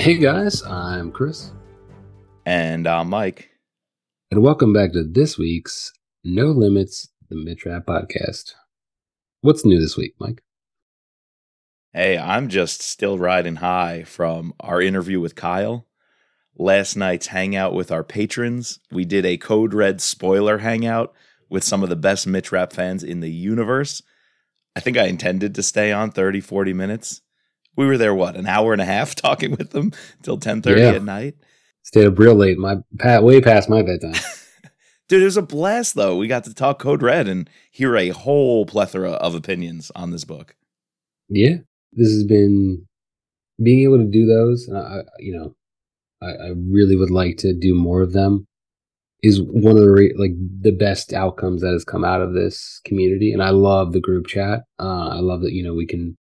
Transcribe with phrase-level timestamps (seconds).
[0.00, 1.52] Hey guys, I'm Chris.
[2.46, 3.50] And I'm Mike.
[4.30, 5.92] And welcome back to this week's
[6.24, 8.54] No Limits, the Mitch Rapp podcast.
[9.42, 10.42] What's new this week, Mike?
[11.92, 15.86] Hey, I'm just still riding high from our interview with Kyle,
[16.56, 18.80] last night's hangout with our patrons.
[18.90, 21.12] We did a Code Red spoiler hangout
[21.50, 24.02] with some of the best Mitch Rapp fans in the universe.
[24.74, 27.20] I think I intended to stay on 30, 40 minutes.
[27.76, 29.92] We were there, what, an hour and a half talking with them
[30.22, 30.84] till 10.30 yeah.
[30.90, 31.36] at night?
[31.82, 32.76] Stayed up real late, my
[33.20, 34.14] way past my bedtime.
[35.08, 36.16] Dude, it was a blast, though.
[36.16, 40.24] We got to talk Code Red and hear a whole plethora of opinions on this
[40.24, 40.54] book.
[41.28, 41.56] Yeah,
[41.92, 42.86] this has been
[43.60, 44.70] being able to do those.
[44.72, 45.54] I, you know,
[46.22, 48.46] I, I really would like to do more of them
[49.22, 52.80] is one of the re- like the best outcomes that has come out of this
[52.84, 56.16] community and i love the group chat uh, i love that you know we can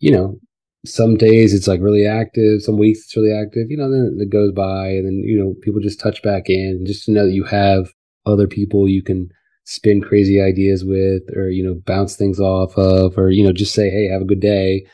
[0.00, 0.38] you know
[0.84, 4.30] some days it's like really active some weeks it's really active you know then it
[4.30, 7.32] goes by and then you know people just touch back in just to know that
[7.32, 7.92] you have
[8.26, 9.28] other people you can
[9.64, 13.74] spin crazy ideas with or you know bounce things off of or you know just
[13.74, 14.86] say hey have a good day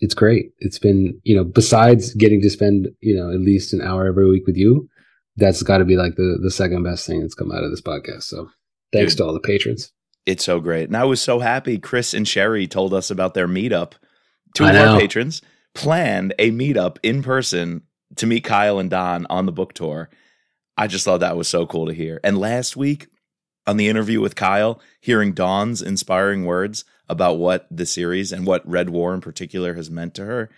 [0.00, 3.80] it's great it's been you know besides getting to spend you know at least an
[3.80, 4.88] hour every week with you
[5.36, 7.80] that's got to be like the the second best thing that's come out of this
[7.80, 8.24] podcast.
[8.24, 8.48] So
[8.92, 9.92] thanks Dude, to all the patrons.
[10.24, 10.84] It's so great.
[10.84, 13.92] And I was so happy Chris and Sherry told us about their meetup.
[14.54, 15.42] Two of our patrons
[15.74, 17.82] planned a meetup in person
[18.16, 20.08] to meet Kyle and Don on the book tour.
[20.76, 22.20] I just thought that was so cool to hear.
[22.22, 23.08] And last week
[23.66, 28.68] on the interview with Kyle, hearing Dawn's inspiring words about what the series and what
[28.68, 30.50] Red War in particular has meant to her,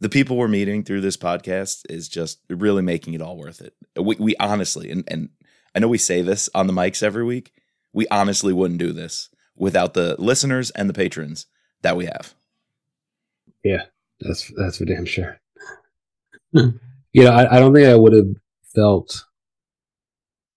[0.00, 3.74] the people we're meeting through this podcast is just really making it all worth it.
[3.96, 5.28] We, we honestly, and, and
[5.74, 7.52] I know we say this on the mics every week,
[7.92, 11.46] we honestly wouldn't do this without the listeners and the patrons
[11.82, 12.34] that we have.
[13.64, 13.82] Yeah,
[14.20, 15.38] that's that's for damn sure.
[16.52, 16.72] you
[17.14, 18.26] know, I, I don't think I would have
[18.74, 19.24] felt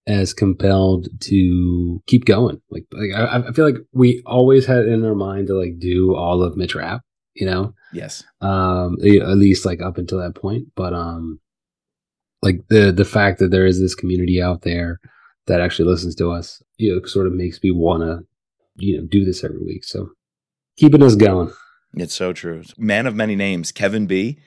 [0.07, 2.61] as compelled to keep going.
[2.69, 6.16] Like, like I, I feel like we always had in our mind to like do
[6.16, 7.01] all of Mitch Midrap,
[7.33, 7.73] you know?
[7.91, 8.23] Yes.
[8.41, 10.67] Um, at least like up until that point.
[10.75, 11.39] But um,
[12.41, 14.99] like the the fact that there is this community out there
[15.47, 18.25] that actually listens to us, you know, sort of makes me want to,
[18.77, 19.83] you know, do this every week.
[19.83, 20.09] So
[20.77, 21.51] keeping us going.
[21.95, 22.63] It's so true.
[22.78, 24.38] Man of many names, Kevin B,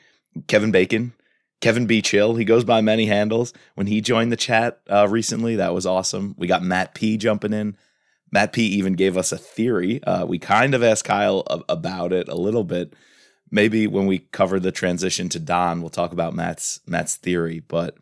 [0.47, 1.14] Kevin Bacon,
[1.60, 2.03] Kevin B.
[2.03, 2.36] Chill.
[2.36, 3.53] He goes by many handles.
[3.75, 6.34] When he joined the chat uh, recently, that was awesome.
[6.38, 7.76] We got Matt P jumping in.
[8.31, 10.03] Matt P even gave us a theory.
[10.04, 12.92] Uh, we kind of asked Kyle about it a little bit.
[13.50, 17.60] Maybe when we cover the transition to Don, we'll talk about Matt's Matt's theory.
[17.60, 17.97] But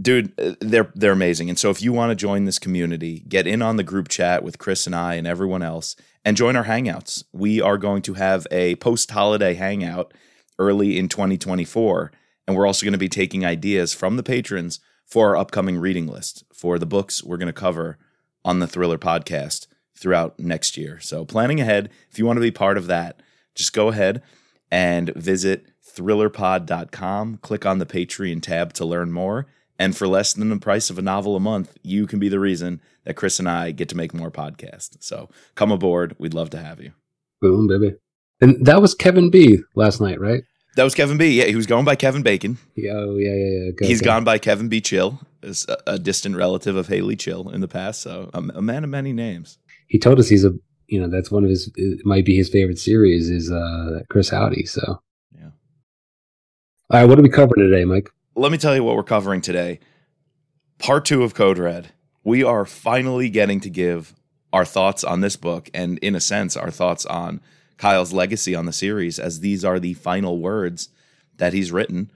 [0.00, 1.48] dude, uh, they're they're amazing.
[1.48, 4.42] And so if you want to join this community, get in on the group chat
[4.42, 7.24] with Chris and I and everyone else, and join our hangouts.
[7.32, 10.14] We are going to have a post holiday hangout
[10.58, 12.12] early in 2024,
[12.46, 16.06] and we're also going to be taking ideas from the patrons for our upcoming reading
[16.06, 17.98] list for the books we're going to cover
[18.44, 21.00] on the Thriller podcast throughout next year.
[21.00, 23.20] So, planning ahead, if you want to be part of that,
[23.54, 24.22] just go ahead
[24.70, 29.46] and visit thrillerpod.com, click on the Patreon tab to learn more.
[29.80, 32.38] And for less than the price of a novel a month, you can be the
[32.38, 34.98] reason that Chris and I get to make more podcasts.
[35.00, 36.14] So come aboard.
[36.18, 36.92] We'd love to have you.
[37.40, 37.96] Boom, baby.
[38.42, 40.42] And that was Kevin B last night, right?
[40.76, 41.38] That was Kevin B.
[41.38, 42.58] Yeah, he was going by Kevin Bacon.
[42.76, 43.70] Yeah, oh, yeah, yeah, yeah.
[43.70, 44.04] Go, He's go.
[44.04, 44.82] gone by Kevin B.
[44.82, 48.02] Chill, as a, a, distant relative of Haley Chill in the past.
[48.02, 49.56] So a, a, man of many names.
[49.88, 50.52] He told us he's a,
[50.88, 54.28] you know, that's one of his, it might be his favorite series is uh Chris
[54.28, 54.66] Howdy.
[54.66, 55.00] So
[55.34, 55.50] yeah.
[56.90, 58.10] All right, what are we covering today, Mike?
[58.40, 59.80] Let me tell you what we're covering today.
[60.78, 61.92] Part two of Code Red.
[62.24, 64.14] We are finally getting to give
[64.50, 67.42] our thoughts on this book, and in a sense, our thoughts on
[67.76, 70.88] Kyle's legacy on the series, as these are the final words
[71.36, 72.10] that he's written.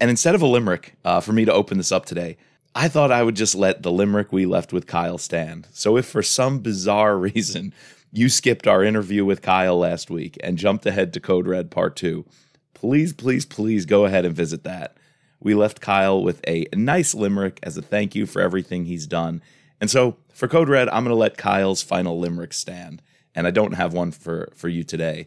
[0.00, 2.38] And instead of a limerick uh, for me to open this up today,
[2.74, 5.68] I thought I would just let the limerick we left with Kyle stand.
[5.74, 7.74] So if for some bizarre reason
[8.10, 11.94] you skipped our interview with Kyle last week and jumped ahead to Code Red Part
[11.96, 12.24] 2,
[12.72, 14.96] please, please, please go ahead and visit that.
[15.42, 19.42] We left Kyle with a nice limerick as a thank you for everything he's done.
[19.80, 23.02] And so for Code Red, I'm going to let Kyle's final limerick stand
[23.34, 25.26] and I don't have one for for you today.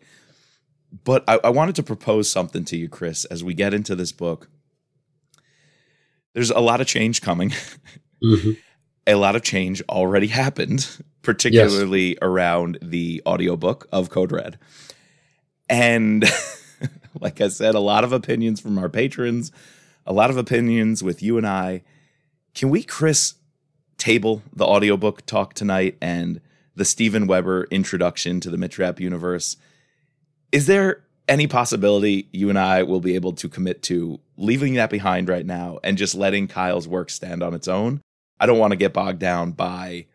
[1.03, 4.12] But I, I wanted to propose something to you, Chris, as we get into this
[4.12, 4.50] book.
[6.33, 7.53] There's a lot of change coming.
[8.23, 8.51] Mm-hmm.
[9.06, 10.89] a lot of change already happened,
[11.21, 12.17] particularly yes.
[12.21, 14.57] around the audiobook of Code Red.
[15.69, 16.23] And
[17.19, 19.51] like I said, a lot of opinions from our patrons,
[20.05, 21.83] a lot of opinions with you and I.
[22.53, 23.35] Can we, Chris,
[23.97, 26.41] table the audiobook talk tonight and
[26.75, 29.57] the Steven Weber introduction to the Mitch Rapp universe.
[30.51, 34.89] Is there any possibility you and I will be able to commit to leaving that
[34.89, 38.01] behind right now and just letting Kyle's work stand on its own.
[38.39, 40.05] I don't want to get bogged down by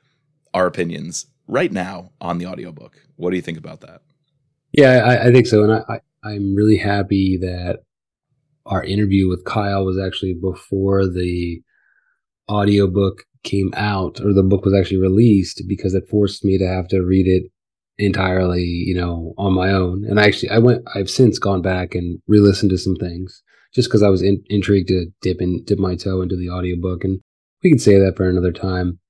[0.55, 2.97] our opinions right now on the audiobook.
[3.17, 4.03] What do you think about that?
[4.73, 5.65] Yeah, I, I think so.
[5.65, 7.83] And I, I, I'm really happy that
[8.71, 11.61] our interview with Kyle was actually before the
[12.49, 16.87] audiobook came out or the book was actually released because it forced me to have
[16.89, 17.51] to read it
[17.99, 20.05] entirely, you know, on my own.
[20.09, 23.43] And I actually, I went, I've since gone back and re-listened to some things
[23.75, 27.05] just because I was in, intrigued to dip and dip my toe into the audiobook.
[27.05, 27.21] And
[27.63, 29.01] we can say that for another time.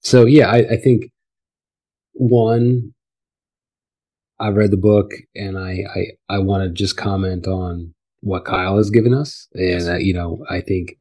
[0.00, 1.10] So yeah, I, I think
[2.12, 2.94] one,
[4.38, 7.93] I read the book and I, I, I want to just comment on
[8.24, 9.48] what Kyle has given us.
[9.54, 10.96] And, uh, you know, I think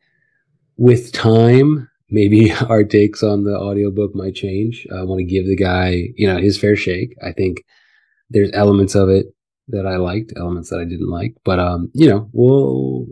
[0.78, 4.86] with time, maybe our takes on the audiobook might change.
[4.94, 7.16] I want to give the guy, you know, his fair shake.
[7.24, 7.64] I think
[8.30, 9.28] there's elements of it
[9.70, 13.08] that I liked, elements that I didn't like, but um, you know, we'll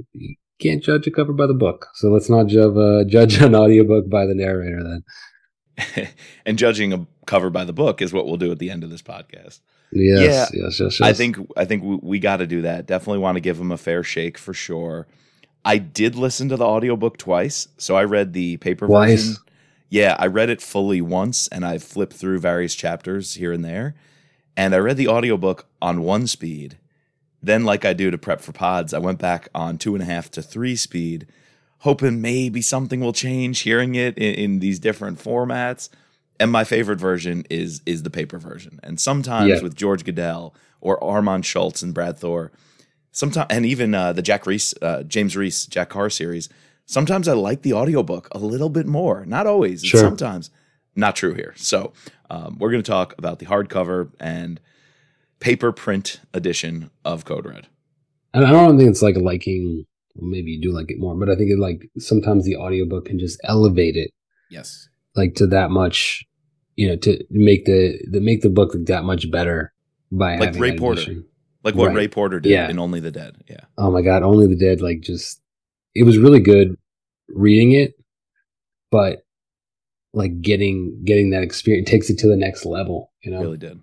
[0.60, 1.88] can't judge a cover by the book.
[1.94, 6.10] So let's not judge uh, judge an audiobook by the narrator then.
[6.46, 8.90] and judging a cover by the book is what we'll do at the end of
[8.90, 9.62] this podcast.
[9.92, 11.02] Yes, yeah, yes, yes, yes.
[11.02, 12.86] I think I think we, we got to do that.
[12.86, 15.08] Definitely want to give him a fair shake for sure.
[15.64, 17.68] I did listen to the audiobook twice.
[17.78, 19.26] So I read the paper twice.
[19.26, 19.44] version.
[19.90, 23.94] Yeah, I read it fully once and I flipped through various chapters here and there.
[24.56, 26.78] And I read the audiobook on one speed.
[27.44, 30.06] Then, like I do to prep for pods, I went back on two and a
[30.06, 31.28] half to three speed,
[31.80, 35.90] hoping maybe something will change hearing it in, in these different formats.
[36.42, 38.80] And my favorite version is is the paper version.
[38.84, 39.62] And sometimes yeah.
[39.62, 42.52] with George Guidall or Armand Schultz and Brad Thor,
[43.12, 46.50] sometimes and even uh, the Jack Reese, uh, James Reece, Jack Carr series.
[46.86, 49.26] Sometimes I like the audiobook a little bit more.
[49.26, 50.00] Not always, sure.
[50.00, 50.50] sometimes.
[50.96, 51.54] Not true here.
[51.56, 51.94] So
[52.30, 54.60] um, we're going to talk about the hardcover and
[55.40, 57.68] paper print edition of Code Red.
[58.34, 59.86] And I don't think it's like liking.
[60.16, 63.20] Maybe you do like it more, but I think it like sometimes the audiobook can
[63.20, 64.12] just elevate it.
[64.50, 64.90] Yes.
[65.16, 66.26] Like to that much,
[66.82, 69.74] you know, to make the the make the book that much better
[70.12, 71.02] by like Ray Porter.
[71.02, 71.26] Edition
[71.64, 71.96] like what right.
[71.96, 72.70] Ray Porter did yeah.
[72.70, 73.36] in Only the Dead.
[73.50, 73.62] Yeah.
[73.78, 74.82] Oh my God, Only the Dead.
[74.82, 75.42] Like just,
[75.94, 76.76] it was really good
[77.30, 77.94] reading it,
[78.90, 79.24] but
[80.14, 83.12] like getting getting that experience takes it to the next level.
[83.22, 83.80] You know, really did.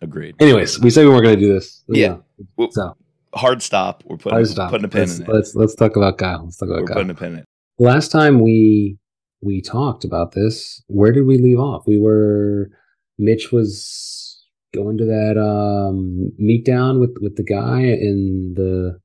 [0.00, 0.36] Agreed.
[0.38, 1.82] Anyways, we said we weren't going to do this.
[1.88, 2.18] Yeah.
[2.58, 2.66] yeah.
[2.70, 2.96] So
[3.34, 4.02] hard stop.
[4.04, 4.70] We're putting hard stop.
[4.70, 5.28] putting a pin let's, in it.
[5.28, 6.44] Let's let's talk about Kyle.
[6.44, 6.96] Let's talk about We're Kyle.
[6.96, 7.44] putting a pin in it.
[7.78, 8.98] Last time we
[9.44, 11.84] we talked about this, where did we leave off?
[11.86, 12.70] We were
[13.18, 14.44] Mitch was
[14.74, 18.98] going to that um, meet down with with the guy in the.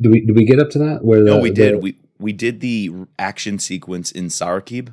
[0.00, 1.04] Do we did we get up to that?
[1.04, 1.74] Where the, no, we did.
[1.74, 4.92] The, we we did the action sequence in Saraqib,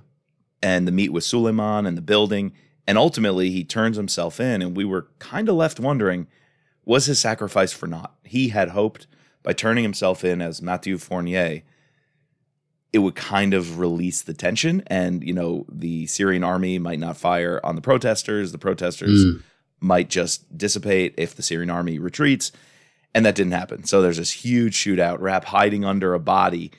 [0.61, 2.53] and the meet with Suleiman and the building,
[2.88, 6.27] and ultimately he turns himself in, and we were kind of left wondering,
[6.85, 8.15] was his sacrifice for naught?
[8.23, 9.07] He had hoped
[9.44, 11.63] by turning himself in as Mathieu Fournier,
[12.94, 17.18] it would kind of release the tension, and you know the Syrian army might not
[17.18, 18.51] fire on the protesters.
[18.51, 19.25] The protesters.
[19.25, 19.44] Mm
[19.84, 22.54] might just dissipate if the Syrian army retreats.
[23.13, 23.84] And that didn't happen.
[23.84, 26.72] So there's this huge shootout, Rapp hiding under a body,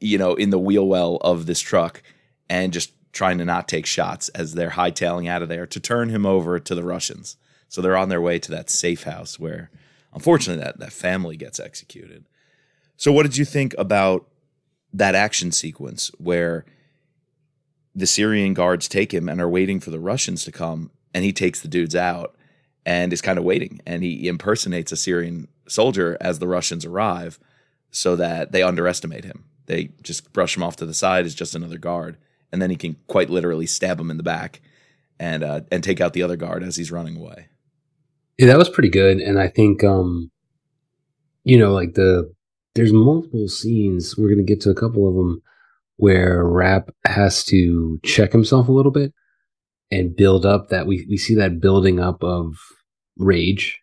[0.00, 2.02] you know, in the wheel well of this truck
[2.50, 6.08] and just trying to not take shots as they're hightailing out of there to turn
[6.08, 7.36] him over to the Russians.
[7.68, 9.70] So they're on their way to that safe house where,
[10.12, 12.24] unfortunately, that, that family gets executed.
[12.96, 14.28] So, what did you think about
[14.92, 16.64] that action sequence where
[17.94, 21.32] the Syrian guards take him and are waiting for the Russians to come and he
[21.32, 22.34] takes the dudes out
[22.84, 27.38] and is kind of waiting and he impersonates a Syrian soldier as the Russians arrive
[27.90, 29.44] so that they underestimate him.
[29.66, 32.16] They just brush him off to the side as just another guard
[32.50, 34.60] and then he can quite literally stab him in the back
[35.18, 37.48] and uh, and take out the other guard as he's running away.
[38.38, 40.30] Yeah, that was pretty good and I think um
[41.44, 42.32] you know like the
[42.74, 45.42] there's multiple scenes we're going to get to a couple of them
[45.96, 49.12] where Rapp has to check himself a little bit
[49.90, 52.56] and build up that we, we see that building up of
[53.18, 53.80] rage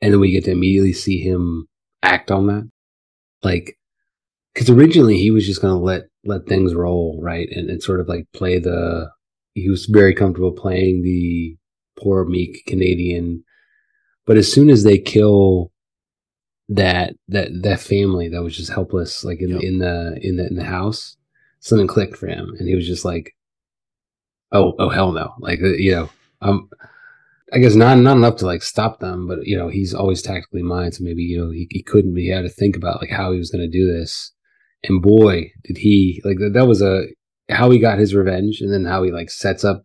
[0.00, 1.66] and then we get to immediately see him
[2.02, 2.70] act on that.
[3.42, 3.78] Like
[4.54, 8.00] because originally he was just going to let let things roll right and, and sort
[8.00, 9.10] of like play the
[9.54, 11.56] he was very comfortable playing the
[11.98, 13.42] poor meek canadian.
[14.26, 15.72] But as soon as they kill
[16.70, 19.62] that that that family that was just helpless like in, yep.
[19.62, 21.16] in the in the in the house
[21.58, 23.34] something clicked for him and he was just like
[24.52, 26.08] oh oh hell no like uh, you know
[26.42, 26.68] um
[27.52, 30.62] i guess not not enough to like stop them but you know he's always tactically
[30.62, 33.32] minded so maybe you know he, he couldn't he had to think about like how
[33.32, 34.32] he was going to do this
[34.84, 37.02] and boy did he like that, that was a
[37.50, 39.84] how he got his revenge and then how he like sets up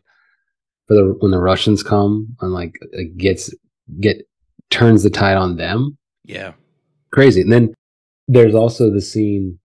[0.88, 3.52] for the when the russians come and like, like gets
[4.00, 4.18] get
[4.70, 6.54] turns the tide on them Yeah.
[7.16, 7.42] Crazy.
[7.42, 7.74] And then
[8.28, 9.58] there's also the scene.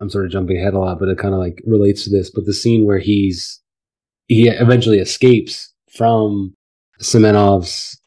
[0.00, 2.30] I'm sort of jumping ahead a lot, but it kind of like relates to this.
[2.30, 3.60] But the scene where he's
[4.26, 6.54] he eventually escapes from
[7.02, 8.00] Semenov's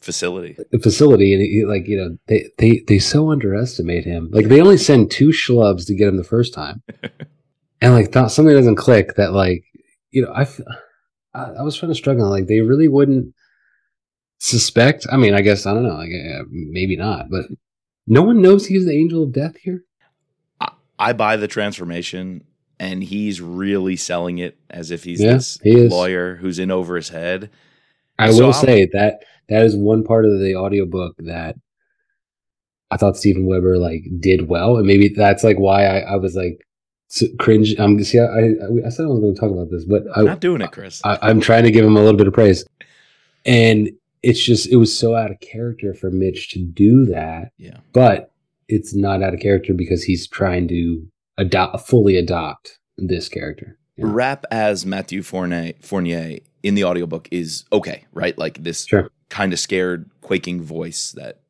[0.00, 0.56] Facility.
[0.82, 4.28] facility, and he, like you know they they they so underestimate him.
[4.32, 6.82] Like they only send two schlubs to get him the first time,
[7.80, 9.14] and like thought something doesn't click.
[9.14, 9.64] That like
[10.10, 10.60] you know I f-
[11.34, 12.28] I, I was trying to struggle.
[12.28, 13.34] Like they really wouldn't
[14.38, 15.06] suspect.
[15.10, 15.94] I mean, I guess I don't know.
[15.94, 17.46] Like uh, maybe not, but
[18.06, 19.84] no one knows he's the angel of death here.
[20.98, 22.44] I buy the transformation
[22.80, 26.96] and he's really selling it as if he's Yeah, this he lawyer who's in over
[26.96, 27.50] his head.
[28.18, 31.56] I So will I'm- say that that is one part of the audiobook that
[32.90, 36.34] I thought Steven Weber like did well, and maybe that's like why I, I was
[36.36, 36.60] like
[37.38, 37.74] cringe.
[37.78, 40.24] I'm see, I, I I said I was going to talk about this, but I'm
[40.24, 41.00] Not doing it, Chris.
[41.04, 42.64] I I'm trying to give him a little bit of praise,
[43.44, 43.90] and
[44.26, 47.78] it's just it was so out of character for Mitch to do that, yeah.
[47.92, 48.32] but
[48.68, 51.06] it's not out of character because he's trying to
[51.38, 53.78] adopt fully adopt this character.
[53.96, 54.06] Yeah.
[54.08, 58.36] Rapp as Matthew Fournier, Fournier in the audiobook is okay, right?
[58.36, 59.10] Like this Sure.
[59.28, 61.42] kind of scared, quaking voice that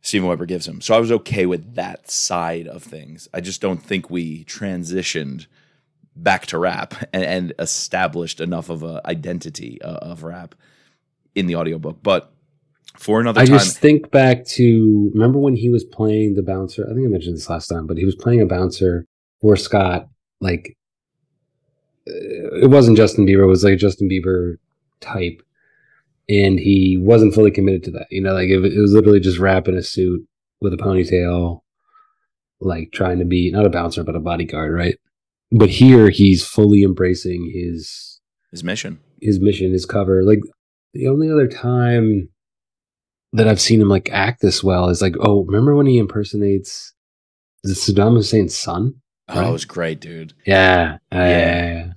[0.00, 0.80] Steven Weber gives him.
[0.80, 3.28] So I was okay with that side of things.
[3.34, 5.48] I just don't think we transitioned
[6.16, 10.54] back to Rapp and, and established enough of a identity uh, of Rapp
[11.34, 12.02] in the audiobook.
[12.02, 12.32] But
[12.98, 16.86] for another I time, just think back to remember when he was playing the bouncer.
[16.90, 19.06] I think I mentioned this last time, but he was playing a bouncer
[19.40, 20.08] for Scott.
[20.40, 20.76] Like
[22.08, 24.56] uh, it wasn't Justin Bieber; it was like a Justin Bieber
[25.00, 25.42] type,
[26.28, 28.06] and he wasn't fully committed to that.
[28.10, 30.26] You know, like it, was- it was literally just Rapp in a suit
[30.60, 31.60] with a ponytail,
[32.60, 34.96] like trying to be not a bouncer but a bodyguard, right?
[35.50, 38.20] But here he's fully embracing his
[38.50, 39.00] his mission.
[39.20, 40.22] his mission, his cover.
[40.24, 40.40] Like
[40.94, 42.28] the only other time
[43.32, 46.92] that I've seen him like act this well is like, oh, remember when he impersonates
[47.62, 48.94] the Saddam Hussein's son?
[49.28, 49.48] Oh, Right.
[49.48, 50.34] it was great, dude.
[50.46, 51.92] Yeah, yeah.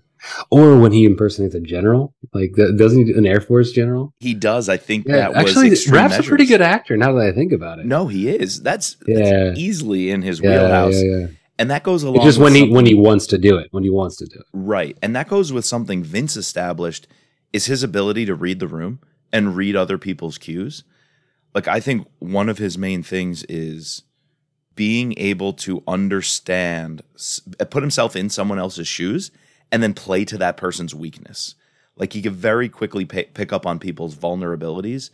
[0.50, 4.14] Or when he impersonates a general, like doesn't he do an Air Force general?
[4.20, 4.70] He does.
[4.70, 6.98] I think Yeah, that was actually, Rapp's a pretty good actor.
[6.98, 8.62] Now that I think about it, No, he is.
[8.62, 9.20] That's, Yeah.
[9.48, 11.28] that's easily in his yeah, wheelhouse, yeah,
[11.60, 12.18] and that goes along.
[12.18, 14.40] It's just when he when he wants to do it, when he wants to do
[14.40, 14.46] it.
[14.54, 17.08] right, and that goes with something Vince established
[17.56, 19.00] is his ability to read the room
[19.32, 20.84] and read other people's cues.
[21.54, 24.04] Like I think one of his main things is
[24.76, 27.02] being able to understand,
[27.70, 29.32] put himself in someone else's shoes,
[29.72, 31.56] and then play to that person's weakness.
[31.96, 35.10] Like he could very quickly pa pick up on people's vulnerabilities.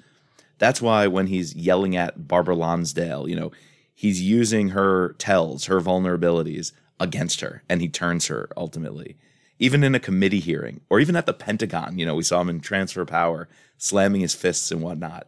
[0.57, 3.51] That's why when he's yelling at Barbara Lonsdale, you know,
[3.93, 9.15] he's using her tells, her vulnerabilities against her, and he turns her ultimately.
[9.61, 12.49] Even in a committee hearing, or even at the Pentagon, you know, we saw him
[12.49, 15.27] in transfer power, slamming his fists and whatnot.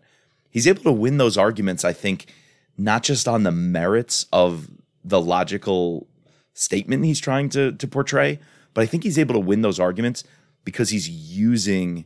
[0.49, 2.33] He's able to win those arguments, I think,
[2.75, 4.69] not just on the merits of
[5.03, 6.07] the logical
[6.53, 8.39] statement he's trying to to portray,
[8.73, 10.23] but I think he's able to win those arguments
[10.65, 12.05] because he's using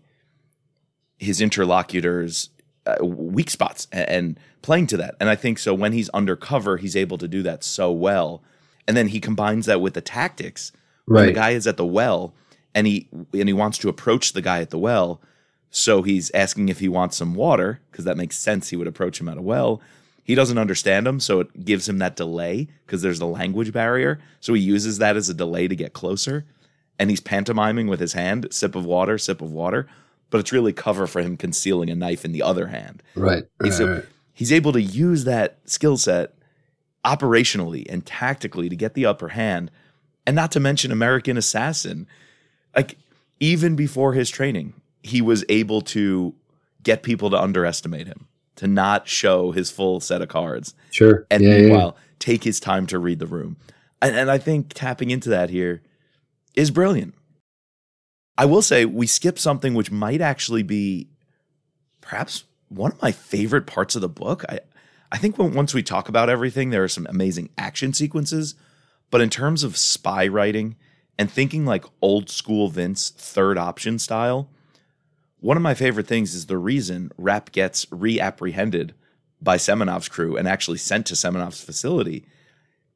[1.17, 2.49] his interlocutors
[2.85, 5.15] uh, weak spots and, and playing to that.
[5.19, 8.43] And I think so when he's undercover, he's able to do that so well.
[8.87, 10.71] And then he combines that with the tactics.
[11.15, 12.33] When the guy is at the well
[12.75, 15.21] and he and he wants to approach the guy at the well,
[15.69, 18.69] so he's asking if he wants some water because that makes sense.
[18.69, 19.81] He would approach him at a well.
[20.23, 24.19] He doesn't understand him, so it gives him that delay because there's the language barrier.
[24.41, 26.45] So he uses that as a delay to get closer.
[26.99, 29.87] And he's pantomiming with his hand, sip of water, sip of water.
[30.29, 33.01] But it's really cover for him concealing a knife in the other hand.
[33.15, 33.45] Right.
[33.61, 34.05] Right, a- right.
[34.33, 36.33] he's able to use that skill set
[37.05, 39.71] operationally and tactically to get the upper hand.
[40.27, 42.05] And not to mention American Assassin.
[42.75, 42.97] Like,
[43.39, 46.35] even before his training, he was able to
[46.83, 51.25] get people to underestimate him, to not show his full set of cards Sure.
[51.31, 51.61] and yeah, yeah, yeah.
[51.63, 53.57] meanwhile take his time to read the room.
[54.01, 55.81] And, and I think tapping into that here
[56.55, 57.13] is brilliant.
[58.37, 61.07] I will say we skip something which might actually be
[62.01, 64.43] perhaps one of my favorite parts of the book.
[64.49, 64.59] I
[65.11, 68.55] I think when, once we talk about everything, there are some amazing action sequences,
[69.09, 70.75] but in terms of spy writing
[71.17, 74.49] and thinking like old school Vince third option style,
[75.39, 78.93] one of my favorite things is the reason Rapp gets reapprehended
[79.41, 82.25] by Semenov's crew and actually sent to Semenov's facility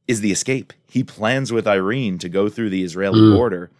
[0.08, 0.74] is the escape.
[0.88, 3.30] He plans with Irene to go through the Israeli Mm.
[3.36, 3.72] border.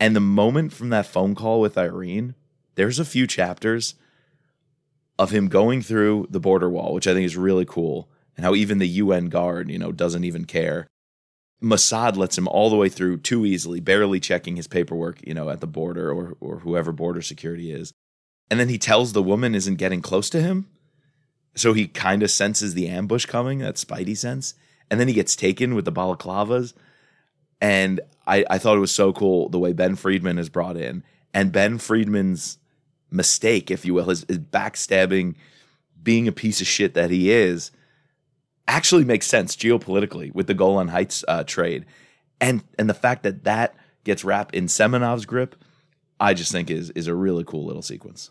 [0.00, 2.34] And the moment from that phone call with Irene,
[2.74, 3.94] there's a few chapters
[5.18, 8.54] of him going through the border wall, which I think is really cool, and how
[8.54, 10.88] even the UN guard, you know, doesn't even care.
[11.64, 15.48] Mossad lets him all the way through too easily, barely checking his paperwork, you know,
[15.48, 17.92] at the border or or whoever border security is.
[18.50, 20.68] And then he tells the woman isn't getting close to him.
[21.56, 24.54] So he kind of senses the ambush coming, that spidey sense.
[24.90, 26.74] And then he gets taken with the balaclavas.
[27.60, 31.02] And I, I thought it was so cool the way Ben Friedman is brought in.
[31.32, 32.58] And Ben Friedman's
[33.10, 35.36] mistake, if you will, his backstabbing,
[36.02, 37.70] being a piece of shit that he is,
[38.66, 41.86] actually makes sense geopolitically with the Golan Heights uh, trade.
[42.40, 45.56] And and the fact that that gets wrapped in Semenov's grip,
[46.20, 48.30] I just think is is a really cool little sequence.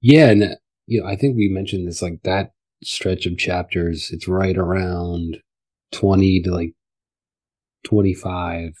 [0.00, 0.56] Yeah, and
[0.86, 2.50] you know, I think we mentioned this like that
[2.82, 4.10] stretch of chapters.
[4.10, 5.38] It's right around
[5.92, 6.74] twenty to like
[7.84, 8.72] twenty five.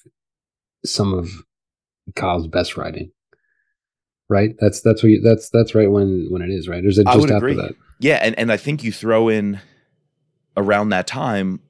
[0.84, 1.30] Some of
[2.14, 3.10] Kyle's best writing,
[4.28, 4.54] right?
[4.58, 6.82] That's that's what you, that's that's right when when it is right.
[6.82, 7.54] There's a just after agree.
[7.54, 7.74] that.
[8.00, 9.60] Yeah, and and I think you throw in
[10.56, 11.60] around that time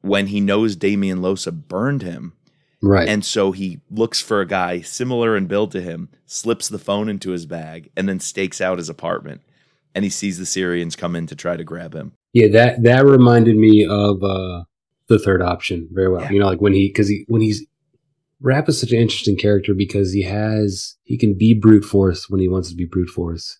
[0.00, 2.34] when he knows Damian Losa burned him.
[2.82, 3.08] Right.
[3.08, 7.08] And so he looks for a guy similar in build to him, slips the phone
[7.08, 9.40] into his bag, and then stakes out his apartment.
[9.94, 12.12] And he sees the Syrians come in to try to grab him.
[12.34, 14.64] Yeah, that that reminded me of uh
[15.08, 16.22] the third option very well.
[16.22, 16.30] Yeah.
[16.32, 17.64] You know, like when he because he when he's
[18.40, 22.40] Rapp is such an interesting character because he has he can be brute force when
[22.40, 23.58] he wants to be brute force.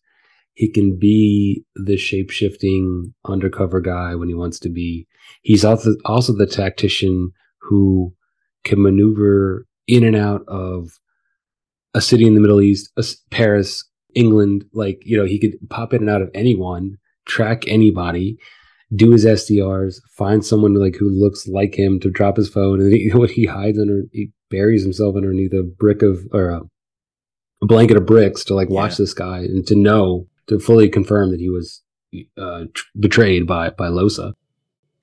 [0.54, 5.06] He can be the shape shifting undercover guy when he wants to be.
[5.42, 8.14] He's also also the tactician who
[8.62, 10.88] can maneuver in and out of
[11.92, 12.90] a city in the Middle East,
[13.30, 13.84] Paris,
[14.14, 14.64] England.
[14.72, 18.38] Like you know, he could pop in and out of anyone, track anybody,
[18.94, 22.92] do his SDRs, find someone like who looks like him to drop his phone, and
[22.92, 26.60] he, what he hides under, he buries himself underneath a brick of or a,
[27.62, 28.98] a blanket of bricks to like watch yeah.
[28.98, 31.82] this guy and to know to fully confirm that he was
[32.38, 34.34] uh, tr- betrayed by by Losa.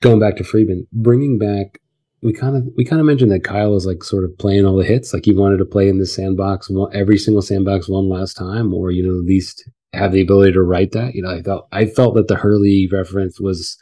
[0.02, 1.80] Going back to Friedman, bringing back
[2.22, 4.78] we kind of we kind of mentioned that Kyle was like sort of playing all
[4.78, 8.10] the hits, like he wanted to play in the sandbox one, every single sandbox one
[8.10, 11.16] last time, or you know at least have the ability to write that.
[11.16, 13.78] You know, I felt I felt that the Hurley reference was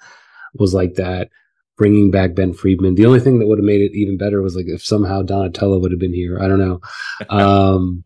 [0.53, 1.29] was like that.
[1.77, 2.95] Bringing back Ben Friedman.
[2.95, 5.79] The only thing that would have made it even better was like if somehow Donatella
[5.79, 6.37] would have been here.
[6.41, 6.81] I don't know.
[7.29, 8.03] Um,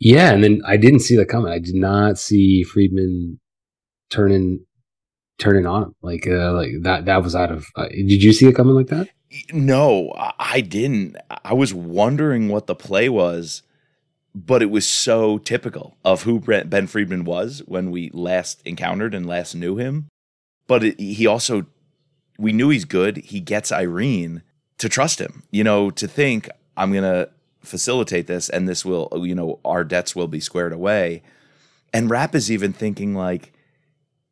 [0.00, 1.52] yeah, and then I didn't see that coming.
[1.52, 3.38] I did not see Friedman
[4.08, 4.64] turning
[5.38, 7.04] turning on him like uh, like that.
[7.04, 7.66] That was out of.
[7.76, 9.08] Uh, did you see it coming like that?
[9.52, 11.16] No, I didn't.
[11.44, 13.62] I was wondering what the play was,
[14.34, 19.26] but it was so typical of who Ben Friedman was when we last encountered and
[19.26, 20.08] last knew him.
[20.66, 21.66] But it, he also,
[22.38, 23.18] we knew he's good.
[23.18, 24.42] He gets Irene
[24.78, 27.30] to trust him, you know, to think I'm to
[27.62, 31.22] facilitate this and this will, you know, our debts will be squared away.
[31.92, 33.52] And Rapp is even thinking like,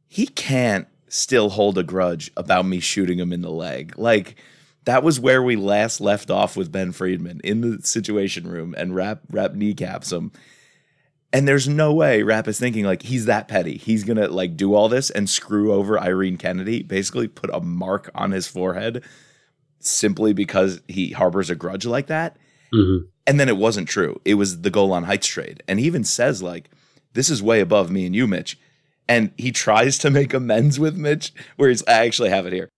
[0.07, 3.95] he can't still hold a grudge about me shooting him in the leg.
[3.97, 4.37] Like,
[4.85, 8.95] that was where we last left off with Ben Friedman in the situation room and
[8.95, 10.33] rap Rapp kneecaps him.
[11.31, 13.77] And there's no way Rapp is thinking like he's that petty.
[13.77, 18.11] He's gonna like do all this and screw over Irene Kennedy, basically put a mark
[18.14, 19.05] on his forehead
[19.79, 22.38] simply because he harbors a grudge like that.
[22.72, 23.07] Mm-hmm.
[23.26, 24.20] And then it wasn't true.
[24.24, 25.62] It was the Golan Heights trade.
[25.68, 26.70] And he even says, like,
[27.12, 28.59] this is way above me and you, Mitch.
[29.09, 32.68] And he tries to make amends with Mitch, where he's I actually have it here.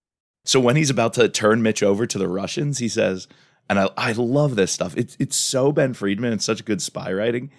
[0.44, 3.28] So when he's about to turn Mitch over to the Russians, he says,
[3.68, 4.96] and I, I love this stuff.
[4.96, 6.32] It's it's so Ben Friedman.
[6.32, 7.50] It's such good spy writing.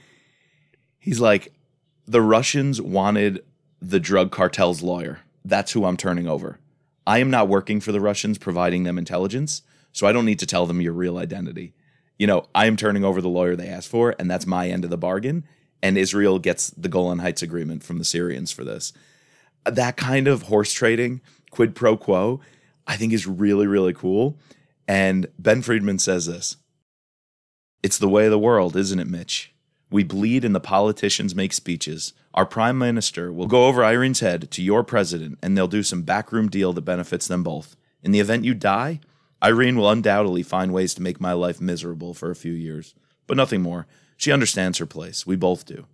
[0.99, 1.53] He's like,
[2.05, 3.43] the Russians wanted
[3.81, 5.19] the drug cartel's lawyer.
[5.45, 6.59] That's who I'm turning over.
[7.07, 10.45] I am not working for the Russians, providing them intelligence, so I don't need to
[10.45, 11.73] tell them your real identity.
[12.21, 14.83] You know, I am turning over the lawyer they asked for, and that's my end
[14.83, 15.43] of the bargain.
[15.81, 18.93] And Israel gets the Golan Heights agreement from the Syrians for this.
[19.65, 22.39] That kind of horse trading, quid pro quo,
[22.85, 24.37] I think is really, really cool.
[24.87, 26.57] And Ben Friedman says this
[27.81, 29.51] It's the way of the world, isn't it, Mitch?
[29.89, 32.13] We bleed and the politicians make speeches.
[32.35, 36.03] Our prime minister will go over Irene's head to your president, and they'll do some
[36.03, 37.75] backroom deal that benefits them both.
[38.03, 38.99] In the event you die,
[39.43, 42.93] Irene will undoubtedly find ways to make my life miserable for a few years,
[43.27, 43.87] but nothing more.
[44.17, 45.25] She understands her place.
[45.25, 45.85] We both do.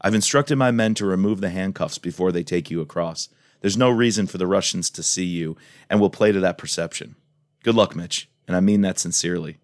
[0.00, 3.28] I've instructed my men to remove the handcuffs before they take you across.
[3.60, 5.56] There's no reason for the Russians to see you,
[5.90, 7.16] and we'll play to that perception.
[7.64, 9.58] Good luck, Mitch, and I mean that sincerely.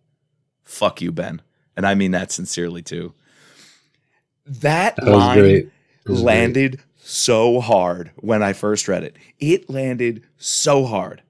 [0.65, 1.43] Fuck you, Ben,
[1.77, 3.15] and I mean that sincerely too.
[4.45, 5.71] That, that line
[6.07, 6.87] landed great.
[6.97, 9.17] so hard when I first read it.
[9.39, 11.23] It landed so hard.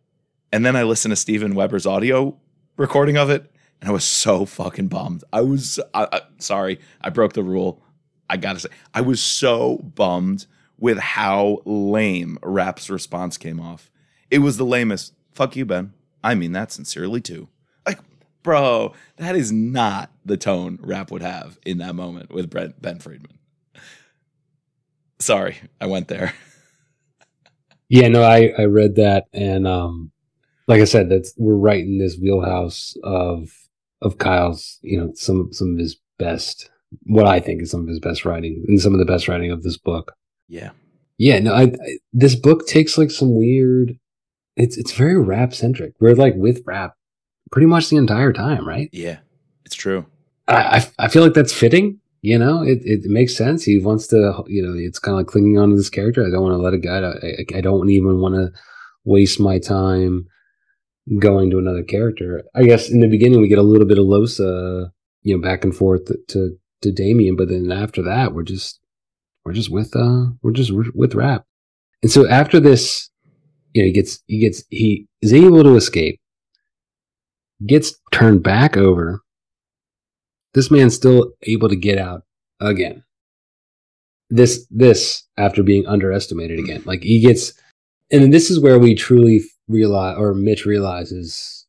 [0.55, 2.39] And then I listened to Steven Weber's audio
[2.77, 5.25] recording of it, and I was so fucking bummed.
[5.33, 7.83] I was I, I, sorry, I broke the rule.
[8.31, 10.47] I gotta say, I was so bummed
[10.79, 13.91] with how lame Rapp's response came off.
[14.31, 15.15] It was the lamest.
[15.33, 15.93] Fuck you, Ben.
[16.23, 17.49] I mean that sincerely too.
[17.85, 17.99] Like,
[18.45, 23.41] bro, that is not the tone Rapp would have in that moment with Ben Friedman.
[25.19, 26.33] Sorry, I went there.
[27.91, 30.11] Yeah, no, I I read that, and um,
[30.67, 33.51] like I said, that's we're right in this wheelhouse of
[34.03, 36.71] of Kyle's, you know, some some of his best,
[37.05, 39.51] what I think is some of his best writing, and some of the best writing
[39.51, 40.15] of this book.
[40.49, 40.71] Yeah,
[41.19, 43.99] Yeah, no, I, I this book takes like some weird.
[44.57, 45.95] It's it's very Rapp centric.
[46.01, 46.95] We're like with Rapp
[47.51, 48.89] pretty much the entire time, right?
[48.93, 49.19] yeah,
[49.65, 50.07] it's true.
[50.49, 50.55] I
[50.99, 52.01] I, I feel like that's fitting.
[52.23, 53.65] You know, it, it makes sense.
[53.65, 56.25] He wants to, you know, it's kind of like clinging on to this character.
[56.27, 56.91] I don't want to let it go.
[56.91, 58.51] I, I, I don't even want to
[59.05, 60.27] waste my time
[61.19, 62.45] going to another character.
[62.55, 64.91] I guess in the beginning we get a little bit of Losa,
[65.23, 68.81] you know, back and forth to to Damian, but then after that we're just
[69.45, 71.45] we're just with uh we're just with Rapp.
[72.03, 73.11] And so after this,
[73.73, 76.21] you know, he gets he gets he is able to escape,
[77.67, 79.21] gets turned back over.
[80.55, 82.23] This man's still able to get out
[82.61, 83.05] again.
[84.31, 86.83] This this after being underestimated again.
[86.87, 87.53] Like he gets
[88.11, 91.67] and this is where we truly realize or Mitch realizes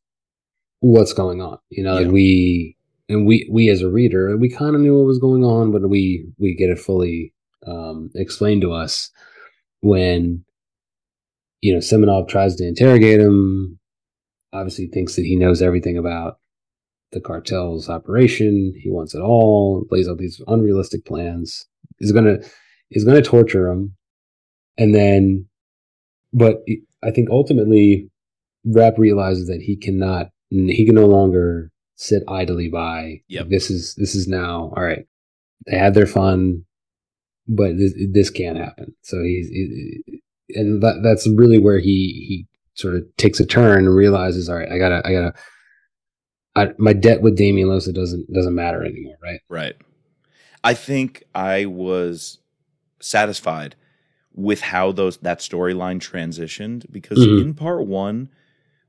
[0.79, 1.57] what's going on.
[1.69, 2.77] You know, like we
[3.09, 5.89] and we we as a reader, we kind of knew what was going on, but
[5.89, 7.33] we we get it fully
[7.65, 9.11] um, explained to us
[9.81, 10.43] when
[11.61, 13.79] you know Semenov tries to interrogate him.
[14.53, 16.39] Obviously, thinks that he knows everything about
[17.11, 18.73] the cartel's operation.
[18.77, 19.85] He wants it all.
[19.91, 21.65] Lays out these unrealistic plans.
[21.99, 22.37] Is gonna
[22.91, 23.95] is gonna torture him,
[24.77, 25.47] and then,
[26.33, 26.63] but
[27.05, 28.09] I think ultimately,
[28.65, 30.29] Rapp realizes that he cannot.
[30.49, 33.21] He can no longer sit idly by.
[33.27, 33.49] Yep.
[33.49, 35.05] This is this is now all right.
[35.67, 36.65] They had their fun,
[37.47, 38.93] but this, this can't happen.
[39.01, 43.85] So he's, he, and that that's really where he he sort of takes a turn
[43.85, 45.33] and realizes, all right, I gotta I gotta.
[46.57, 49.41] I, my debt with Damian Losa doesn't doesn't matter anymore, right?
[49.49, 49.75] Right.
[50.63, 52.39] I think I was
[53.01, 53.75] satisfied
[54.35, 57.41] with how those that storyline transitioned because Mhm.
[57.41, 58.29] in part 1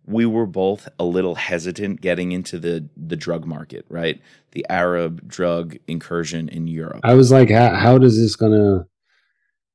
[0.05, 4.21] we were both a little hesitant getting into the the drug market, right?
[4.53, 7.01] The Arab drug incursion in Europe.
[7.03, 8.87] I was like, how, how does this gonna?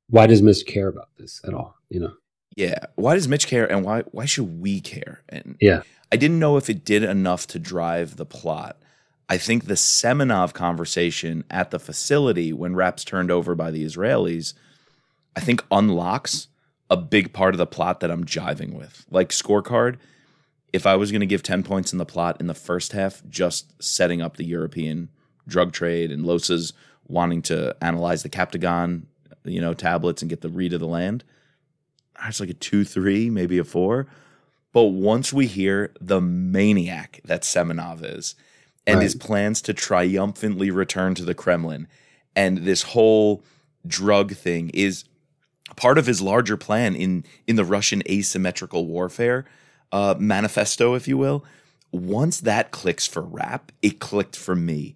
[0.10, 1.76] Why does Mitch care about this at all?
[1.90, 2.14] You know?
[2.56, 2.80] Yeah.
[2.96, 5.22] Why does Mitch care and why why should we care?
[5.30, 5.84] And Yeah.
[6.12, 8.78] I didn't know if it did enough to drive the plot.
[9.30, 14.54] I think the Semenov conversation at the facility when Rapp's turned over by the Israelis,
[15.36, 16.48] I think unlocks
[16.90, 19.06] a big part of the plot that I'm jiving with.
[19.10, 19.98] Like scorecard,
[20.74, 23.22] if I was going to give 10 points in the plot in the first half,
[23.30, 25.10] just setting up the European
[25.48, 26.74] drug trade and Losa's
[27.08, 29.04] wanting to analyze the Captagon,
[29.44, 31.24] you know, tablets and get the read of the land,
[32.28, 34.08] it's like a two, three, maybe a four.
[34.74, 38.36] But once we hear the maniac that Semenov is
[38.88, 39.04] and Right.
[39.04, 41.88] his plans to triumphantly return to the Kremlin
[42.36, 43.44] and this whole
[43.86, 45.04] drug thing is
[45.76, 49.46] part of his larger plan in in the Russian asymmetrical warfare
[49.92, 51.44] uh, manifesto, if you will.
[51.92, 54.96] Once that clicks for Rapp, it clicked for me.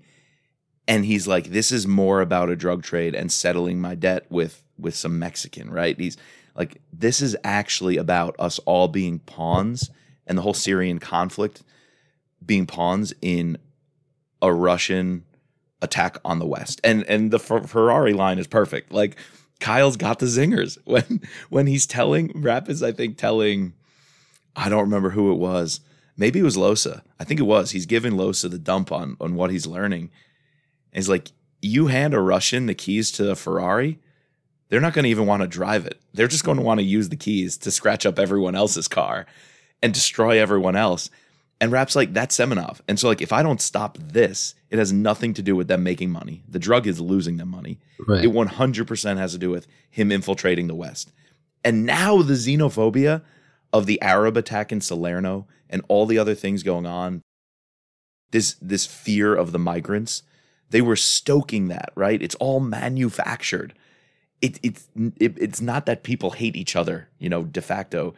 [0.88, 4.64] And he's like, this is more about a drug trade and settling my debt with
[4.78, 6.00] with some Mexican, right?
[6.00, 6.18] He's
[6.56, 9.90] like, this is actually about us all being pawns
[10.28, 11.64] and the whole Syrian conflict
[12.46, 13.58] being pawns in
[14.42, 15.26] a Russian
[15.82, 16.80] attack on the West.
[16.84, 18.92] And and the Fer- Ferrari line is perfect.
[18.92, 19.18] Like
[19.60, 23.74] Kyle's got the zingers when when he's telling Rapp is I think telling
[24.56, 25.82] I don't remember who it was.
[26.18, 27.02] Maybe it was Losa.
[27.20, 27.72] I think it was.
[27.72, 30.12] He's giving Losa the dump on on what he's learning.
[30.94, 34.00] And he's like, you hand a Russian the keys to a Ferrari,
[34.70, 36.00] they're not going to even want to drive it.
[36.14, 39.26] They're just going to want to use the keys to scratch up everyone else's car
[39.84, 41.10] and destroy everyone else.
[41.62, 42.82] And Rapp's like, that's Semenov.
[42.88, 45.84] And so, like, if I don't stop this, it has nothing to do with them
[45.84, 46.44] making money.
[46.50, 47.80] The drug is losing them money.
[48.06, 48.26] Right.
[48.26, 51.14] It 100% has to do with him infiltrating the West.
[51.64, 53.24] And now the xenophobia
[53.72, 57.22] of the Arab attack in Salerno and all the other things going on,
[58.32, 60.24] this this fear of the migrants,
[60.70, 62.22] they were stoking that, right?
[62.22, 63.74] It's all manufactured.
[64.42, 64.88] It, it's
[65.18, 68.14] it, it's not that people hate each other, you know, de facto.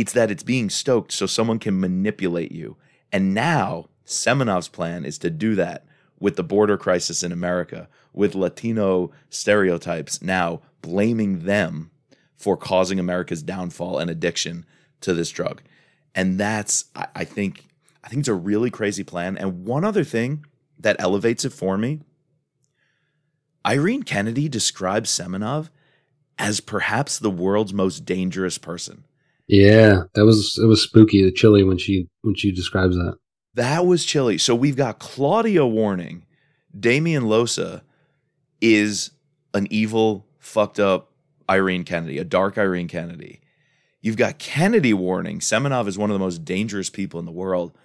[0.00, 2.78] It's that it's being stoked so someone can manipulate you.
[3.12, 5.84] And now Semenov's plan is to do that
[6.18, 11.90] with the border crisis in America, with Latino stereotypes, now blaming them
[12.34, 14.64] for causing America's downfall and addiction
[15.02, 15.60] to this drug.
[16.14, 17.66] And that's, I, think,
[18.02, 19.36] I think it's a really crazy plan.
[19.36, 20.46] And one other thing
[20.78, 22.00] that elevates it for me,
[23.66, 25.68] Irene Kennedy describes Semenov
[26.38, 29.04] as perhaps the world's most dangerous person.
[29.50, 33.16] Yeah, that was it was spooky, the chilly when she when she describes that.
[33.54, 34.38] That was chilly.
[34.38, 36.24] So we've got Claudia warning
[36.78, 37.82] Damian Losa
[38.60, 39.10] is
[39.52, 41.10] an evil, fucked up
[41.50, 43.40] Irene Kennedy, a dark Irene Kennedy.
[44.00, 47.76] You've got Kennedy warning Semenov is one of the most dangerous people in the world.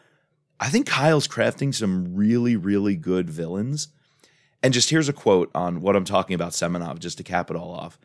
[0.60, 3.88] I think Kyle's crafting some really, really good villains.
[4.62, 7.58] And just here's a quote on what I'm talking about Semenov, just to cap it
[7.58, 8.00] all off.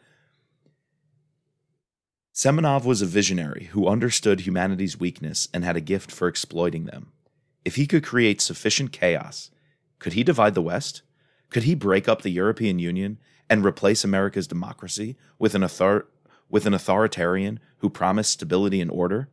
[2.42, 7.12] Semenov was a visionary who understood humanity's weakness and had a gift for exploiting them.
[7.66, 9.50] If he could create sufficient chaos,
[9.98, 11.02] could he divide the West?
[11.50, 13.18] Could he break up the European Union
[13.50, 16.06] and replace America's democracy with an, author-
[16.48, 19.28] with an authoritarian who promised stability and order?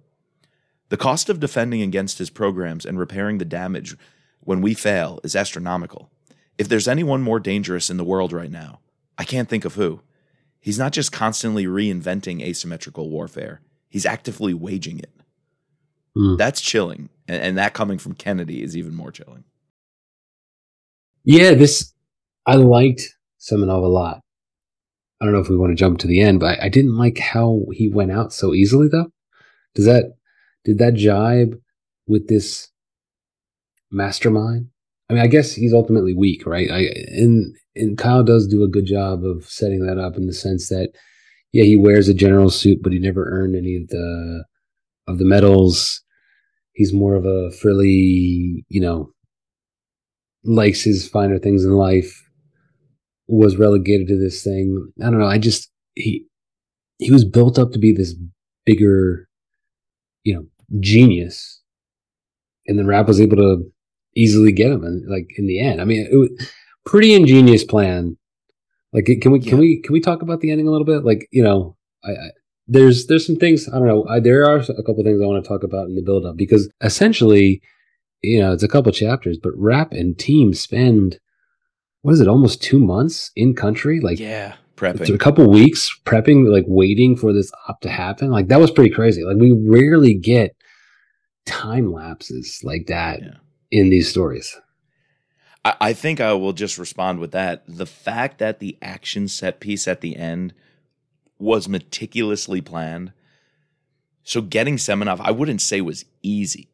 [0.90, 3.96] The cost of defending against his programs and repairing the damage
[4.42, 6.10] when we fail is astronomical.
[6.58, 8.82] If there's anyone more dangerous in the world right now,
[9.18, 10.02] I can't think of who.
[10.60, 15.12] He's not just constantly reinventing asymmetrical warfare, he's actively waging it.
[16.18, 16.38] Mm.
[16.38, 17.10] That's chilling.
[17.28, 19.44] And, and that coming from Kennedy is even more chilling.
[21.24, 21.94] Yeah, this,
[22.46, 23.02] I liked
[23.40, 24.22] Semenov a lot.
[25.20, 26.98] I don't know if we want to jump to the end, but I, I didn't
[26.98, 29.12] like how he went out so easily, though.
[29.76, 30.14] Does that,
[30.64, 31.60] did that jibe
[32.08, 32.70] with this
[33.92, 34.70] mastermind?
[35.10, 36.70] I mean, I guess he's ultimately weak, right?
[36.70, 40.34] I, and and Kyle does do a good job of setting that up in the
[40.34, 40.92] sense that,
[41.54, 44.44] yeah, he wears a general suit, but he never earned any of the
[45.08, 46.02] of the medals.
[46.74, 49.12] He's more of a frilly, you know,
[50.44, 52.24] likes his finer things in life.
[53.30, 54.90] Was relegated to this thing.
[55.02, 55.28] I don't know.
[55.28, 56.26] I just he
[56.98, 58.16] he was built up to be this
[58.66, 59.28] bigger,
[60.24, 60.46] you know,
[60.80, 61.62] genius,
[62.68, 63.70] and then Rapp was able to
[64.16, 66.48] easily get him, and like in the end, I mean, it
[66.88, 68.18] pretty ingenious plan.
[68.94, 71.04] Like, can we can we can we talk about the ending a little bit?
[71.04, 72.30] Like, you know, I, I
[72.68, 74.08] there's there's some things I don't know.
[74.08, 76.38] I, there are a couple things I want to talk about in the build up
[76.38, 77.62] because essentially,
[78.22, 81.20] you know, it's a couple chapters, but Rapp and team spend
[82.02, 84.00] what is it, almost two months in country?
[84.00, 88.32] Like, yeah, prepping a couple weeks prepping, like waiting for this op to happen.
[88.32, 89.24] Like that was pretty crazy.
[89.24, 90.56] Like we rarely get
[91.46, 93.34] time lapses like that yeah.
[93.72, 94.58] in these stories.
[95.80, 97.64] I, think I will just respond with that.
[97.68, 100.54] The fact that the action set piece at the end
[101.40, 103.12] was meticulously planned.
[104.24, 106.70] So getting Semenov, I wouldn't say was easy.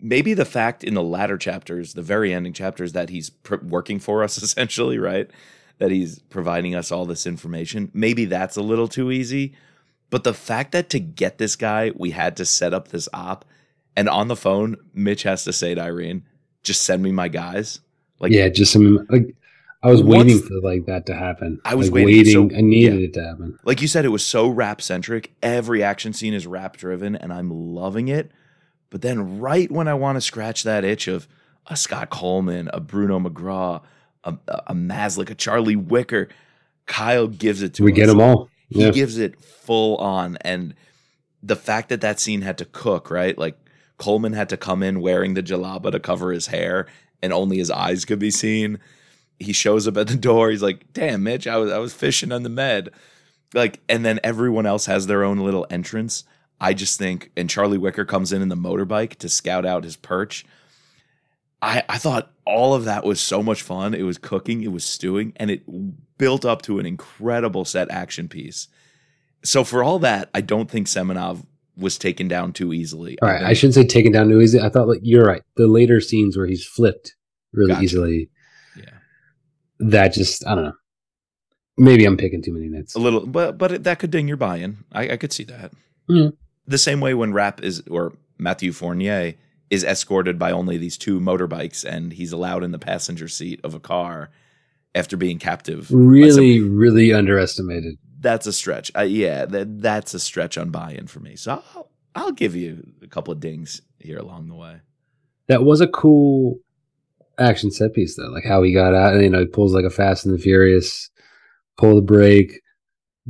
[0.00, 3.98] Maybe the fact in the latter chapters, the very ending chapters, that he's pr- working
[3.98, 5.30] for us essentially, right?
[5.78, 7.90] That he's providing us all this information.
[7.92, 9.54] Maybe that's a little too easy.
[10.10, 13.44] But the fact that to get this guy, we had to set up this op,
[13.94, 16.24] and on the phone, Mitch has to say to Irene,
[16.62, 17.80] "Just send me my guys."
[18.20, 19.34] Like, yeah, just some like
[19.82, 21.60] I was waiting for like that to happen.
[21.64, 22.16] I was like, waiting.
[22.16, 22.50] waiting.
[22.50, 23.06] So, I needed yeah.
[23.06, 23.58] it to happen.
[23.64, 25.32] Like you said, it was so Rapp centric.
[25.42, 28.32] Every action scene is Rapp driven, and I'm loving it.
[28.90, 31.28] But then, right when I want to scratch that itch of
[31.66, 33.82] a Scott Coleman, a Bruno McGraw,
[34.24, 36.28] a, a Maslick, a Charlie Wicker,
[36.86, 37.96] Kyle gives it to we us.
[37.96, 38.48] get them all.
[38.70, 38.86] Yeah.
[38.86, 40.74] He gives it full on, and
[41.42, 43.56] the fact that that scene had to cook right, like
[43.96, 46.86] Coleman had to come in wearing the jalaba to cover his hair,
[47.22, 48.78] and only his eyes could be seen
[49.38, 50.50] he shows up at the door.
[50.50, 52.90] He's like, "Damn, Mitch, I was I was fishing on the med."
[53.54, 56.24] Like, and then everyone else has their own little entrance.
[56.60, 59.96] I just think, and Charlie Wicker comes in in the motorbike to scout out his
[59.96, 60.44] perch.
[61.62, 63.94] I I thought all of that was so much fun.
[63.94, 65.62] It was cooking, it was stewing, and it
[66.18, 68.68] built up to an incredible set action piece.
[69.44, 71.44] So for all that, I don't think Semenov
[71.78, 73.18] was taken down too easily.
[73.22, 74.62] All right, I, I shouldn't say taken down too easily.
[74.62, 75.42] I thought like you're right.
[75.56, 77.14] The later scenes where he's flipped
[77.52, 77.84] really gotcha.
[77.84, 78.30] easily
[78.76, 78.90] Yeah.
[79.78, 80.72] that just I don't know.
[81.76, 82.94] Maybe I'm picking too many nits.
[82.96, 84.78] A little, but but that could ding your buy-in.
[84.92, 85.72] I, I could see that.
[86.10, 86.32] Mm.
[86.66, 89.34] The same way when Rapp is or Matthew Fournier
[89.70, 93.74] is escorted by only these two motorbikes, and he's allowed in the passenger seat of
[93.74, 94.30] a car
[94.94, 95.88] after being captive.
[95.90, 97.98] Really, really underestimated.
[98.20, 98.90] That's a stretch.
[98.96, 101.36] Uh, yeah, that that's a stretch on buy-in for me.
[101.36, 104.80] So I'll, I'll give you a couple of dings here along the way.
[105.46, 106.58] That was a cool
[107.38, 109.14] action set piece though, like how he got out.
[109.14, 111.10] and You know, he pulls like a Fast and the Furious,
[111.76, 112.60] pull the brake,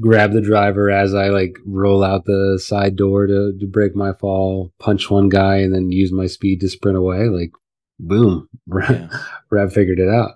[0.01, 4.13] grab the driver as I like roll out the side door to to break my
[4.15, 7.29] fall, punch one guy, and then use my speed to sprint away.
[7.29, 7.53] Like,
[7.99, 8.49] boom,
[8.89, 9.09] yeah.
[9.51, 10.33] Rapp figured it out.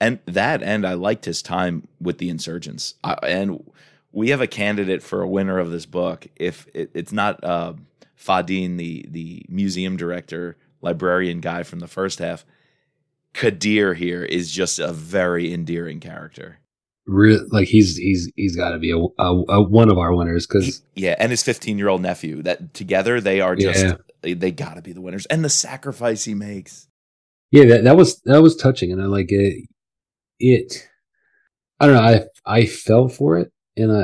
[0.00, 2.94] And that, and I liked his time with the insurgents.
[3.04, 3.62] I, and
[4.12, 6.26] we have a candidate for a winner of this book.
[6.36, 7.74] If it, it's not uh,
[8.16, 12.44] Fadin, the the museum director, librarian guy from the first half,
[13.34, 16.58] Kadir here is just a very endearing character.
[17.06, 20.46] Real, like he's he's he's got to be a, a, a, one of our winners
[20.46, 24.34] because yeah, and his 15 year old nephew that together they are just yeah.
[24.34, 26.86] they got to be the winners, and the sacrifice he makes.
[27.50, 29.66] Yeah, that that was that was touching, and I like it.
[30.38, 30.88] It,
[31.80, 34.02] I don't know, I I felt for it, and I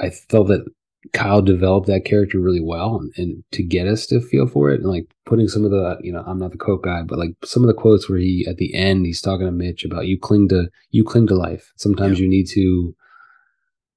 [0.00, 0.64] I, I felt that
[1.12, 4.80] Kyle developed that character really well, and, and, to get us to feel for it,
[4.80, 7.30] and like putting some of the, you know, I'm not the quote guy, but like
[7.44, 10.18] some of the quotes where he at the end he's talking to Mitch about you
[10.18, 11.72] cling to you cling to life.
[11.76, 12.24] Sometimes yeah.
[12.24, 12.94] you need to,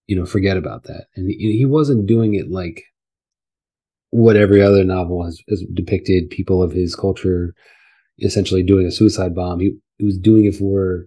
[0.08, 2.84] you know, forget about that, and he, he wasn't doing it like
[4.12, 7.54] what every other novel has, has depicted people of his culture
[8.19, 9.60] essentially doing a suicide bomb.
[9.60, 11.06] He, he was doing it for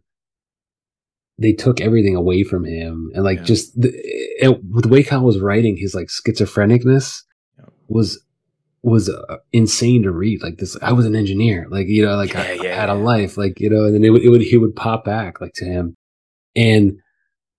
[1.42, 3.44] they took everything away from him and like yeah.
[3.44, 3.90] just the,
[4.40, 7.22] the way Kyle was writing his like schizophrenicness
[7.58, 7.66] yeah.
[7.88, 8.22] was
[8.82, 10.42] was uh, insane to read.
[10.42, 11.66] Like this I was an engineer.
[11.70, 14.04] Like you know like yeah, I, I, had a life like you know and then
[14.04, 15.96] it would, it would he would pop back like to him.
[16.54, 16.98] And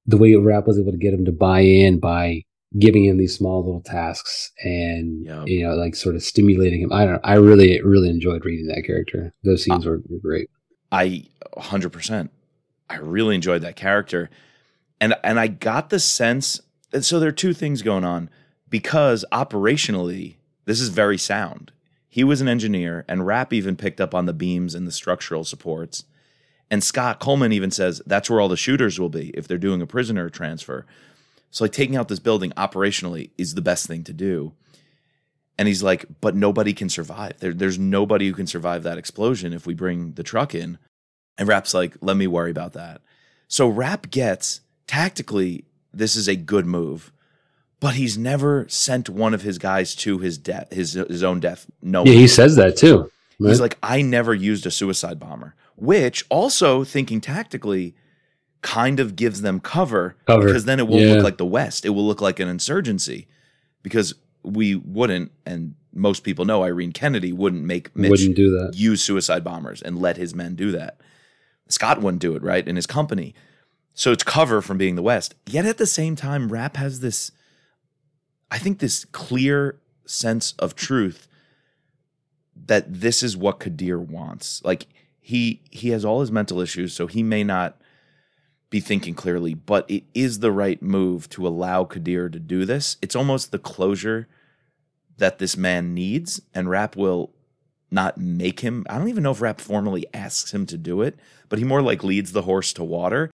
[0.05, 2.43] the way Rapp was able to get him to buy in by
[2.77, 6.91] giving him these small little tasks and you know like sort of stimulating him.
[6.91, 9.33] I don't know I really really enjoyed reading that character.
[9.43, 10.49] Those scenes were, were great.
[10.91, 11.25] I
[11.57, 12.29] 100%
[12.89, 14.29] I really enjoyed that character.
[14.99, 18.29] And and I got the sense that so there are two things going on
[18.69, 21.71] because operationally this is very sound.
[22.07, 25.43] He was an engineer and Rapp even picked up on the beams and the structural
[25.43, 26.05] supports.
[26.69, 29.81] And Scott Coleman even says that's where all the shooters will be if they're doing
[29.81, 30.85] a prisoner transfer.
[31.51, 34.53] So like taking out this building operationally is the best thing to do.
[35.57, 37.39] And he's like, but nobody can survive.
[37.39, 40.79] There, there's nobody who can survive that explosion if we bring the truck in.
[41.37, 43.01] And Rapp's like, let me worry about that.
[43.47, 47.11] So Rapp gets tactically, this is a good move,
[47.79, 51.65] but he's never sent one of his guys to his death, his his own death.
[51.81, 53.11] No, yeah, he says that too.
[53.39, 53.49] Right?
[53.49, 57.95] He's like, I never used a suicide bomber, which also thinking tactically
[58.61, 60.45] kind of gives them cover, cover.
[60.45, 61.13] because then it won't yeah.
[61.15, 61.85] look like the West.
[61.85, 63.27] It will look like an insurgency
[63.81, 68.75] because we wouldn't, and most people know Irene Kennedy wouldn't make Mitch wouldn't do that.
[68.75, 71.01] use suicide bombers and let his men do that.
[71.73, 72.67] Scott wouldn't do it, right?
[72.67, 73.33] In his company.
[73.93, 75.35] So it's cover from being the West.
[75.45, 77.31] Yet at the same time, Rapp has this,
[78.49, 81.27] I think, this clear sense of truth
[82.65, 84.61] that this is what Kadir wants.
[84.63, 84.87] Like
[85.19, 87.79] he he has all his mental issues, so he may not
[88.69, 92.97] be thinking clearly, but it is the right move to allow Kadir to do this.
[93.01, 94.27] It's almost the closure
[95.17, 97.31] that this man needs, and Rapp will
[97.93, 98.85] not make him.
[98.89, 101.81] I don't even know if Rapp formally asks him to do it, but he more
[101.81, 103.31] like leads the horse to water.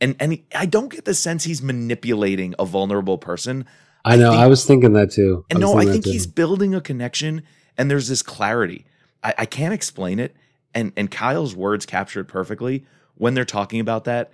[0.00, 3.66] And and he, I don't get the sense he's manipulating a vulnerable person.
[4.04, 4.28] I know.
[4.28, 5.44] I, think, I was thinking that too.
[5.50, 7.42] And I no, I think he's building a connection,
[7.76, 8.86] and there's this clarity.
[9.22, 10.34] I, I can't explain it,
[10.74, 14.30] and and Kyle's words capture it perfectly when they're talking about that.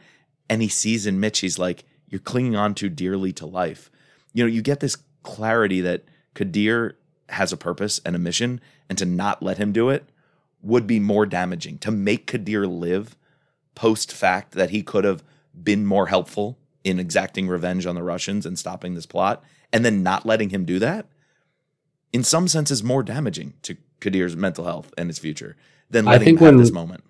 [0.48, 3.90] And he sees in Mitch, he's like, "You're clinging on too dearly to life."
[4.32, 6.98] You know, you get this clarity that Kadir
[7.30, 10.04] has a purpose and a mission, and to not let him do it
[10.62, 11.78] would be more damaging.
[11.78, 13.16] To make Kadir live
[13.74, 15.22] post fact that he could have
[15.60, 20.02] been more helpful in exacting revenge on the Russians and stopping this plot, and then
[20.02, 21.06] not letting him do that,
[22.12, 25.56] in some sense, is more damaging to Kadir's mental health and his future
[25.90, 27.04] than letting I think him when, have this moment.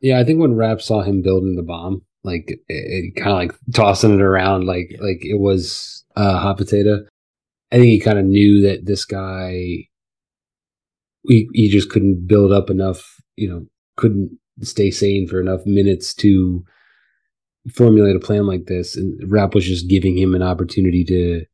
[0.00, 3.36] Yeah, I think when Rapp saw him building the bomb, like it, it kind of
[3.36, 5.00] like tossing it around like yeah.
[5.00, 7.06] like it was uh, hot potato.
[7.74, 9.88] I think he kind of knew that this guy,
[11.26, 16.14] he, he just couldn't build up enough, you know, couldn't stay sane for enough minutes
[16.14, 16.64] to
[17.74, 18.96] formulate a plan like this.
[18.96, 21.46] And Rapp was just giving him an opportunity to,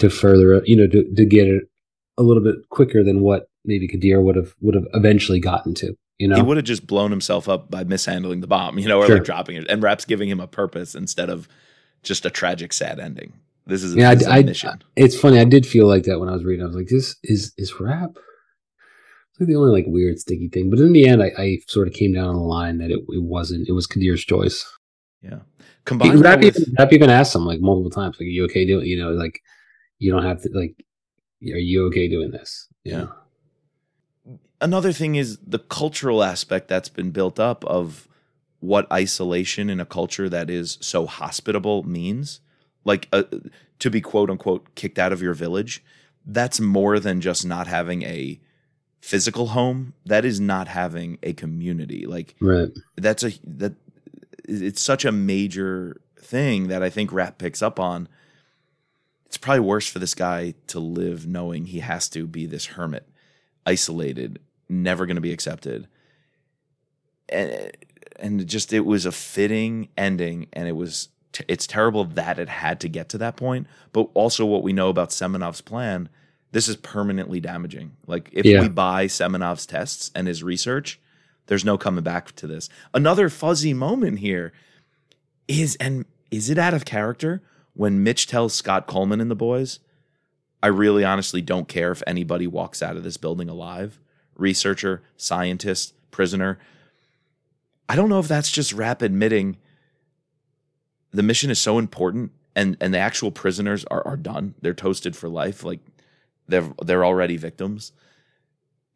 [0.00, 1.62] to further, you know, to, to get it
[2.18, 5.96] a little bit quicker than what maybe Kadir would have, would have eventually gotten to.
[6.18, 6.36] You know?
[6.36, 9.16] He would have just blown himself up by mishandling the bomb, you know, or sure.
[9.16, 9.70] like dropping it.
[9.70, 11.48] And Rapp's giving him a purpose instead of
[12.02, 13.32] just a tragic, sad ending.
[13.66, 14.14] This is yeah.
[14.14, 15.38] This I, is I, it's funny.
[15.38, 16.64] I did feel like that when I was reading.
[16.64, 18.16] I was like, "This is is Rapp."
[19.30, 20.68] It's like the only like weird sticky thing.
[20.68, 23.00] But in the end, I, I sort of came down on the line that it,
[23.08, 23.68] it wasn't.
[23.68, 24.66] It was Kadir's choice.
[25.22, 25.40] Yeah.
[25.84, 28.66] Combined Rapp, with, even, Rapp even asked him like multiple times, like, "Are you okay
[28.66, 29.40] doing?" You know, like
[29.98, 30.74] you don't have to like.
[31.42, 32.68] Are you okay doing this?
[32.84, 33.06] Yeah.
[34.60, 38.08] Another thing is the cultural aspect that's been built up of
[38.60, 42.40] what isolation in a culture that is so hospitable means
[42.84, 43.24] like uh,
[43.78, 45.82] to be quote unquote kicked out of your village
[46.24, 48.40] that's more than just not having a
[49.00, 49.94] physical home.
[50.06, 52.06] That is not having a community.
[52.06, 52.70] Like right.
[52.96, 53.74] that's a that
[54.48, 58.08] it's such a major thing that i think Rapp picks up on.
[59.26, 63.08] It's probably worse for this guy to live knowing he has to be this hermit
[63.64, 65.88] isolated never going to be accepted.
[67.28, 67.72] And
[68.20, 72.48] and just it was a fitting ending and it was t- it's terrible that it
[72.48, 76.08] had to get to that point, but also what we know about Semenov's plan,
[76.52, 77.96] this is permanently damaging.
[78.06, 78.60] Like if yeah.
[78.60, 81.00] we buy Semenov's tests and his research,
[81.46, 82.68] there's no coming back to this.
[82.94, 84.52] Another fuzzy moment here
[85.48, 87.42] is and is it out of character
[87.74, 89.80] when Mitch tells Scott Coleman and the boys,
[90.62, 93.98] I really honestly don't care if anybody walks out of this building alive
[94.36, 96.58] researcher, scientist, prisoner.
[97.88, 99.58] I don't know if that's just Rapp admitting
[101.12, 104.54] the mission is so important and and the actual prisoners are are done.
[104.60, 105.64] They're toasted for life.
[105.64, 105.80] Like
[106.48, 107.92] they're they're already victims.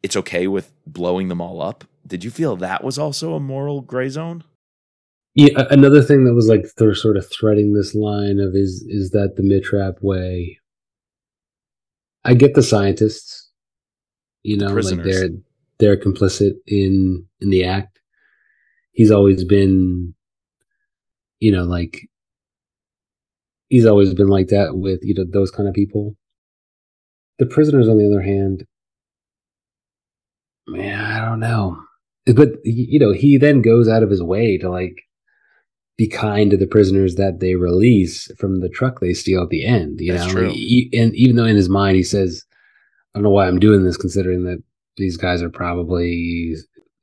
[0.03, 1.83] It's okay with blowing them all up.
[2.05, 4.43] Did you feel that was also a moral gray zone?
[5.35, 9.11] Yeah, another thing that was like they're sort of threading this line of is is
[9.11, 10.59] that the Mitch Rapp way.
[12.23, 13.49] I get the scientists,
[14.43, 15.29] you know, like they're
[15.79, 17.99] they're complicit in in the act.
[18.91, 20.15] He's always been,
[21.39, 22.07] you know, like
[23.69, 26.15] he's always been like that with you know those kind of people.
[27.39, 28.65] The prisoners, on the other hand,
[30.67, 31.77] man, I don't know,
[32.35, 35.03] but you know, he then goes out of his way to like
[35.97, 39.65] be kind to the prisoners that they release from the truck they steal at the
[39.65, 39.99] end.
[39.99, 40.49] You That's know, true.
[40.49, 42.43] He, and even though in his mind he says,
[43.13, 44.61] "I don't know why I'm doing this," considering that
[44.97, 46.55] these guys are probably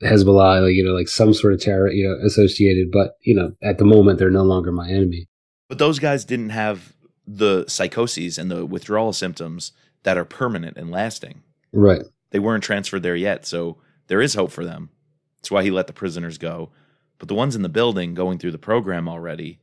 [0.05, 2.91] Hezbollah, like you know, like some sort of terror, you know, associated.
[2.91, 5.27] But you know, at the moment, they're no longer my enemy.
[5.69, 6.95] But those guys didn't have
[7.27, 11.43] the psychoses and the withdrawal symptoms that are permanent and lasting.
[11.73, 12.03] Right.
[12.31, 13.79] They weren't transferred there yet, so
[14.09, 14.91] there is hope for them.
[15.39, 16.71] That's why he let the prisoners go.
[17.19, 19.61] But the ones in the building going through the program already,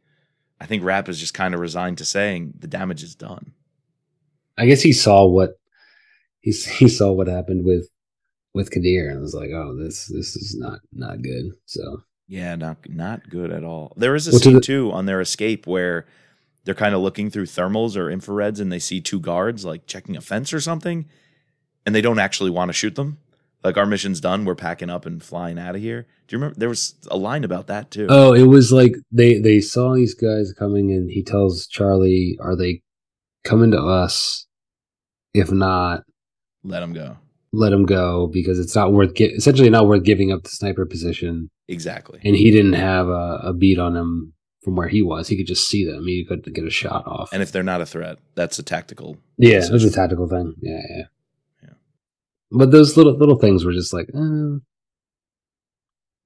[0.60, 3.54] I think Rapp is just kind of resigned to saying the damage is done.
[4.58, 5.52] I guess he saw what
[6.40, 7.90] he he saw what happened with
[8.54, 12.56] with Kadir and I was like, "Oh, this this is not not good." So yeah,
[12.56, 13.94] not not good at all.
[13.96, 16.06] There is a well, scene the- too on their escape where
[16.64, 20.16] they're kind of looking through thermals or infrareds and they see two guards like checking
[20.16, 21.08] a fence or something,
[21.86, 23.18] and they don't actually want to shoot them.
[23.64, 24.46] Like our mission's done.
[24.46, 26.08] We're packing up and flying out of here.
[26.28, 28.08] Do you remember there was a line about that too.
[28.10, 32.56] Oh it was like they they saw these guys coming and he tells charlie are
[32.56, 32.82] they
[33.44, 34.46] coming to us?
[35.34, 36.04] If not
[36.64, 37.18] let them go
[37.54, 40.86] let him go because it's not worth get, essentially not worth giving up the sniper
[40.86, 41.50] position.
[41.68, 42.20] Exactly.
[42.24, 44.34] And he didn't have a, a beat on him
[44.64, 45.28] from where he was.
[45.28, 46.06] He could just see them.
[46.06, 47.30] He could get a shot off.
[47.34, 50.54] And if they're not a threat that's a tactical yeah it was a tactical thing.
[50.62, 51.04] Yeah, yeah
[51.64, 51.74] yeah.
[52.52, 54.60] But those little little things were just like, eh,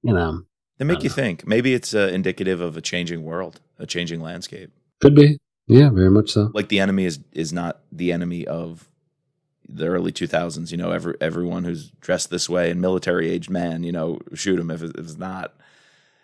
[0.02, 0.42] you know,
[0.78, 1.14] they make you know.
[1.14, 1.46] think.
[1.46, 4.70] Maybe it's uh, indicative of a changing world, a changing landscape.
[5.00, 6.50] Could be, yeah, very much so.
[6.54, 8.88] Like the enemy is is not the enemy of
[9.68, 10.70] the early 2000s.
[10.70, 14.58] You know, every everyone who's dressed this way and military aged man, you know, shoot
[14.58, 15.54] him if it's not.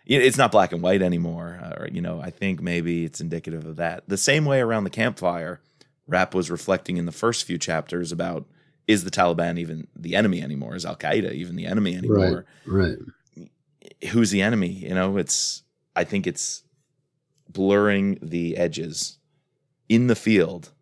[0.05, 1.61] It's not black and white anymore.
[1.63, 4.03] Uh, or, you know, I think maybe it's indicative of that.
[4.09, 5.61] The same way around the campfire,
[6.09, 8.45] Rapp was reflecting in the first few chapters about
[8.89, 10.75] is the Taliban even the enemy anymore?
[10.75, 12.47] Is Al Qaeda even the enemy anymore?
[12.67, 12.97] Right.
[13.39, 13.49] Right.
[14.11, 14.71] Who's the enemy?
[14.71, 15.63] You know, it's
[15.95, 16.65] I think it's
[17.49, 19.19] blurring the edges
[19.89, 20.73] in the field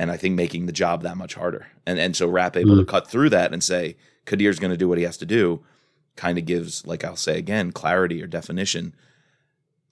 [0.00, 1.66] and I think making the job that much harder.
[1.84, 2.78] And and so Rapp able mm.
[2.78, 5.62] to cut through that and say Kadir's going to do what he has to do
[6.16, 8.94] kind of gives like I'll say again clarity or definition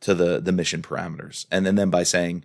[0.00, 1.44] to the the mission parameters.
[1.52, 2.44] And then then by saying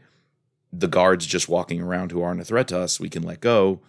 [0.74, 3.80] the guards just walking around who aren't a threat to us, we can let go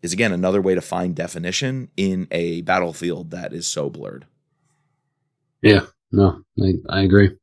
[0.00, 4.24] is again another way to find definition in a battlefield that is so blurred.
[5.60, 7.36] Yeah, no, I, I agree.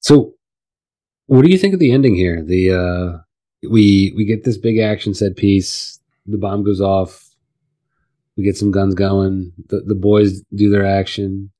[0.00, 0.34] So,
[1.26, 2.42] what do you think of the ending here?
[2.42, 3.24] The uh,
[3.70, 6.00] we we get this big action set piece.
[6.26, 7.22] The bomb goes off.
[8.36, 9.52] We get some guns going.
[9.68, 11.50] The the boys do their action.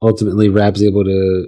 [0.00, 1.46] Ultimately, Rapp's able to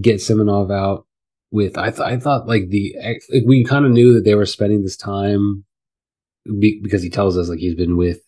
[0.00, 1.06] get Semenov out
[1.50, 1.76] with.
[1.78, 2.94] I th- I thought like the
[3.32, 5.64] like we kind of knew that they were spending this time
[6.58, 8.20] be, because he tells us like he's been with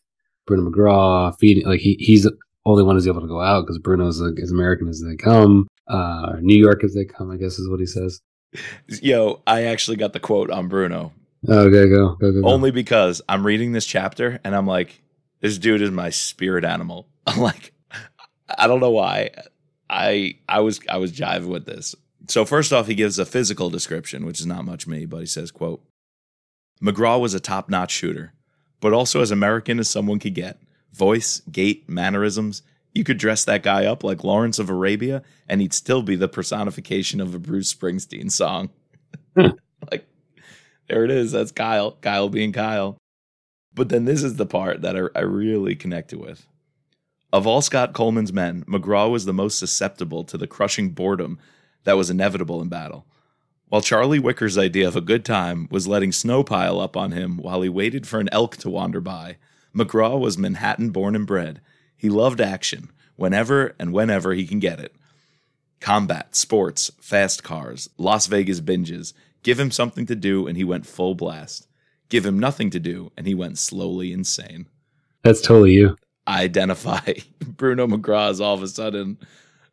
[0.46, 2.36] Bruno McGraw, feeding like he he's the
[2.66, 5.66] only one who's able to go out because Bruno's like, as American as they come,
[5.88, 7.30] uh, New York as they come.
[7.30, 8.20] I guess is what he says.
[8.88, 11.12] Yo, I actually got the quote on Bruno.
[11.48, 12.48] Oh, okay, go, go, go, go.
[12.48, 15.02] Only because I'm reading this chapter and I'm like,
[15.40, 17.06] this dude is my spirit animal.
[17.26, 17.72] I'm like,
[18.56, 19.30] I don't know why.
[19.90, 21.94] I I was I was jiving with this.
[22.28, 25.26] So first off, he gives a physical description, which is not much me, but he
[25.26, 25.82] says, quote,
[26.82, 28.32] McGraw was a top notch shooter,
[28.80, 30.58] but also as American as someone could get.
[30.92, 32.62] Voice, gait, mannerisms.
[32.94, 36.28] You could dress that guy up like Lawrence of Arabia, and he'd still be the
[36.28, 38.70] personification of a Bruce Springsteen song.
[39.36, 39.48] Hmm.
[39.90, 40.06] like,
[40.88, 41.32] there it is.
[41.32, 41.92] That's Kyle.
[42.00, 42.96] Kyle being Kyle.
[43.74, 46.46] But then this is the part that I, I really connected with.
[47.32, 51.40] Of all Scott Coleman's men, McGraw was the most susceptible to the crushing boredom
[51.82, 53.06] that was inevitable in battle.
[53.68, 57.38] While Charlie Wicker's idea of a good time was letting snow pile up on him
[57.38, 59.38] while he waited for an elk to wander by,
[59.74, 61.60] McGraw was Manhattan born and bred.
[62.04, 64.94] He loved action, whenever and whenever he can get it.
[65.80, 69.14] Combat, sports, fast cars, Las Vegas binges.
[69.42, 71.66] Give him something to do, and he went full blast.
[72.10, 74.66] give him nothing to do, and he went slowly insane.
[75.22, 75.96] That's totally you.
[76.26, 79.16] I identify Bruno McGraw as all of a sudden,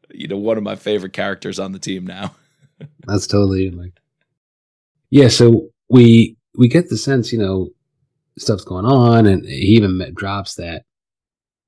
[0.10, 2.34] you know, one of my favorite characters on the team now.
[3.08, 4.00] That's totally like,
[5.10, 5.28] yeah.
[5.28, 7.72] So we we get the sense, you know,
[8.38, 10.86] stuff's going on, and he even drops that.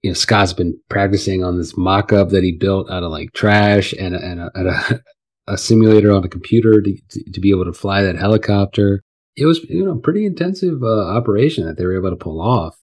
[0.03, 3.93] You know, Scott's been practicing on this mock-up that he built out of like trash
[3.93, 5.01] and and a, and a,
[5.53, 9.01] a simulator on a computer to, to, to be able to fly that helicopter.
[9.35, 12.77] It was you know pretty intensive uh, operation that they were able to pull off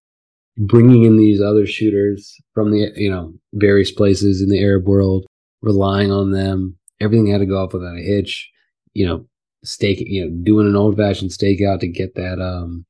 [0.60, 5.26] bringing in these other shooters from the you know various places in the Arab world,
[5.62, 6.76] relying on them.
[7.00, 8.50] Everything had to go off without a hitch.
[8.92, 9.26] You know,
[9.64, 12.84] stake you know doing an old fashioned stakeout to get that um,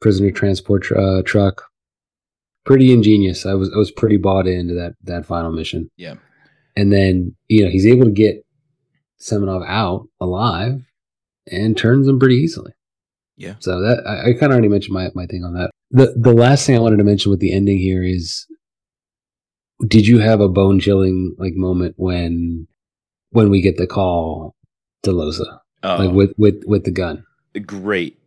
[0.00, 1.64] prisoner transport tr- uh, truck.
[2.66, 3.46] Pretty ingenious.
[3.46, 5.90] I was I was pretty bought into that that final mission.
[5.96, 6.16] Yeah,
[6.76, 8.44] and then you know he's able to get
[9.20, 10.82] Semenov out alive
[11.50, 12.72] and turns him pretty easily.
[13.36, 13.54] Yeah.
[13.60, 16.32] So that I, I kind of already mentioned my my thing on that the the
[16.32, 18.46] last thing I wanted to mention with the ending here is
[19.86, 22.66] did you have a bone chilling like moment when
[23.30, 24.54] when we get the call
[25.02, 25.60] to Losa?
[25.82, 27.24] Oh, like with with with the gun.
[27.64, 28.18] Great.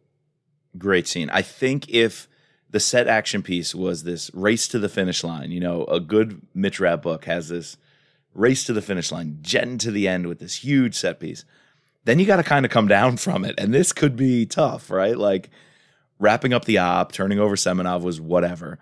[0.77, 1.29] Great scene.
[1.31, 2.27] I think if
[2.72, 6.41] the set action piece was this race to the finish line, you know, a good
[6.53, 7.78] Mitch Rapp book has this
[8.34, 11.45] race to the finish line, jetting to the end with this huge set piece.
[12.05, 13.55] Then you got to kind of come down from it.
[13.57, 15.17] And this could be tough, right?
[15.17, 15.49] Like
[16.20, 18.78] wrapping up the op, turning over Semenov was whatever.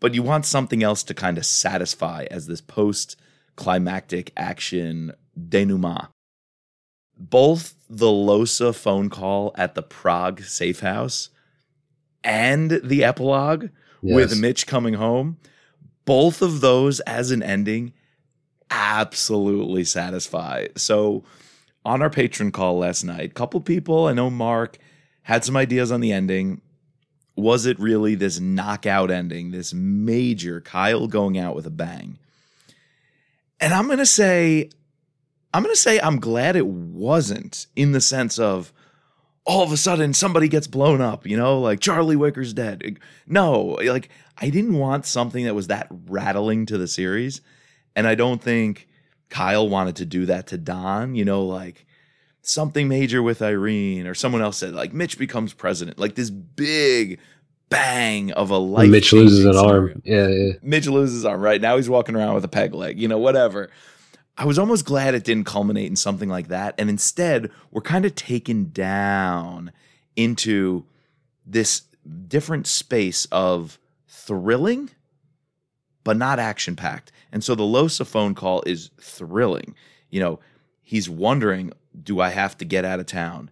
[0.00, 3.16] But you want something else to kind of satisfy as this post
[3.56, 5.12] climactic action
[5.48, 6.08] denouement.
[7.18, 11.28] Both the Losa phone call at the Prague safe house
[12.22, 13.68] and the epilogue
[14.02, 14.14] yes.
[14.14, 15.38] with Mitch coming home,
[16.04, 17.92] both of those as an ending
[18.70, 20.66] absolutely satisfy.
[20.76, 21.24] So
[21.84, 24.78] on our patron call last night, a couple people, I know Mark
[25.22, 26.60] had some ideas on the ending
[27.36, 32.18] was it really this knockout ending, this major Kyle going out with a bang?
[33.60, 34.70] And I'm going to say,
[35.52, 38.72] I'm going to say I'm glad it wasn't in the sense of
[39.44, 42.98] all of a sudden somebody gets blown up, you know, like Charlie Wicker's dead.
[43.26, 47.40] No, like I didn't want something that was that rattling to the series.
[47.96, 48.88] And I don't think
[49.28, 51.86] Kyle wanted to do that to Don, you know, like
[52.42, 57.18] something major with Irene, or someone else said like Mitch becomes president, like this big
[57.68, 58.90] bang of a life.
[58.90, 60.02] Mitch loses an arm.
[60.04, 60.52] Yeah, yeah.
[60.62, 61.40] Mitch loses his arm.
[61.40, 63.00] Right now he's walking around with a peg leg.
[63.00, 63.70] You know, whatever.
[64.36, 68.04] I was almost glad it didn't culminate in something like that, and instead we're kind
[68.04, 69.72] of taken down
[70.16, 70.84] into
[71.44, 71.82] this
[72.26, 73.78] different space of
[74.08, 74.90] thrilling,
[76.04, 77.12] but not action packed.
[77.32, 79.74] And so the Losa phone call is thrilling.
[80.08, 80.40] You know,
[80.80, 81.72] he's wondering,
[82.02, 83.50] do I have to get out of town?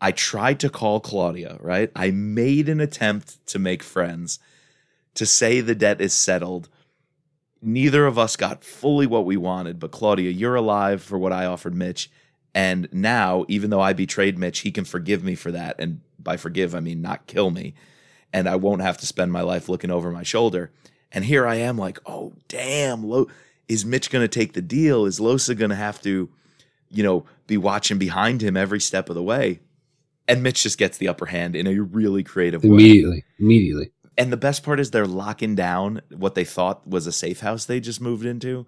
[0.00, 1.90] I tried to call Claudia, right?
[1.94, 4.38] I made an attempt to make friends,
[5.14, 6.68] to say the debt is settled.
[7.64, 11.46] Neither of us got fully what we wanted, but Claudia, you're alive for what I
[11.46, 12.10] offered Mitch.
[12.54, 15.76] And now, even though I betrayed Mitch, he can forgive me for that.
[15.78, 17.74] And by forgive, I mean not kill me.
[18.32, 20.70] And I won't have to spend my life looking over my shoulder.
[21.10, 23.28] And here I am, like, oh, damn, Lo-
[23.68, 25.06] is Mitch going to take the deal?
[25.06, 26.28] Is Losa going to have to
[26.94, 29.60] you know, be watching behind him every step of the way.
[30.26, 33.24] And Mitch just gets the upper hand in a really creative immediately, way.
[33.38, 33.90] Immediately.
[34.16, 37.64] And the best part is they're locking down what they thought was a safe house
[37.64, 38.66] they just moved into.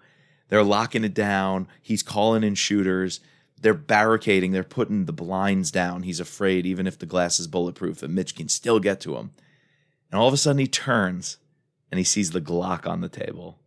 [0.48, 1.68] They're locking it down.
[1.82, 3.20] He's calling in shooters.
[3.60, 4.52] They're barricading.
[4.52, 6.02] They're putting the blinds down.
[6.02, 9.32] He's afraid, even if the glass is bulletproof, that Mitch can still get to him.
[10.10, 11.38] And all of a sudden, he turns
[11.90, 13.58] and he sees the Glock on the table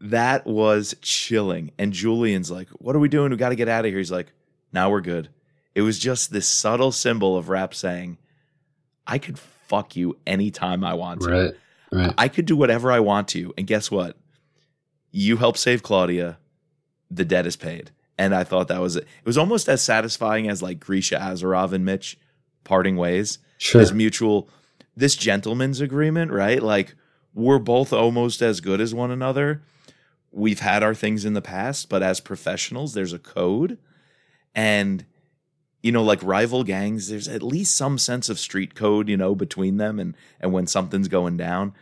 [0.00, 1.72] that was chilling.
[1.78, 3.30] And Julian's like, What are we doing?
[3.30, 3.98] We got to get out of here.
[3.98, 4.32] He's like,
[4.72, 5.28] Now we're good.
[5.74, 8.18] It was just this subtle symbol of Rapp saying,
[9.06, 9.38] I could
[9.68, 11.30] fuck you anytime I want to.
[11.30, 11.54] Right.
[11.90, 12.14] Right.
[12.18, 13.54] I could do whatever I want to.
[13.56, 14.16] And guess what?
[15.10, 16.38] You help save Claudia.
[17.10, 17.90] The debt is paid.
[18.18, 19.04] And I thought that was it.
[19.04, 22.18] It was almost as satisfying as like Grisha Azarov and Mitch
[22.64, 23.38] parting ways.
[23.56, 23.80] Sure.
[23.80, 24.48] This mutual,
[24.96, 26.62] this gentleman's agreement, right?
[26.62, 26.94] Like
[27.32, 29.62] we're both almost as good as one another
[30.30, 33.78] we've had our things in the past, but as professionals, there's a code.
[34.54, 35.04] And,
[35.88, 39.34] you know, like rival gangs, there's at least some sense of street code, you know,
[39.34, 41.72] between them and and when something's going down.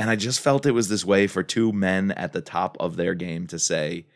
[0.00, 2.96] And I just felt it was this way for two men at the top of
[2.96, 4.06] their game to say,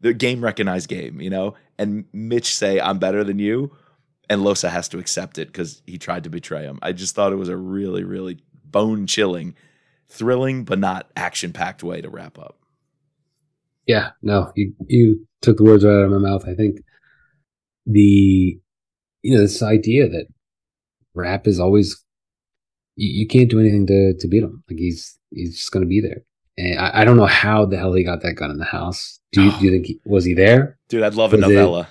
[0.00, 3.76] the game recognized game, you know, and Mitch say, I'm better than you.
[4.30, 6.78] And Losa has to accept it because he tried to betray him.
[6.80, 9.56] I just thought it was a really, really bone chilling,
[10.08, 12.56] thrilling, but not action packed way to wrap up.
[13.84, 16.46] Yeah, no, you you took the words right out of my mouth.
[16.46, 16.84] I think
[17.84, 18.60] the
[19.22, 20.26] you know this idea that
[21.14, 22.02] Rapp is always
[22.96, 24.62] you, you can't do anything to to beat him.
[24.68, 26.24] Like he's he's just going to be there.
[26.58, 29.20] And I, I, don't know how the hell he got that gun in the house.
[29.32, 30.78] Do you, do you think he, was he there?
[30.88, 31.88] Dude, I'd love was a novella.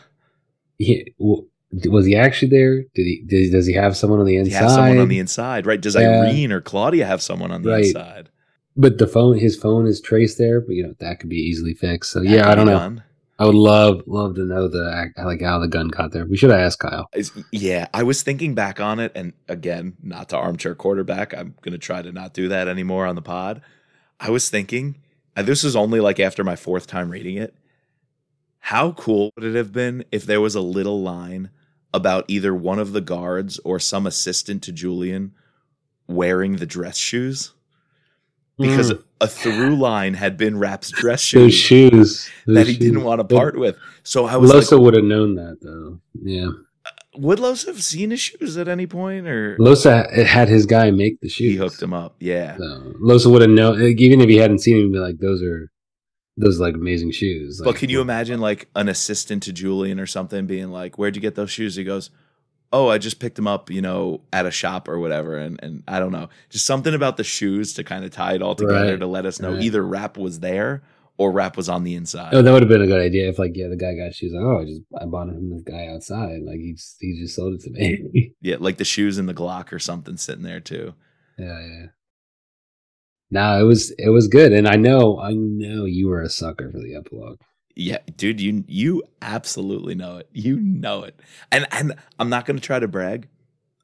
[0.78, 2.84] It, he, was he actually there?
[2.94, 3.24] Did he?
[3.26, 4.50] Did, does he have someone on the inside?
[4.52, 5.82] Does he have someone on the inside, right?
[5.82, 6.22] Does yeah.
[6.22, 7.86] Irene or Claudia have someone on the right.
[7.86, 8.30] inside?
[8.76, 11.74] But the phone, his phone is traced there, but you know that could be easily
[11.74, 12.12] fixed.
[12.12, 12.78] So that yeah, I don't know.
[12.78, 13.04] Done.
[13.42, 16.28] I would love love to know the like how the gun got there.
[16.28, 17.10] We should have asked Kyle.
[17.52, 21.34] yeah, I was thinking back on it, and again, not to armchair quarterback.
[21.34, 23.64] I'm gonna try to not do that anymore on the pod.
[24.20, 24.98] I was thinking,
[25.36, 27.56] this is only like after my fourth time reading it.
[28.60, 31.50] How cool would it have been if there was a little line
[31.96, 35.34] about either one of the guards or some assistant to Julian
[36.08, 37.54] wearing the dress shoes?
[38.62, 39.04] Because mm.
[39.20, 42.80] a through line had been Rapp's dress shoes, Those shoes that he shoes.
[42.80, 43.78] didn't want to part with.
[44.04, 46.00] So I was Losa like, would have known that though.
[46.22, 46.50] Yeah.
[47.18, 51.20] Would Losa have seen his shoes at any point, or Losa had his guy make
[51.20, 51.52] the shoes?
[51.52, 52.16] He hooked him up.
[52.20, 52.56] Yeah.
[52.58, 55.44] So Losa would have known, like, even if he hadn't seen him, be like, "Those
[55.44, 55.70] are
[56.38, 60.06] those like amazing shoes." Like, but can you imagine like an assistant to Julian or
[60.06, 62.12] something being like, "Where'd you get those shoes?" He goes,
[62.74, 65.84] "Oh, I just picked them up, you know, at a shop or whatever." And and
[65.88, 68.92] I don't know, just something about the shoes to kind of tie it all together
[68.92, 69.00] right.
[69.00, 69.62] to let us know right.
[69.62, 70.84] either Rapp was there
[71.22, 72.34] or Rapp was on the inside.
[72.34, 74.34] Oh, that would have been a good idea if, like, yeah, the guy got shoes.
[74.34, 76.42] Like, oh, I just I bought it from this guy outside.
[76.42, 78.34] Like, he just he just sold it to me.
[78.42, 80.96] yeah, like the shoes and the Glock or something sitting there too.
[81.38, 81.86] Yeah, yeah.
[83.30, 86.72] No, it was it was good, and I know I know you were a sucker
[86.72, 87.40] for the epilogue.
[87.76, 90.30] Yeah, dude, you you absolutely know it.
[90.34, 91.20] You know it,
[91.52, 93.28] and and I'm not going to try to brag.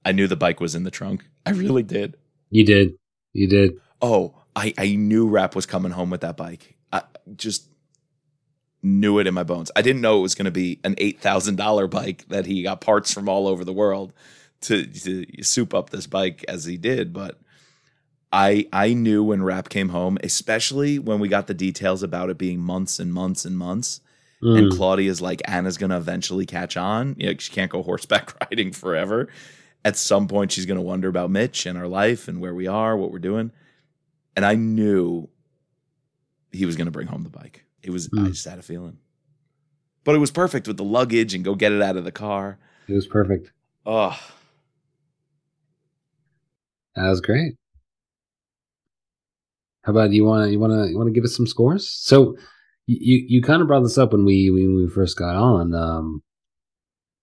[0.03, 1.25] I knew the bike was in the trunk.
[1.45, 2.17] I really did.
[2.49, 2.97] You did.
[3.33, 3.79] You did.
[4.01, 6.75] Oh, I I knew Rapp was coming home with that bike.
[6.91, 7.03] I
[7.35, 7.67] just
[8.83, 9.71] knew it in my bones.
[9.75, 12.63] I didn't know it was going to be an eight thousand dollar bike that he
[12.63, 14.13] got parts from all over the world
[14.61, 17.39] to to soup up this bike as he did, but.
[18.31, 22.37] I I knew when Rapp came home, especially when we got the details about it
[22.37, 24.01] being months and months and months.
[24.43, 24.57] Mm.
[24.57, 27.15] And Claudia's like, Anna's gonna eventually catch on.
[27.17, 29.29] You know, she can't go horseback riding forever.
[29.85, 32.95] At some point, she's gonna wonder about Mitch and our life and where we are,
[32.97, 33.51] what we're doing.
[34.35, 35.29] And I knew
[36.51, 37.63] he was going to bring home the bike.
[37.81, 38.25] It was mm.
[38.25, 38.97] I just had a feeling.
[40.03, 42.57] But it was perfect with the luggage and go get it out of the car.
[42.87, 43.51] It was perfect.
[43.85, 44.17] Oh.
[46.95, 47.55] That was great.
[49.87, 51.89] How about you want to you want to you want to give us some scores?
[51.89, 52.35] So
[52.87, 55.73] you you kind of brought this up when we when we first got on.
[55.73, 56.23] Um,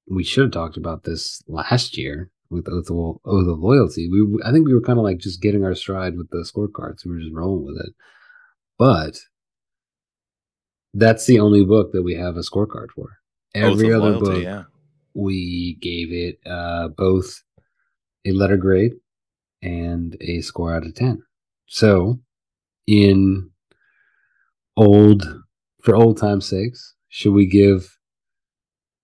[0.08, 4.08] we should have talked about this last year with Oath of, Oath of Loyalty.
[4.10, 7.04] We I think we were kind of like just getting our stride with the scorecards.
[7.04, 7.92] We were just rolling with it.
[8.78, 9.18] But
[10.94, 13.18] that's the only book that we have a scorecard for.
[13.54, 14.62] Every other loyalty, book, yeah.
[15.12, 17.42] we gave it uh, both
[18.24, 18.92] a letter grade
[19.60, 21.22] and a score out of 10.
[21.66, 22.20] So,
[22.86, 23.50] in
[24.76, 25.42] old,
[25.82, 27.98] for old time's sakes, should we give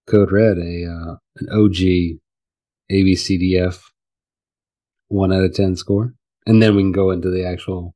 [0.07, 2.19] Code Red a uh, an OG
[2.91, 3.81] ABCDF
[5.09, 6.15] 1 out of 10 score?
[6.47, 7.95] And then we can go into the actual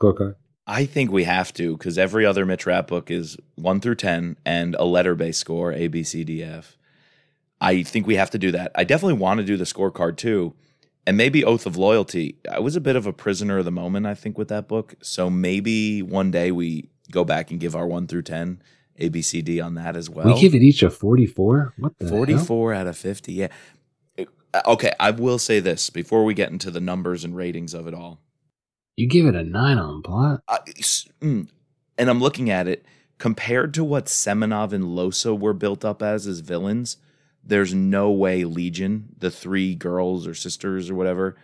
[0.00, 0.34] scorecard.
[0.66, 4.36] I think we have to because every other Mitch Rapp book is one through 10
[4.44, 6.76] and a letter based score, A, B, C, D, F.
[7.60, 8.70] I think we have to do that.
[8.74, 10.54] I definitely want to do the scorecard too.
[11.06, 12.36] And maybe Oath of Loyalty.
[12.50, 14.94] I was a bit of a prisoner of the moment, I think, with that book.
[15.02, 18.62] So maybe one day we go back and give our one through 10
[18.98, 20.26] A, B, C, D on that as well.
[20.26, 21.74] We give it each a 44?
[21.78, 22.80] What the 44 hell?
[22.80, 23.32] out of 50.
[23.32, 23.48] Yeah.
[24.66, 24.92] Okay.
[25.00, 28.20] I will say this before we get into the numbers and ratings of it all.
[28.96, 30.42] You give it a nine on plot.
[30.48, 30.58] Uh,
[31.22, 31.48] mm,
[31.96, 32.84] and I'm looking at it
[33.18, 36.96] compared to what Semenov and Losa were built up as as villains.
[37.44, 41.36] There's no way Legion, the three girls or sisters or whatever,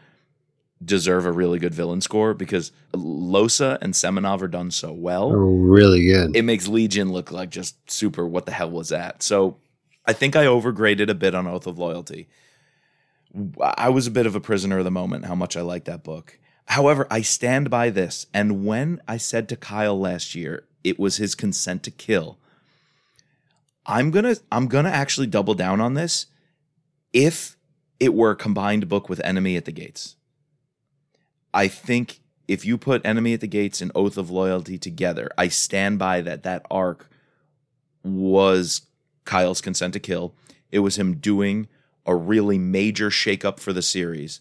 [0.85, 5.31] deserve a really good villain score because Losa and Semenov are done so well.
[5.31, 6.37] They're really good.
[6.37, 8.27] It makes Legion look like just super.
[8.27, 9.23] What the hell was that?
[9.23, 9.57] So
[10.05, 12.29] I think I overgraded a bit on Oath of Loyalty.
[13.61, 16.05] I was a bit of a prisoner of the moment, how much I like that
[16.05, 16.39] book.
[16.67, 18.27] However, I stand by this.
[18.33, 22.39] And when I said to Kyle last year, it was his consent to kill.
[23.87, 26.27] I'm to I'm to actually double down on this
[27.13, 27.57] if
[28.01, 30.17] it were a combined book with Enemy at the Gates.
[31.53, 35.49] I think if you put Enemy at the Gates and Oath of Loyalty together, I
[35.49, 37.09] stand by that that arc
[38.03, 38.83] was
[39.25, 40.35] Kyle's consent to kill.
[40.71, 41.69] It was him doing
[42.05, 44.41] a really major shakeup for the series.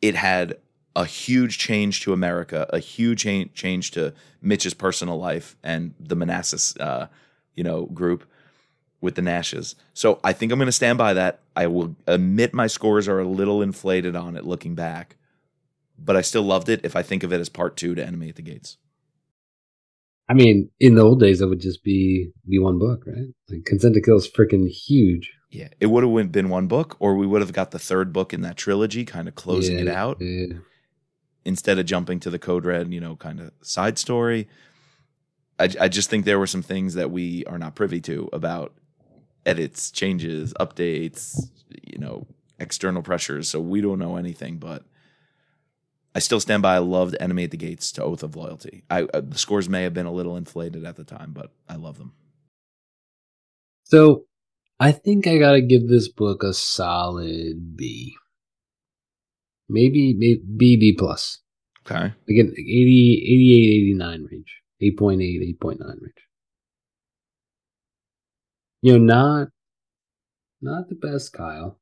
[0.00, 0.56] It had
[0.94, 3.22] a huge change to America, a huge
[3.54, 7.08] change to Mitch's personal life and the Manassas, uh,
[7.54, 8.24] you know, group.
[9.02, 9.74] With the Nashes.
[9.92, 11.40] So I think I'm going to stand by that.
[11.54, 15.16] I will admit my scores are a little inflated on it looking back,
[15.98, 18.30] but I still loved it if I think of it as part two to Enemy
[18.30, 18.78] at the Gates.
[20.28, 23.26] I mean, in the old days, it would just be be one book, right?
[23.50, 25.32] Like Consent to Kill is freaking huge.
[25.50, 28.32] Yeah, it would have been one book, or we would have got the third book
[28.32, 30.58] in that trilogy, kind of closing Yeah, it out yeah.
[31.44, 34.48] instead of jumping to the Code Red, you know, kind of side story.
[35.58, 38.72] I, I just think there were some things that we are not privy to about
[39.46, 41.38] edits, changes, updates,
[41.82, 42.26] you know,
[42.58, 43.48] external pressures.
[43.48, 44.84] So we don't know anything, but
[46.14, 46.76] I still stand by.
[46.76, 48.84] I loved Enemy at the Gates to Oath of Loyalty.
[48.90, 51.76] I uh, the scores may have been a little inflated at the time, but I
[51.76, 52.12] love them.
[53.84, 54.24] So
[54.78, 58.14] I think I gotta give this book a solid B.
[59.68, 61.40] Maybe, maybe B B plus.
[61.86, 62.12] Okay.
[62.28, 64.62] Again, like 80, 88, 89 range.
[64.82, 66.14] 8.8, 8.9 range.
[68.82, 69.48] You know, not
[70.60, 71.78] not the best Kyle,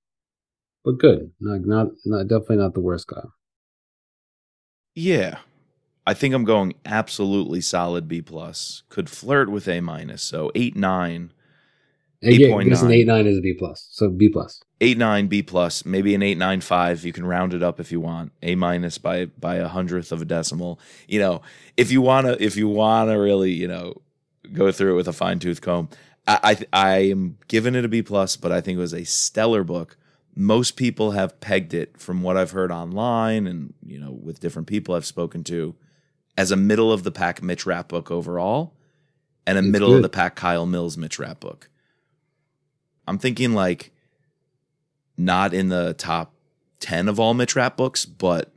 [0.84, 1.32] but good.
[1.40, 3.32] Not not not definitely not the worst Kyle.
[4.94, 5.38] Yeah.
[6.06, 8.82] I think I'm going absolutely solid B plus.
[8.88, 10.22] Could flirt with A minus.
[10.22, 11.32] So eight nine.
[12.22, 13.06] And yeah, I guess an 8.9.
[13.06, 13.88] 8.9 is a B plus.
[13.92, 14.60] So B plus.
[14.82, 17.04] eight nine B plus, maybe an eight nine five.
[17.04, 18.32] You can round it up if you want.
[18.42, 20.78] A minus by by a hundredth of a decimal.
[21.08, 21.42] You know,
[21.78, 24.02] if you wanna if you wanna really you know
[24.52, 25.88] go through it with a fine tooth comb.
[26.26, 29.04] I I, I am giving it a B plus, but I think it was a
[29.04, 29.96] stellar book.
[30.36, 34.68] Most people have pegged it from what I've heard online and you know with different
[34.68, 35.74] people I've spoken to
[36.38, 38.74] as a middle of the pack Mitch Rapp book overall,
[39.46, 41.68] and a It's middle of the pack Kyle Mills Mitch Rapp book.
[43.06, 43.90] I'm thinking like
[45.16, 46.32] not in the top
[46.78, 48.52] 10 of all Mitch Rapp books, but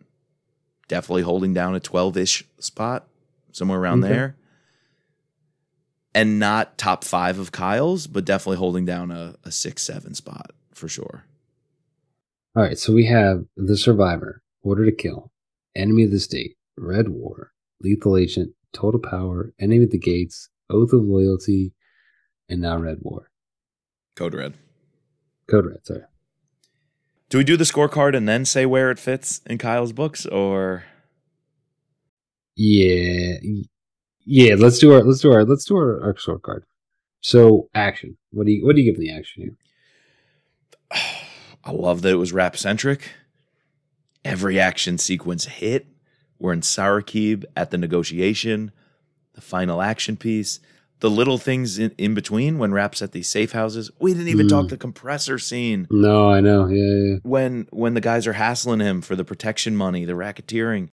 [0.87, 3.07] definitely holding down a 12 ish spot,
[3.51, 4.13] somewhere around Okay.
[4.13, 4.35] there.
[6.15, 10.51] And not top five of Kyle's, but definitely holding down a, a six, seven spot
[10.73, 11.25] for sure.
[12.55, 15.31] All right, so we have The Survivor, Order to Kill,
[15.75, 17.51] Enemy of the State, Red War,
[17.81, 21.73] Lethal Agent, Total Power, Enemy of the Gates, Oath of Loyalty,
[22.47, 23.31] and now Red War.
[24.15, 24.53] Code Red.
[25.49, 26.03] Code Red, sorry.
[27.29, 30.83] Do we do the scorecard and then say where it fits in Kyle's books or
[32.55, 33.37] Yeah,
[34.25, 34.55] yeah.
[34.57, 36.61] Let's do our let's do our let's do our, our scorecard.
[37.21, 38.17] So action.
[38.31, 39.55] What do you what do you give the action here?
[41.65, 43.11] I love that it was Rapp centric.
[44.25, 45.87] Every action sequence hit.
[46.39, 48.71] We're in Sarakib at the negotiation,
[49.33, 50.59] the final action piece,
[50.99, 53.91] the little things in, in between when Rapp's at these safe houses.
[53.99, 54.49] We didn't even Mm.
[54.49, 56.67] talk the compressor scene No, I know.
[56.67, 57.07] Yeah, yeah.
[57.13, 57.15] yeah.
[57.23, 60.89] when when the guys are hassling him for the protection money, the racketeering.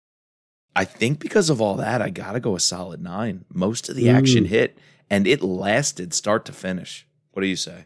[0.76, 3.46] I think because of all that, I gotta go a solid nine.
[3.54, 4.48] Most of the action Mm.
[4.48, 4.78] hit,
[5.10, 7.08] and it lasted start to finish.
[7.32, 7.86] What do you say?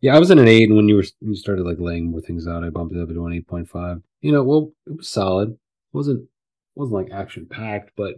[0.00, 2.10] Yeah, I was in an eight, and when you were when you started like laying
[2.10, 4.02] more things out, I bumped it up to an eight point five.
[4.20, 5.50] You know, well, it was solid.
[5.52, 5.58] It
[5.92, 6.28] wasn't
[6.74, 8.14] wasn't like action packed, but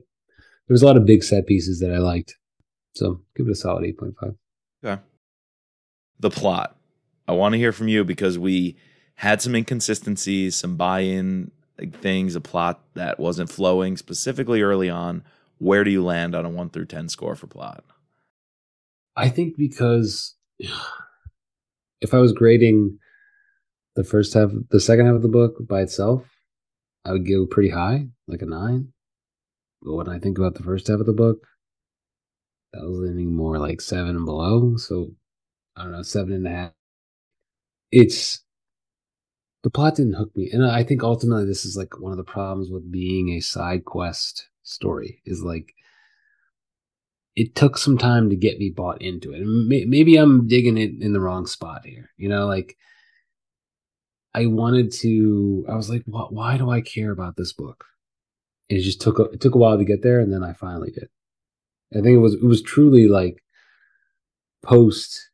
[0.67, 2.37] there was a lot of big set pieces that I liked.
[2.95, 4.35] So give it a solid eight point five.
[4.85, 5.03] Okay.
[6.19, 6.77] The plot.
[7.29, 8.77] I want to hear from you because we
[9.17, 11.53] had some inconsistencies, some buy-in like,
[11.95, 15.23] things, a plot that wasn't flowing specifically early on.
[15.59, 17.85] Where do you land on a one through ten score for plot?
[19.17, 20.37] I think because
[22.01, 22.99] if I was grading
[23.97, 26.25] the first half, the second half of the book by itself,
[27.05, 28.93] I would go pretty high, like a nine.
[29.83, 31.47] But when I think about the first half of the book,
[32.73, 34.77] that was leaning more like seven and below.
[34.77, 35.13] So
[35.77, 36.73] I don't know, seven and a half.
[37.93, 38.45] It's
[39.67, 42.23] the plot didn't hook me, and I think ultimately this is like one of the
[42.23, 45.75] problems with being a side quest story is like
[47.35, 49.41] it took some time to get me bought into it.
[49.41, 52.11] And maybe I'm digging it in the wrong spot here.
[52.17, 52.77] You know, like
[54.37, 55.67] I wanted to.
[55.69, 57.87] I was like, why, why do I care about this book?
[58.71, 60.53] And it just took a, it took a while to get there, and then I
[60.53, 61.09] finally did.
[61.93, 63.43] I think it was it was truly like
[64.63, 65.29] post,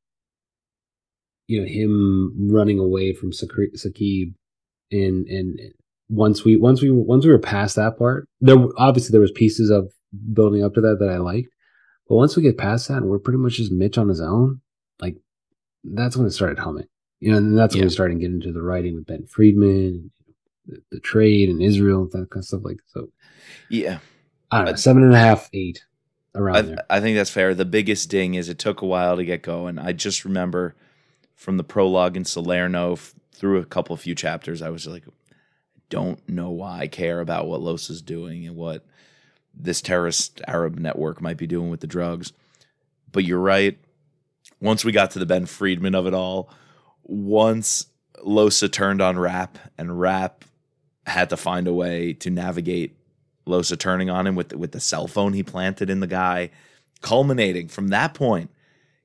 [1.53, 4.33] you know, him running away from Sakib,
[4.91, 5.61] and and
[6.09, 9.69] once we once we once we were past that part, there obviously there was pieces
[9.69, 9.93] of
[10.33, 11.49] building up to that that I liked,
[12.09, 14.61] but once we get past that and we're pretty much just Mitch on his own,
[14.99, 15.17] like
[15.85, 16.87] that's when it started humming.
[17.21, 17.87] You know, and that's when Yeah.
[17.87, 20.11] we started getting into the writing with Ben Friedman,
[20.67, 22.63] the, the trade and Israel, that kind of stuff.
[22.65, 23.11] Like so,
[23.69, 23.99] Yeah,
[24.51, 25.85] I don't know, Uh, seven and a half, eight,
[26.35, 26.85] around I, there.
[26.91, 27.55] I think that's fair.
[27.55, 29.79] The biggest ding is it took a while to get going.
[29.79, 30.75] I just remember
[31.35, 35.13] from the prologue in Salerno f- through a couple few chapters, I was like, I
[35.89, 38.85] don't know why I care about what Los is doing and what
[39.55, 42.33] this terrorist Arab network might be doing with the drugs.
[43.11, 43.79] But you're right.
[44.61, 46.49] once we got to the Ben Friedman of it all,
[47.03, 47.87] once
[48.25, 50.45] Losa turned on Rapp and Rapp
[51.07, 52.97] had to find a way to navigate
[53.47, 56.51] Losa turning on him with the, with the cell phone he planted in the guy,
[57.01, 58.51] culminating from that point,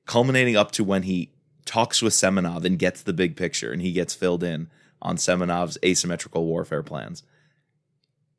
[0.06, 1.30] culminating up to when he
[1.68, 4.70] talks with Semenov and gets the big picture and he gets filled in
[5.02, 7.22] on Semenov's asymmetrical warfare plans.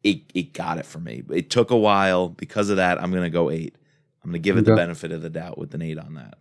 [0.03, 1.23] It it got it for me.
[1.29, 2.29] It took a while.
[2.29, 3.75] Because of that, I'm gonna go eight.
[4.23, 6.39] I'm gonna give it the benefit of the doubt with an eight on that.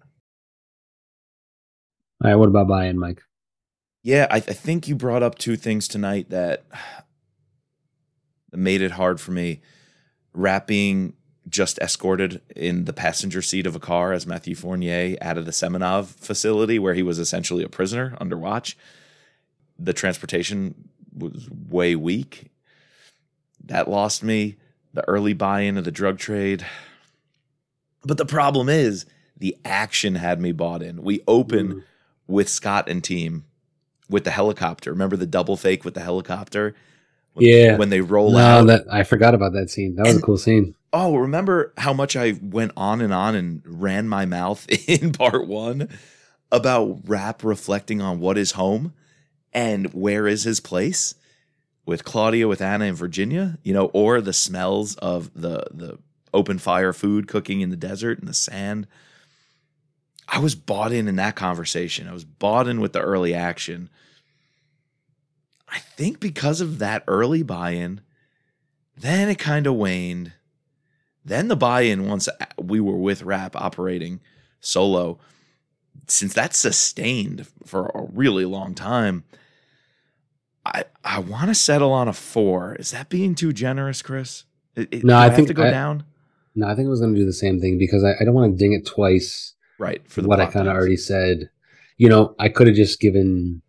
[2.25, 3.23] All right, what about buy-in, Mike?
[4.03, 6.65] Yeah, I, I think you brought up two things tonight that
[8.53, 9.61] made it hard for me.
[10.33, 11.15] Rapp being
[11.49, 15.51] just escorted in the passenger seat of a car as Matthew Fournier out of the
[15.53, 18.77] Semenov facility where he was essentially a prisoner under watch.
[19.79, 22.51] The transportation was way weak.
[23.65, 24.57] That lost me.
[24.95, 26.67] The early buy in of the drug trade.
[28.05, 31.03] But the problem is, the action had me bought in.
[31.03, 31.83] We open Mm.
[32.27, 33.45] with Scott and team
[34.11, 34.91] with the helicopter.
[34.91, 36.75] Remember the double fake with the helicopter?
[37.35, 37.77] When, Yeah.
[37.77, 38.67] When they roll No, out.
[38.67, 39.95] that I forgot about that scene.
[39.95, 40.75] That was And- a cool scene.
[40.93, 45.47] Oh, remember how much I went on and on and ran my mouth in part
[45.47, 45.89] one
[46.51, 48.95] about Rapp reflecting on what is home
[49.53, 51.15] and where is his place
[51.85, 55.99] with Claudia, with Anna, and Virginia, you know, or the smells of the the
[56.35, 58.87] open fire food cooking in the desert and the sand.
[60.29, 62.07] I was bought in in that conversation.
[62.07, 63.89] I was bought in with the early action.
[65.67, 68.03] I think because of that early buy-in,
[68.97, 70.33] then it kind of waned.
[71.29, 72.29] Then the buy-in once
[72.61, 74.21] we were with Rapp operating
[74.61, 75.19] solo,
[76.07, 79.25] since that's sustained for a really long time,
[80.65, 82.75] I I want to settle on a four.
[82.77, 84.45] Is that being too generous, Chris?
[84.75, 86.05] It- No, I have think to go I- down.
[86.55, 88.35] No, I think I was going to do the same thing because I, I don't
[88.35, 89.55] want to ding it twice.
[89.79, 91.51] Right for what I kind of already said.
[91.99, 93.63] You know, I could have just given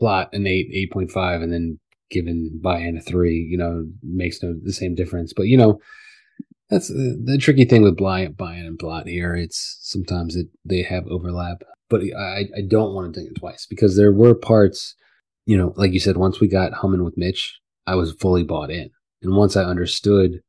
[0.00, 1.78] plot an eight, eight point five, and then
[2.10, 3.46] given buy-in a three.
[3.48, 5.32] You know, makes no the same difference.
[5.32, 5.78] But you know,
[6.72, 9.36] that's the, the tricky thing with buy- buy-in and plot here.
[9.36, 13.66] It's sometimes it they have overlap, but I I don't want to think it twice
[13.66, 14.96] because there were parts.
[15.44, 18.70] You know, like you said, once we got humming with Mitch, I was fully bought
[18.70, 18.90] in,
[19.22, 20.40] and once I understood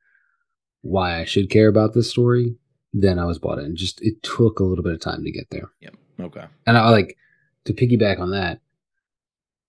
[0.81, 2.55] why I should care about this story,
[2.93, 3.75] then I was bought in.
[3.75, 5.71] Just it took a little bit of time to get there.
[5.81, 5.95] Yep.
[6.21, 6.45] Okay.
[6.65, 7.17] And I like
[7.65, 8.61] to piggyback on that.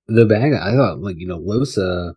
[0.07, 2.15] The bag, I thought, like you know, Losa,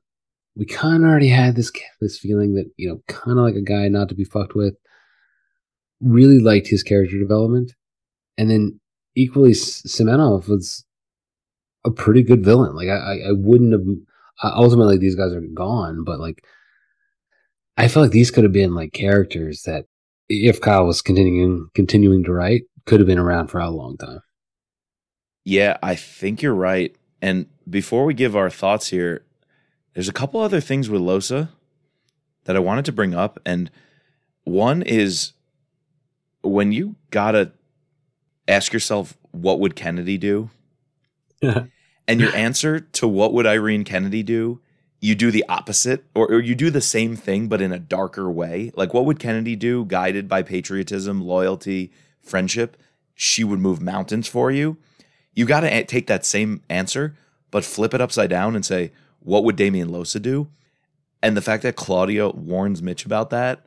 [0.57, 3.61] we kind of already had this this feeling that you know, kind of like a
[3.61, 4.75] guy not to be fucked with.
[6.01, 7.73] Really liked his character development,
[8.37, 8.79] and then
[9.15, 10.83] equally, Semenov was
[11.85, 12.75] a pretty good villain.
[12.75, 13.81] Like I, I, wouldn't have.
[14.43, 16.43] Ultimately, these guys are gone, but like,
[17.77, 19.85] I feel like these could have been like characters that,
[20.29, 24.21] if Kyle was continuing continuing to write, could have been around for a long time.
[25.45, 26.95] Yeah, I think you're right.
[27.21, 29.23] And before we give our thoughts here,
[29.97, 31.49] there's a couple other things with Losa
[32.43, 33.39] that I wanted to bring up.
[33.43, 33.71] And
[34.43, 35.33] one is
[36.43, 37.51] when you gotta
[38.47, 40.51] ask yourself, what would Kennedy do?
[41.41, 44.61] and your answer to what would Irene Kennedy do,
[45.01, 48.29] you do the opposite, or, or you do the same thing, but in a darker
[48.29, 48.71] way.
[48.75, 51.91] Like, what would Kennedy do, guided by patriotism, loyalty,
[52.21, 52.77] friendship?
[53.15, 54.77] She would move mountains for you.
[55.33, 57.15] You got to take that same answer,
[57.49, 58.91] but flip it upside down and say,
[59.27, 60.47] what would Damian Losa do?
[61.21, 63.65] And the fact that Claudia warns Mitch about that,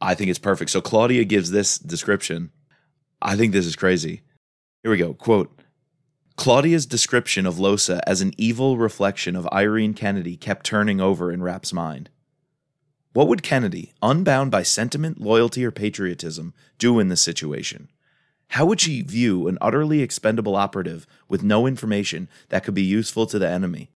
[0.00, 0.70] I think it's perfect.
[0.70, 2.52] So Claudia gives this description.
[3.20, 4.22] I think this is crazy.
[4.82, 5.12] Here we go.
[5.12, 5.60] Quote
[6.36, 11.42] Claudia's description of Losa as an evil reflection of Irene Kennedy kept turning over in
[11.42, 12.08] Rapp's mind.
[13.14, 17.88] What would Kennedy, unbound by sentiment, loyalty, or patriotism, do in this situation?
[18.50, 23.26] How would she view an utterly expendable operative with no information that could be useful
[23.26, 23.90] to the enemy?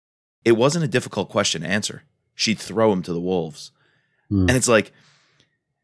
[0.45, 2.03] It wasn't a difficult question to answer.
[2.35, 3.71] She'd throw him to the wolves.
[4.29, 4.41] Hmm.
[4.49, 4.93] And it's like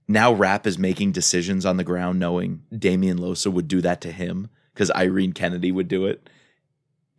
[0.09, 4.13] now Rapp is making decisions on the ground knowing Damian Losa would do that to
[4.13, 6.29] him because Irene Kennedy would do it.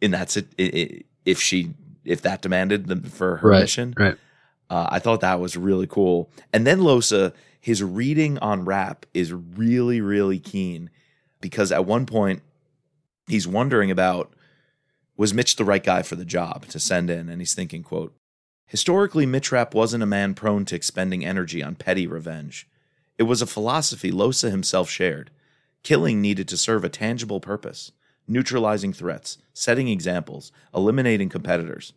[0.01, 0.47] And that's it.
[0.59, 1.73] i- i- If she,
[2.03, 3.93] if that demanded them for her Right, mission.
[3.97, 4.17] right.
[4.69, 6.31] Uh, I thought that was really cool.
[6.51, 10.89] And then Losa, his reading on Rapp is really, really keen
[11.41, 12.41] because at one point
[13.27, 14.33] he's wondering about
[15.17, 17.29] was Mitch the right guy for the job to send in?
[17.29, 18.15] And he's thinking, quote,
[18.65, 22.67] historically, Mitch Rapp wasn't a man prone to expending energy on petty revenge.
[23.17, 25.29] It was a philosophy Losa himself shared.
[25.83, 27.91] Killing needed to serve a tangible purpose,
[28.27, 31.93] neutralizing threats, setting examples, eliminating competitors.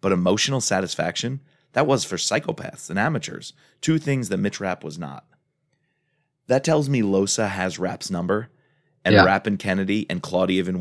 [0.00, 1.40] But emotional satisfaction,
[1.72, 5.24] that was for psychopaths and amateurs, two things that Mitch Rapp was not.
[6.46, 8.48] That tells me Losa has Rapp's number,
[9.04, 9.24] and Yeah.
[9.24, 10.78] Rapp and Kennedy and Claudia even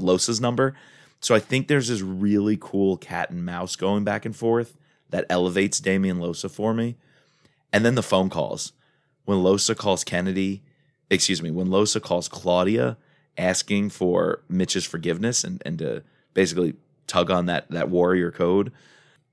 [0.00, 0.74] Losa's number.
[1.20, 4.76] So I think there's this really cool cat and mouse going back and forth
[5.10, 6.96] that elevates Damian Losa for me.
[7.72, 8.72] And then the phone calls.
[9.24, 10.62] When Losa calls Kennedy,
[11.10, 12.98] excuse me, when Losa calls Claudia
[13.36, 16.02] asking for Mitch's forgiveness and, and to
[16.34, 16.74] basically
[17.06, 18.72] tug on that that warrior code.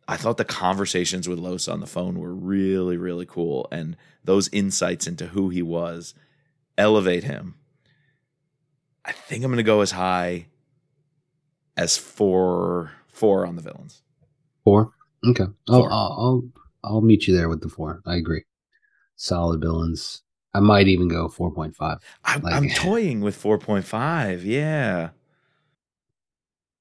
[0.08, 3.68] I thought the conversations with Losa on the phone were really, really cool.
[3.72, 6.14] And those insights into who he was
[6.78, 7.56] elevate him.
[9.06, 10.48] I think I'm gonna go as high
[11.78, 14.02] as four four on the villains.
[14.64, 14.92] Four.
[15.26, 15.46] Okay.
[15.70, 15.92] I'll, Four.
[15.92, 16.44] I'll I'll
[16.84, 18.02] I'll meet you there with the four.
[18.06, 18.44] I agree.
[19.16, 20.22] Solid villains.
[20.54, 22.00] I might even go four point five.
[22.26, 24.44] I, Like- I'm toying with 4.5.
[24.44, 25.10] Yeah.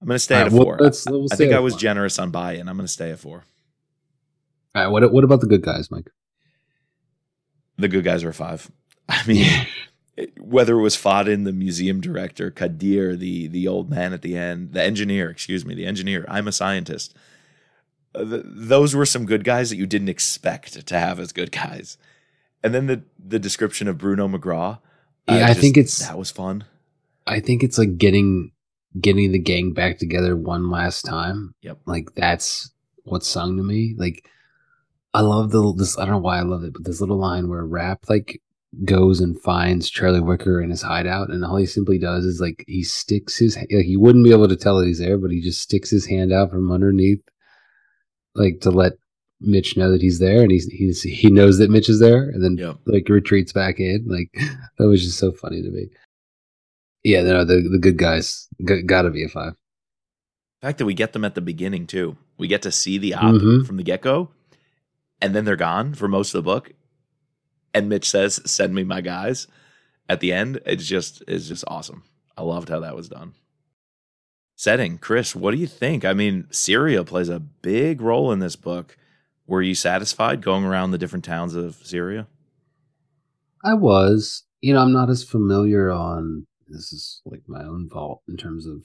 [0.03, 0.79] I'm gonna stay All at a well, four.
[0.81, 2.69] let's- I- we'll I think I was generous on buy-in.
[2.69, 3.45] I'm gonna stay at four.
[4.75, 4.89] All right.
[4.91, 6.11] What what about the good guys, Mike?
[7.77, 8.71] The good guys are five.
[9.09, 9.47] I mean,
[10.39, 14.73] whether it was Fadin, the museum director, Kadir, the the old man at the end,
[14.73, 16.25] the engineer, excuse me, the engineer.
[16.29, 17.15] I'm a scientist.
[18.15, 21.53] Uh, th- those were some good guys that you didn't expect to have as good
[21.53, 21.97] guys.
[22.63, 24.79] And then the the description of Bruno McGraw.
[25.29, 26.65] Yeah, I just- think it's- that was fun.
[27.27, 28.51] I think it's like getting
[29.01, 31.55] getting the gang back together one last time.
[31.63, 31.79] Yep.
[31.87, 32.71] Like that's
[33.05, 33.95] what's sung to me.
[33.97, 34.27] Like
[35.15, 35.97] I love the this.
[35.99, 38.41] I don't know why I love it, but this little line where Rapp like
[38.85, 42.65] goes and finds Charlie Wicker in his hideout, and all he simply does is like
[42.69, 45.41] he sticks his like he wouldn't be able to tell that he's there, but he
[45.41, 47.21] just sticks his hand out from underneath,
[48.35, 48.93] like to let
[49.41, 52.43] Mitch know that he's there, and he's he's he knows that Mitch is there, and
[52.45, 52.57] then
[52.87, 54.07] like retreats back in.
[54.07, 54.31] Like
[54.79, 55.87] that was just so funny to me.
[57.03, 59.55] Yeah, no, the the good guys got, got to be a five.
[60.61, 62.17] The fact that we get them at the beginning too.
[62.39, 63.67] We get to see the op Mhm.
[63.67, 64.29] from the get go,
[65.21, 66.73] and then they're gone for most of the book.
[67.73, 69.47] And Mitch says, "Send me my guys."
[70.09, 72.03] At the end, it's just it's just awesome.
[72.37, 73.35] I loved how that was done.
[74.57, 76.05] Setting, Chris, what do you think?
[76.05, 78.97] I mean, Syria plays a big role in this book.
[79.47, 82.27] Were you satisfied going around the different towns of Syria?
[83.65, 86.47] I was, you know, I'm not as familiar on.
[86.69, 88.83] This is like my own fault in terms of.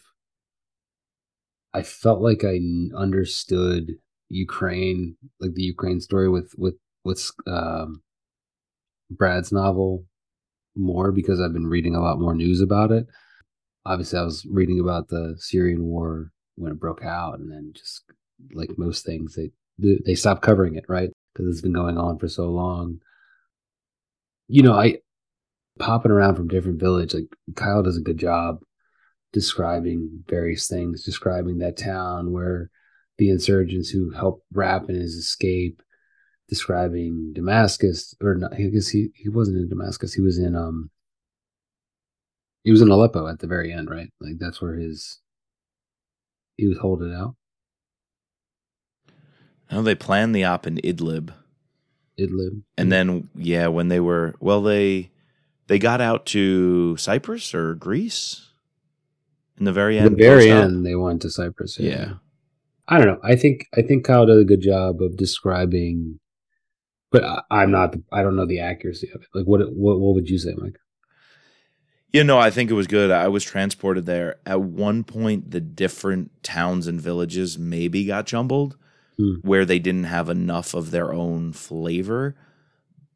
[1.73, 2.59] I felt like I
[2.95, 3.95] understood
[4.29, 8.01] Ukraine, like the Ukraine story with with with um,
[9.09, 10.05] Brad's novel
[10.75, 13.07] more because I've been reading a lot more news about it.
[13.85, 18.03] Obviously, I was reading about the Syrian war when it broke out, and then just
[18.53, 21.11] like most things, they they stopped covering it, right?
[21.33, 22.99] Because it's been going on for so long.
[24.47, 24.97] You know, I
[25.79, 27.13] popping around from different village.
[27.13, 28.59] Like Kyle does a good job
[29.33, 32.69] describing various things, describing that town where
[33.17, 35.81] the insurgents who helped Rapp in his escape,
[36.47, 40.13] describing Damascus, or not, I guess he he wasn't in Damascus.
[40.13, 40.89] He was in um.
[42.63, 44.09] He was in Aleppo at the very end, right?
[44.19, 45.19] Like that's where his
[46.57, 47.35] he was holding out.
[49.69, 51.33] I know they planned the op in Idlib.
[52.19, 55.11] Idlib, And then yeah, when they were well, they
[55.67, 58.49] they got out to Cyprus or Greece
[59.57, 60.15] in the very end.
[60.15, 61.79] the very end, they went to Cyprus.
[61.79, 62.13] Yeah.
[62.87, 63.19] I don't know.
[63.23, 66.19] I think I think Kyle did a good job of describing,
[67.11, 67.95] but I, I'm not.
[68.11, 69.27] I don't know the accuracy of it.
[69.33, 70.77] Like, what what what would you say, Mike?
[72.11, 73.11] You know, I think it was good.
[73.11, 74.37] I was transported there.
[74.45, 78.77] At one point, the different towns and villages maybe got jumbled
[79.17, 79.35] Hmm.
[79.43, 82.35] where they didn't have enough of their own flavor.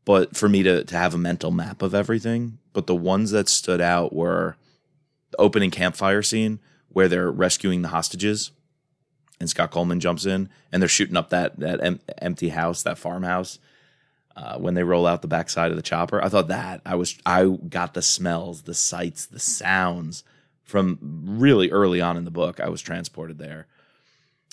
[0.06, 3.50] But for me to, to have a mental map of everything, but the ones that
[3.50, 4.56] stood out were
[5.32, 8.52] the opening campfire scene where they're rescuing the hostages
[9.42, 12.98] and Scott Coleman jumps in and they're shooting up that, that em- empty house, that
[12.98, 13.60] farmhouse.
[14.36, 16.24] Uh, when they roll out the backside of the chopper.
[16.24, 20.24] I thought that I was I got the smells, the sights, the sounds
[20.64, 22.62] from really early on in the book.
[22.62, 23.68] I was transported there.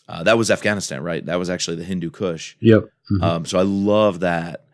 [0.08, 1.24] Uh, that was Afghanistan, right?
[1.24, 2.56] That was actually the Hindu Kush.
[2.58, 2.88] Yep.
[3.12, 3.22] Mhm.
[3.22, 4.64] Um, so I love that.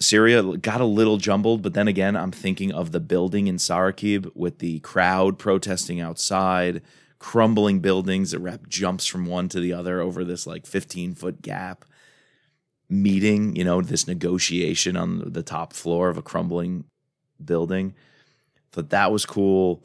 [0.00, 4.30] Syria got a little jumbled, but then again, I'm thinking of the building in Sarakib
[4.34, 6.82] with the crowd protesting outside,
[7.18, 8.32] crumbling buildings.
[8.32, 11.84] The rep jumps from one to the other over this like 15 foot gap.
[12.88, 16.84] Meeting, you know, this negotiation on the top floor of a crumbling
[17.42, 17.94] building.
[18.72, 19.82] Thought that was cool.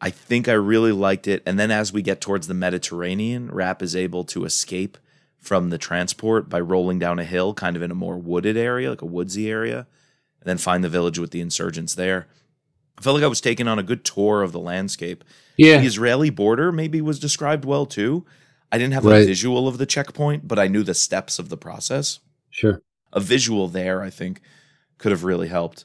[0.00, 1.42] I think I really liked it.
[1.46, 4.98] And then as we get towards the Mediterranean, Rapp is able to escape
[5.38, 8.90] from the transport by rolling down a hill, kind of in a more wooded area,
[8.90, 9.86] like a woodsy area,
[10.40, 12.28] and then find the village with the insurgents there.
[12.98, 15.24] I felt like I was taking on a good tour of the landscape.
[15.56, 15.78] yeah.
[15.78, 18.24] The Israeli border maybe was described well too.
[18.72, 21.56] I didn't have a visual of the checkpoint, but I knew the steps of the
[21.58, 22.18] process
[22.50, 22.82] Sure.
[23.12, 24.40] a visual there, I think,
[24.98, 25.84] could have really helped.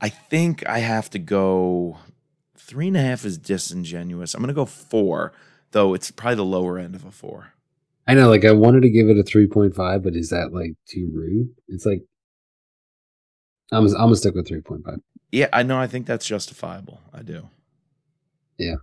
[0.00, 1.98] I think I have to go
[2.56, 4.34] three and a half is disingenuous.
[4.34, 5.32] I'm gonna go four,
[5.72, 7.52] though it's probably the lower end of a four.
[8.06, 10.52] I know, like I wanted to give it a three point five, but is that
[10.52, 11.48] like too rude?
[11.68, 12.02] It's like
[13.72, 14.98] I'm I'm gonna stick with three point five.
[15.32, 15.78] Yeah, I know.
[15.78, 17.00] I think that's justifiable.
[17.12, 17.48] I do.
[18.58, 18.76] Yeah.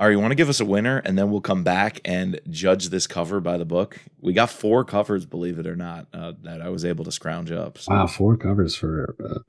[0.00, 2.40] All right, you want to give us a winner, and then we'll come back and
[2.48, 3.98] judge this cover by the book.
[4.18, 7.50] We got four covers, believe it or not, uh, that I was able to scrounge
[7.50, 7.76] up.
[7.76, 9.40] So Wow, four covers for a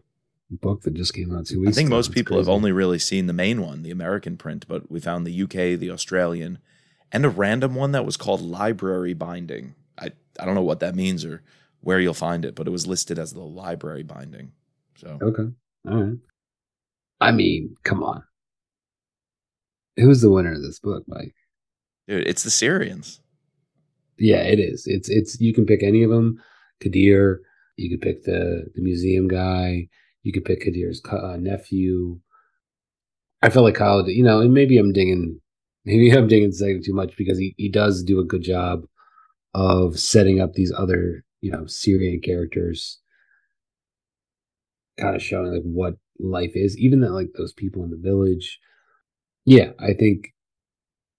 [0.54, 1.95] book that just came out two weeks I think ago.
[1.95, 4.99] most That's people have only really seen the main one, the American print, but we
[4.99, 6.60] found the UK, the Australian,
[7.14, 9.76] and a random one that was called Library Binding.
[9.97, 11.43] I, I don't know what that means or
[11.80, 14.52] where you'll find it, but it was listed as the library binding.
[14.97, 15.49] So Okay,
[15.88, 16.18] all right.
[17.22, 18.26] I mean, come on.
[20.02, 21.36] Who's the winner of this book, Mike?
[22.12, 23.22] dude, it's the Syrians.
[24.18, 24.84] Yeah, it is.
[24.86, 26.41] It's it's you can pick any of them.
[26.80, 27.41] Kadir,
[27.78, 29.88] you could pick the the museum guy.
[30.24, 32.20] You could pick Kadir's uh, nephew.
[33.41, 35.39] I feel like Kyle, you know, and maybe I'm dinging,
[35.86, 38.84] maybe I'm dinging Sagan too much because he he does do a good job
[39.54, 42.99] of setting up these other you know Syrian characters,
[44.99, 48.60] kind of showing like what life is, even that like those people in the village.
[49.46, 50.34] Yeah, I think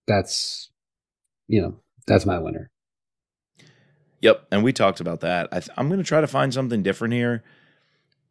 [0.07, 0.71] that's
[1.49, 2.71] you know that's my winner.
[4.21, 5.49] Yep, and we talked about that.
[5.51, 7.43] I th- I'm going to try to find something different here.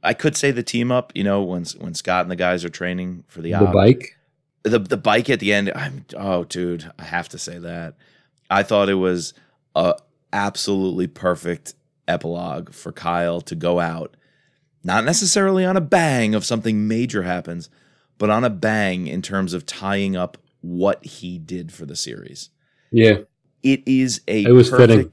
[0.01, 2.69] I could say the team up, you know, when when Scott and the guys are
[2.69, 3.73] training for the The op.
[3.73, 4.17] bike.
[4.63, 5.71] the the bike at the end.
[5.75, 7.95] I'm oh, dude, I have to say that.
[8.49, 9.33] I thought it was
[9.75, 9.95] a
[10.33, 11.73] absolutely perfect
[12.07, 14.15] epilogue for Kyle to go out,
[14.83, 17.69] not necessarily on a bang of something major happens,
[18.21, 22.51] but on a bang in terms of tying up what he did for the series.
[22.91, 23.21] Yeah,
[23.63, 25.11] It is a It was fitting.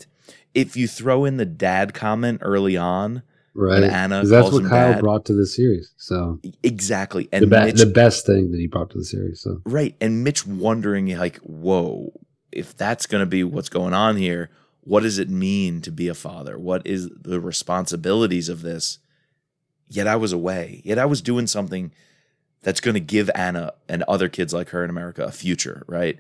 [0.53, 3.23] If you throw in the dad comment early on,
[3.55, 3.83] right.
[3.83, 5.01] Anna that's what Kyle dad.
[5.01, 5.91] brought to the series.
[5.97, 9.41] So exactly, the, and be- Mitch the best thing that he brought to the series.
[9.41, 9.97] So Right.
[10.03, 12.13] And Mitch wondering, like, whoa,
[12.53, 14.51] if that's going to be what's going on here,
[14.83, 16.59] what does it mean to be a father?
[16.59, 18.99] What is the responsibilities of this?
[19.89, 20.83] Yet I was away.
[20.85, 21.91] Yet I was doing something
[22.63, 26.19] that's going to give Anna and other kids like her in America a future, right?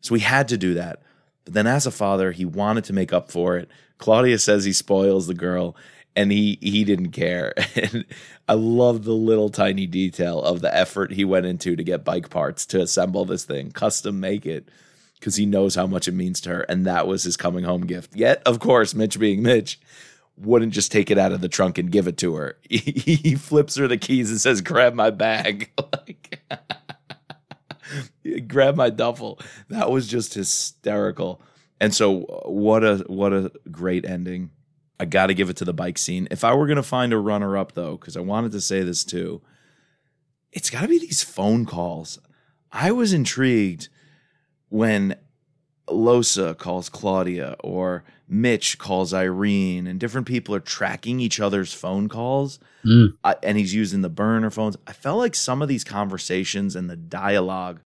[0.00, 1.02] So he had to do that.
[1.44, 3.68] But then as a father, he wanted to make up for it.
[3.98, 5.76] Claudia says he spoils the girl
[6.16, 7.54] and he he didn't care.
[7.76, 8.04] And
[8.48, 12.30] I love the little tiny detail of the effort he went into to get bike
[12.30, 14.68] parts to assemble this thing, custom make it
[15.14, 17.86] because he knows how much it means to her and that was his coming home
[17.86, 18.16] gift.
[18.16, 19.78] Yet, of course, Mitch being Mitch
[20.40, 22.58] wouldn't just take it out of the trunk and give it to her.
[22.68, 26.40] He, flips her the keys and says, "Grab my bag." like
[28.48, 29.38] grab my duffel.
[29.68, 31.42] That was just hysterical.
[31.80, 34.50] And so what a what a great ending.
[34.98, 36.28] I got to give it to the bike scene.
[36.30, 38.82] If I were going to find a runner up though cuz I wanted to say
[38.82, 39.42] this too.
[40.52, 42.18] It's got to be these phone calls.
[42.72, 43.88] I was intrigued
[44.68, 45.16] when
[45.90, 52.08] Losa calls Claudia or Mitch calls Irene and different people are tracking each other's phone
[52.08, 53.14] calls Mm.
[53.22, 54.76] I, and he's using the burner phones.
[54.86, 57.80] I felt like some of these conversations and the dialogue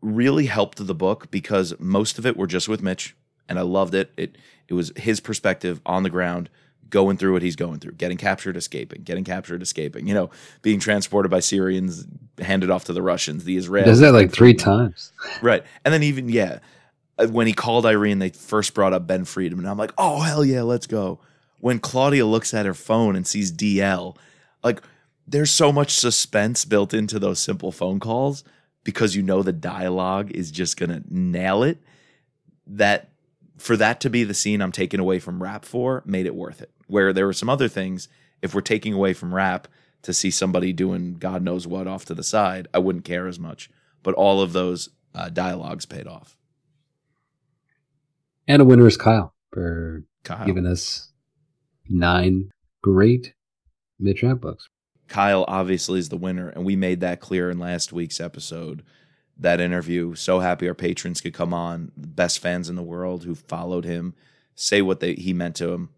[0.00, 3.16] really helped the book because most of it were just with Mitch,
[3.48, 4.12] and I loved it.
[4.16, 4.36] It
[4.68, 6.50] it was his perspective on the ground,
[6.90, 10.06] going through what he's going through, getting captured, escaping, getting captured, escaping.
[10.06, 10.30] You know,
[10.62, 12.06] being transported by Syrians,
[12.38, 13.86] handed off to the Russians, the Israelis.
[13.86, 15.12] does that like three times.
[15.42, 15.64] Right.
[15.84, 16.58] And then even yeah, uh,
[17.26, 19.60] when he called Irene, they first brought up Ben Friedman.
[19.60, 21.20] And I'm like, oh hell yeah, let's go.
[21.60, 24.16] When Claudia looks at her phone and sees DL,
[24.62, 24.82] like
[25.26, 28.44] there's so much suspense built into those simple phone calls
[28.84, 31.78] because you know the dialogue is just gonna nail it.
[32.66, 33.10] That
[33.56, 36.62] for that to be the scene I'm taking away from Rapp for made it worth
[36.62, 36.70] it.
[36.86, 38.08] Where there were some other things,
[38.40, 39.66] if we're taking away from Rapp
[40.02, 43.40] to see somebody doing God knows what off to the side, I wouldn't care as
[43.40, 43.68] much.
[44.04, 46.37] But all of those uh, dialogues paid off.
[48.48, 50.46] And a winner is Kyle for Kyle.
[50.46, 51.12] giving us
[51.88, 52.50] nine
[52.82, 53.34] great
[54.00, 54.66] Mitch Rapp books.
[55.06, 58.82] Kyle obviously is the winner, and we made that clear in last week's episode.
[59.38, 60.14] That interview.
[60.14, 64.14] So happy our patrons could come on, best fans in the world who followed him,
[64.54, 65.90] say what they, he meant to him,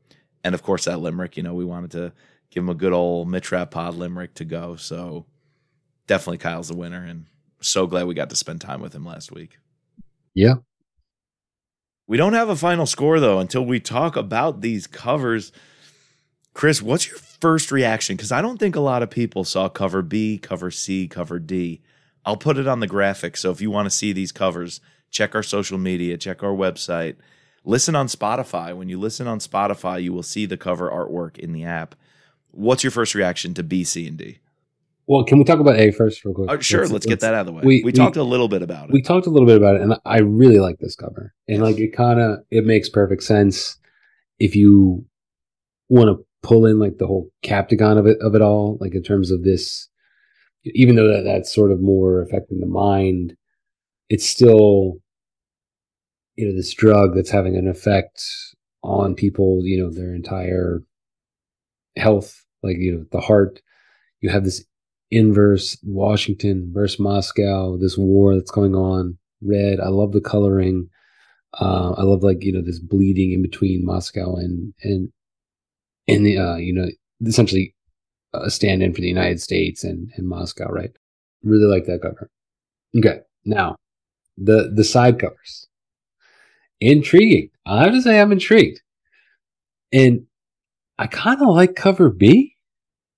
[0.44, 1.36] and of course that limerick.
[1.36, 2.12] You know, we wanted to
[2.50, 4.76] give him a good old Mitch Rapp Pod limerick to go.
[4.76, 5.24] So
[6.06, 7.26] definitely Kyle's the winner, and
[7.60, 9.58] so glad we got to spend time with him last week.
[10.34, 10.56] Yeah.
[12.10, 15.52] We don't have a final score though until we talk about these covers.
[16.54, 18.16] Chris, what's your first reaction?
[18.16, 21.82] Because I don't think a lot of people saw cover B, cover C, cover D.
[22.26, 23.36] I'll put it on the graphic.
[23.36, 24.80] So if you want to see these covers,
[25.12, 27.14] check our social media, check our website,
[27.64, 28.76] listen on Spotify.
[28.76, 31.94] When you listen on Spotify, you will see the cover artwork in the app.
[32.50, 34.40] What's your first reaction to B, C, and D?
[35.10, 36.48] Well, can we talk about A first, real quick?
[36.48, 37.62] Uh, sure, let's, get that out of the way.
[37.64, 38.92] we- We, we- talked a little bit about it.
[38.92, 41.34] We talked a little bit about it, and I really like this cover.
[41.48, 41.64] And Yes.
[41.64, 43.76] like, it kind of it makes perfect sense
[44.38, 45.04] if you
[45.88, 49.02] want to pull in like the whole captagon of it of it all, like in
[49.02, 49.88] terms of this.
[50.64, 53.34] Even though that that's sort of more affecting the mind,
[54.10, 54.98] it's still,
[56.36, 58.22] you know, this drug that's having an effect
[58.84, 59.62] on people.
[59.64, 60.84] You know, their entire
[61.96, 63.60] health, like you know, the heart.
[64.20, 64.64] You have this
[65.10, 69.18] inverse Washington versus Moscow, this war that's going on.
[69.42, 69.80] Red.
[69.80, 70.88] I love the coloring.
[71.58, 75.10] Uh, I love like you know this bleeding in between Moscow and and
[76.06, 76.86] and the uh, you know
[77.26, 77.74] essentially
[78.32, 80.90] a stand-in for the United States and and Moscow, right?
[81.42, 82.30] Really like that cover.
[82.96, 83.76] Okay, now
[84.36, 85.66] the the side covers.
[86.80, 87.50] Intriguing.
[87.66, 88.80] I have to say I'm intrigued,
[89.92, 90.26] and
[90.98, 92.56] I kind of like cover B.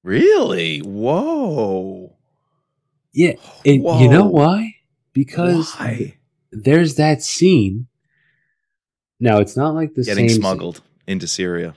[0.02, 0.78] really?
[0.80, 2.16] Whoa.
[3.12, 3.34] Yeah,
[3.66, 4.76] and you know why?
[5.12, 6.16] Because Why?
[6.50, 7.86] there's that scene.
[9.20, 11.74] Now it's not like the Getting smuggled into Syria.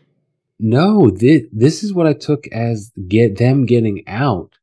[0.59, 4.57] No, this, this is what I took as get them getting out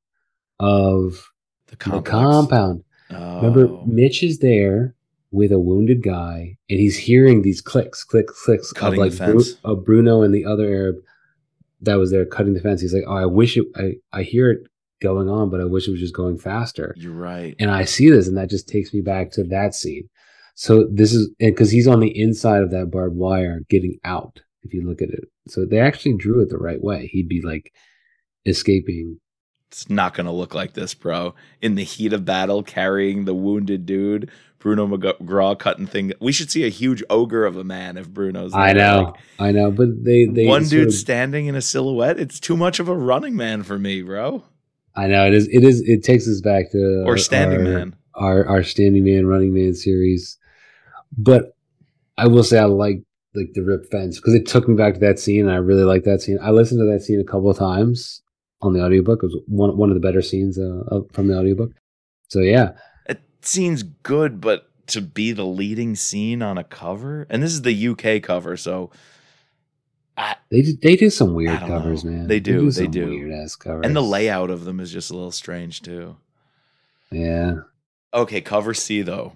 [0.59, 1.31] of
[1.67, 2.85] The the compound.
[3.11, 3.37] Oh.
[3.37, 4.95] Remember, Mitch is there
[5.31, 9.45] with a wounded guy, and he's hearing these clicks, clicks, clicks Cutting of like Bru-
[9.65, 10.97] of Bruno and the other Arab
[11.83, 12.81] that was there cutting the fence.
[12.81, 13.65] He's like, "Oh, I wish it.
[13.77, 14.61] I I hear it
[15.01, 17.55] going on, but I wish it was just going faster." You're right.
[17.59, 20.09] and I see this, and that just takes me back to that scene.
[20.55, 24.41] So this is because he's on the inside of that barbed wire, getting out.
[24.65, 27.09] If you look at it, so they actually drew it the right way.
[27.09, 27.73] He'd be like
[28.47, 29.19] escaping.
[29.69, 31.35] It's not going to look like this, bro.
[31.63, 34.31] In the heat of battle, carrying the wounded dude,
[34.63, 36.13] Bruno McGraw cutting thing.
[36.21, 38.55] We should see a huge ogre of a man if Bruno's.
[38.55, 42.19] I know, Like, I know, but they they one dude of- standing in a silhouette.
[42.21, 44.45] It's too much of a running man for me, bro.
[44.95, 45.49] I know it is.
[45.49, 45.81] It is.
[45.83, 47.97] It takes us back to Or standing our, man.
[48.15, 50.39] our our standing man, running man series.
[51.17, 51.57] But
[52.19, 53.03] I will say I like
[53.35, 55.41] like the rip fence because it took me back to that scene.
[55.43, 56.39] And I really like that scene.
[56.43, 58.21] I listened to that scene a couple of times
[58.61, 59.21] on the audiobook.
[59.23, 61.73] It was one one of the better scenes uh, from the audiobook.
[62.29, 62.73] So yeah,
[63.43, 67.63] It seems good, but to be the leading scene on a cover, and this is
[67.63, 68.93] the UK cover, so
[70.17, 72.13] I, they do, they do some weird covers, know.
[72.13, 72.29] man.
[72.29, 73.07] They do, they some do.
[73.09, 73.85] weird ass covers.
[73.85, 76.19] and the layout of them is just a little strange too.
[77.11, 77.63] Yeah,
[78.15, 79.33] Okay, cover C though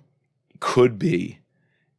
[0.61, 1.41] could be,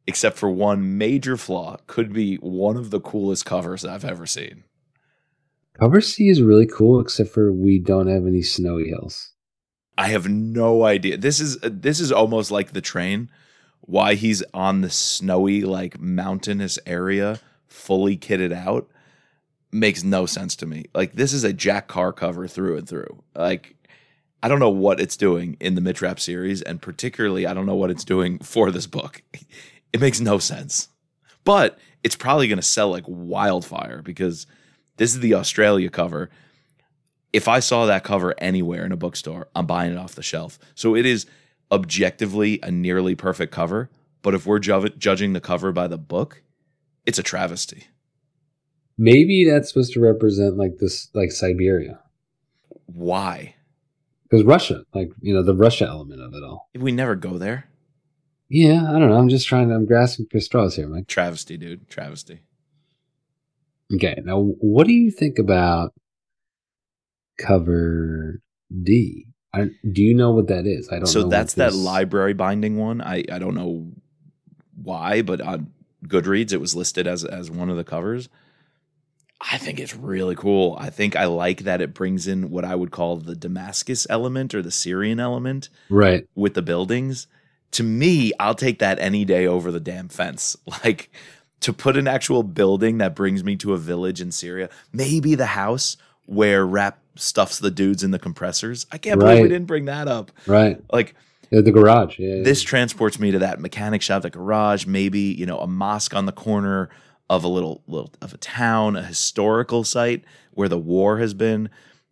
[0.06, 4.64] except for one major flaw, could be one of the coolest covers I've ever seen.
[5.78, 9.32] cover C is really cool, except for we don't have any snowy hills.
[9.98, 11.16] I have no idea.
[11.16, 13.30] This is this is almost like the train.
[13.80, 18.88] Why he's on the snowy, like mountainous area, fully kitted out,
[19.72, 20.84] makes no sense to me.
[20.94, 23.24] Like this is a Jack Carr cover through and through.
[23.34, 23.74] Like
[24.40, 27.66] I don't know what it's doing in the Mitch Rapp series, and particularly I don't
[27.66, 29.22] know what it's doing for this book.
[29.90, 30.88] It makes no sense.
[31.44, 34.46] But it's probably going to sell like wildfire because
[34.98, 36.28] this is the Australia cover
[37.32, 40.58] if I saw that cover anywhere in a bookstore, I'm buying it off the shelf.
[40.74, 41.26] So it is
[41.70, 43.90] objectively a nearly perfect cover.
[44.22, 46.42] But if we're ju- judging the cover by the book,
[47.06, 47.84] it's a travesty.
[48.96, 52.00] Maybe that's supposed to represent like this, like Siberia,
[52.86, 53.54] Why?
[54.28, 56.68] because Russia, like you know, the Russia element of it all.
[56.74, 57.68] If we never go there,
[58.48, 59.16] Yeah, I don't know.
[59.16, 59.74] I'm just trying to.
[59.74, 61.06] I'm grasping for straws here, Mike.
[61.06, 62.40] travesty, dude, travesty.
[63.94, 65.94] Okay, now what do you think about
[67.38, 68.40] cover
[68.82, 69.26] D?
[69.54, 70.88] I, do you know what that is?
[70.90, 71.06] I don't.
[71.06, 73.00] So know that's that library binding one.
[73.00, 73.90] I I don't know
[74.74, 75.72] why, but on
[76.06, 78.28] Goodreads it was listed as as one of the covers.
[79.40, 80.76] I think it's really cool.
[80.80, 84.52] I think I like that it brings in what I would call the Damascus element
[84.52, 85.68] or the Syrian element.
[85.88, 86.26] Right.
[86.34, 87.28] with the buildings.
[87.72, 90.56] To me, I'll take that any day over the damn fence.
[90.84, 91.10] Like
[91.60, 95.46] to put an actual building that brings me to a village in Syria, maybe the
[95.46, 95.96] house
[96.26, 98.86] where Rapp stuffs the dudes in the compressors.
[98.92, 100.32] I can't believe we didn't bring that up.
[100.46, 100.80] Right.
[100.92, 101.14] Like
[101.50, 102.18] Yeah, the garage.
[102.18, 102.42] Yeah.
[102.42, 106.26] this transports me to that mechanic shop, the garage, maybe, you know, a mosque on
[106.26, 106.88] the corner
[107.30, 111.68] of a little little of a town, a historical site where the war has been,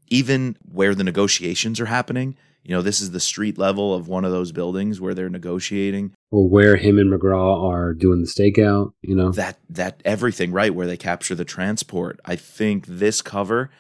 [0.09, 2.37] even where the negotiations are happening.
[2.65, 6.13] You know, this is the street level of one of those buildings where they're negotiating.
[6.33, 8.93] or where him and McGraw are doing the stakeout.
[9.03, 9.31] You know.
[9.31, 12.19] That that everything, right, where they capture the transport.
[12.25, 13.71] I think this cover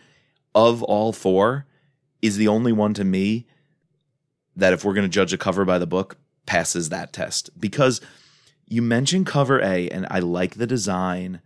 [0.56, 1.66] of all four
[2.20, 3.46] is the only one to me
[4.56, 6.16] that if we're going to judge a cover by the book
[6.46, 8.00] passes that test because
[8.66, 11.40] you mentioned cover A and I like the design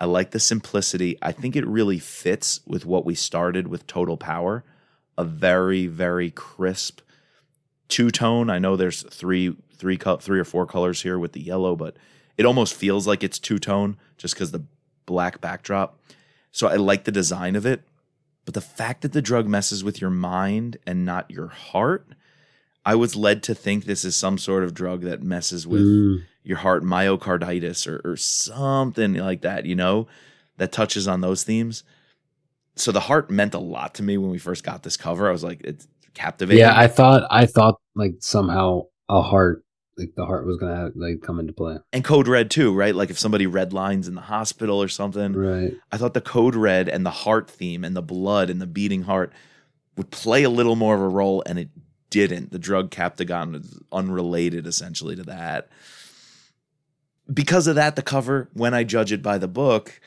[0.00, 1.18] I like the simplicity.
[1.20, 4.64] I think it really fits with what we started with Total Power,
[5.16, 7.00] a very very crisp
[7.88, 8.48] two tone.
[8.50, 11.96] I know there's three three three or four colors here with the yellow, but
[12.36, 14.64] it almost feels like it's two tone just because the
[15.06, 15.98] black backdrop.
[16.52, 17.82] So I like the design of it,
[18.48, 22.06] but the fact that the drug messes with your mind and not your heart,
[22.82, 26.22] I was led to think this is some sort of drug that messes with mm.
[26.44, 29.66] your heart, myocarditis or, or something like that.
[29.66, 30.06] You know,
[30.56, 31.84] that touches on those themes.
[32.74, 35.28] So the heart meant a lot to me when we first got this cover.
[35.28, 36.60] I was like, it's captivating.
[36.60, 39.62] Yeah, I thought I thought like somehow a heart
[39.98, 41.78] like the heart was gonna like come into play.
[41.92, 42.94] And code red too, right?
[42.94, 45.32] Like if somebody red lines in the hospital or something.
[45.32, 45.72] Right.
[45.90, 49.02] I thought the code red and the heart theme and the blood and the beating
[49.02, 49.32] heart
[49.96, 51.70] would play a little more of a role, and it
[52.08, 52.52] didn't.
[52.52, 55.68] The drug Captagon is unrelated essentially to that.
[57.32, 60.00] Because of that, the cover, when I judge it by the book,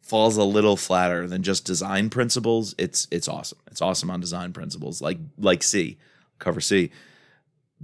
[0.00, 2.74] falls a little flatter than just design principles.
[2.78, 3.58] It's it's awesome.
[3.70, 5.98] It's awesome on design principles, like like C,
[6.38, 6.90] cover C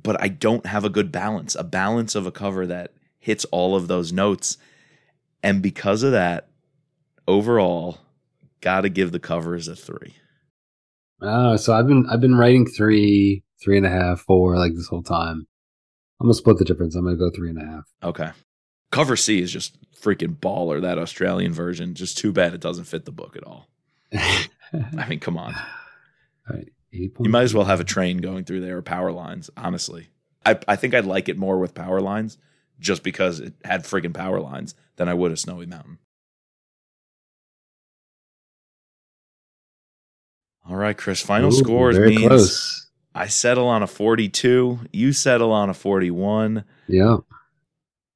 [0.00, 3.76] but I don't have a good balance, a balance of a cover that hits all
[3.76, 4.56] of those notes.
[5.42, 6.48] And because of that,
[7.26, 7.98] overall,
[8.60, 10.14] got to give the covers a three.
[11.22, 14.88] Oh, so I've been I've been writing three, three and a half, four like this
[14.88, 15.46] whole time.
[16.20, 16.94] I'm gonna split the difference.
[16.94, 17.84] I'm gonna go three and a half.
[18.02, 18.30] Okay.
[18.90, 20.80] Cover C is just freaking baller.
[20.80, 21.94] That Australian version.
[21.94, 23.68] Just too bad it doesn't fit the book at all.
[24.12, 25.54] I mean, come on.
[26.50, 26.68] All right.
[26.92, 30.08] You might as well have a train going through there or power lines, honestly.
[30.44, 32.38] I, I think I'd like it more with power lines
[32.78, 35.98] just because it had friggin' power lines than I would a snowy mountain.
[40.68, 41.20] All right, Chris.
[41.20, 42.90] Final Ooh, scores means close.
[43.14, 44.80] I settle on a 42.
[44.92, 46.64] You settle on a 41.
[46.86, 47.18] Yeah.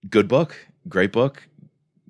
[0.08, 0.56] Good book.
[0.88, 1.42] Great book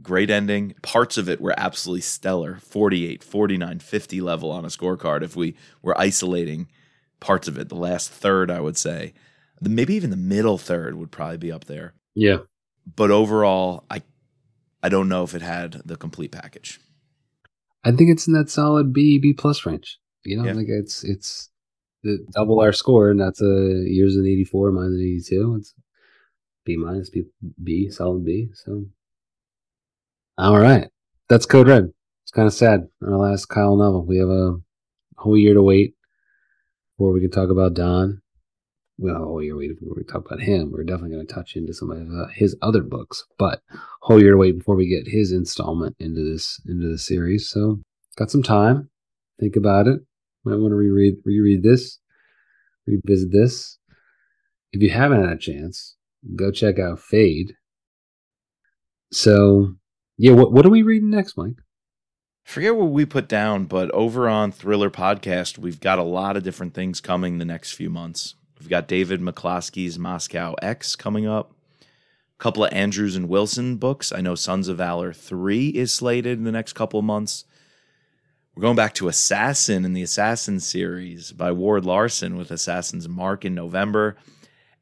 [0.04, 0.74] great ending.
[0.82, 5.56] Parts of it were absolutely stellar 48, 49, 50 level on a scorecard if we
[5.82, 6.68] were isolating
[7.18, 7.68] parts of it.
[7.68, 9.14] The last third, I would say.
[9.60, 11.94] Maybe even the middle third would probably be up there.
[12.14, 12.38] Yeah.
[12.94, 14.02] But overall, I
[14.82, 16.78] I don't know if it had the complete package.
[17.82, 19.98] I think it's in that solid B B plus range.
[20.24, 20.52] You know, yeah.
[20.52, 21.48] like it's it's
[22.02, 25.56] the double our score, and that's a years an eighty four minus an eighty two.
[25.58, 25.74] It's
[26.66, 27.24] B minus B
[27.62, 28.50] B solid B.
[28.52, 28.84] So
[30.36, 30.88] all right.
[31.28, 31.92] That's Code Red.
[32.24, 32.88] It's kind of sad.
[33.02, 34.04] Our last Kyle novel.
[34.04, 34.56] We have a
[35.16, 35.94] whole year to wait
[36.96, 38.20] before we can talk about Don.
[38.98, 40.70] Well, a whole year to wait before we talk about him.
[40.72, 43.62] We're definitely going to touch into some of uh, his other books, but
[44.02, 47.48] whole year to wait before we get his installment into this into the series.
[47.48, 47.80] So,
[48.16, 48.90] got some time.
[49.40, 50.00] Think about it.
[50.44, 51.98] Might want to reread reread this,
[52.86, 53.78] revisit this.
[54.72, 55.96] If you haven't had a chance,
[56.34, 57.54] go check out Fade.
[59.12, 59.76] So
[60.16, 61.56] yeah, what what are we reading next, Mike?
[62.44, 66.42] Forget what we put down, but over on Thriller Podcast, we've got a lot of
[66.42, 68.34] different things coming the next few months.
[68.60, 71.52] We've got David McCloskey's Moscow X coming up.
[71.80, 74.12] A couple of Andrews and Wilson books.
[74.12, 77.44] I know Sons of Valor 3 is slated in the next couple of months.
[78.54, 83.44] We're going back to Assassin in the Assassin series by Ward Larsen with Assassin's Mark
[83.44, 84.16] in November.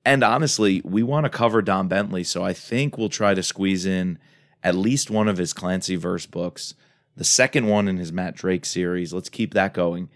[0.04, 3.86] And honestly, we want to cover Don Bentley, so I think we'll try to squeeze
[3.86, 4.18] in
[4.62, 6.74] at least one of his Clancy verse books,
[7.16, 9.12] the second one in his Matt Drake series.
[9.12, 10.08] Let's keep that going.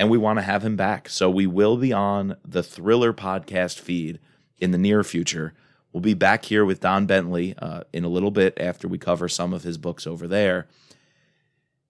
[0.00, 1.08] And we want to have him back.
[1.08, 4.20] So we will be on the Thriller podcast feed
[4.58, 5.54] in the near future.
[5.92, 9.28] We'll be back here with Don Bentley uh, in a little bit after we cover
[9.28, 10.68] some of his books over there.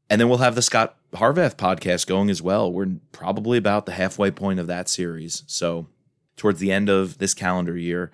[0.08, 2.72] And then we'll have the Scot Harvath podcast going as well.
[2.72, 5.42] We're probably about the halfway point of that series.
[5.46, 5.86] So,
[6.36, 8.10] towards the end of this calendar year,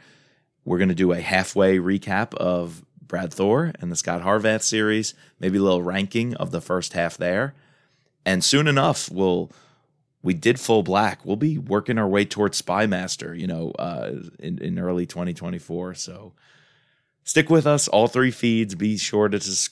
[0.64, 5.14] we're going to do a halfway recap of Brad Thor and the Scot Harvath series,
[5.38, 7.54] maybe a little ranking of the first half there.
[8.24, 9.50] And soon enough, we'll
[10.22, 11.24] we did full black.
[11.24, 15.94] We'll be working our way towards Spymaster, you know, uh, in, in early 2024.
[15.94, 16.32] So
[17.24, 18.74] stick with us, all three feeds.
[18.74, 19.70] Be sure to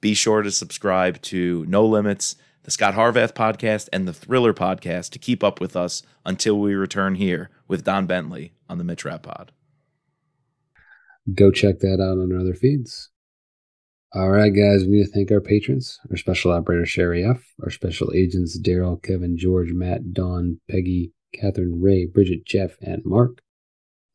[0.00, 5.10] be sure to subscribe to No Limits, the Scot Harvath podcast, and the Thriller podcast
[5.10, 9.04] to keep up with us until we return here with Don Bentley on the Mitch
[9.04, 9.52] Rapp Pod
[11.34, 13.10] go check that out on our other feeds.
[14.14, 17.68] All right, guys, we need to thank our patrons, our special operator, Sherry F., our
[17.70, 23.42] special agents, Daryl, Kevin, George, Matt, Don, Peggy, Catherine, Ray, Bridget, Jeff, and Mark.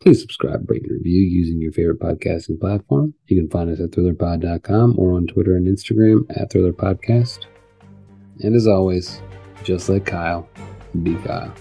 [0.01, 3.13] Please subscribe, rate, and review using your favorite podcasting platform.
[3.27, 7.45] You can find us at thrillerpod.com or on Twitter and Instagram at thrillerpodcast.
[8.39, 9.21] And as always,
[9.63, 10.49] just like Kyle,
[11.03, 11.53] be Kyle.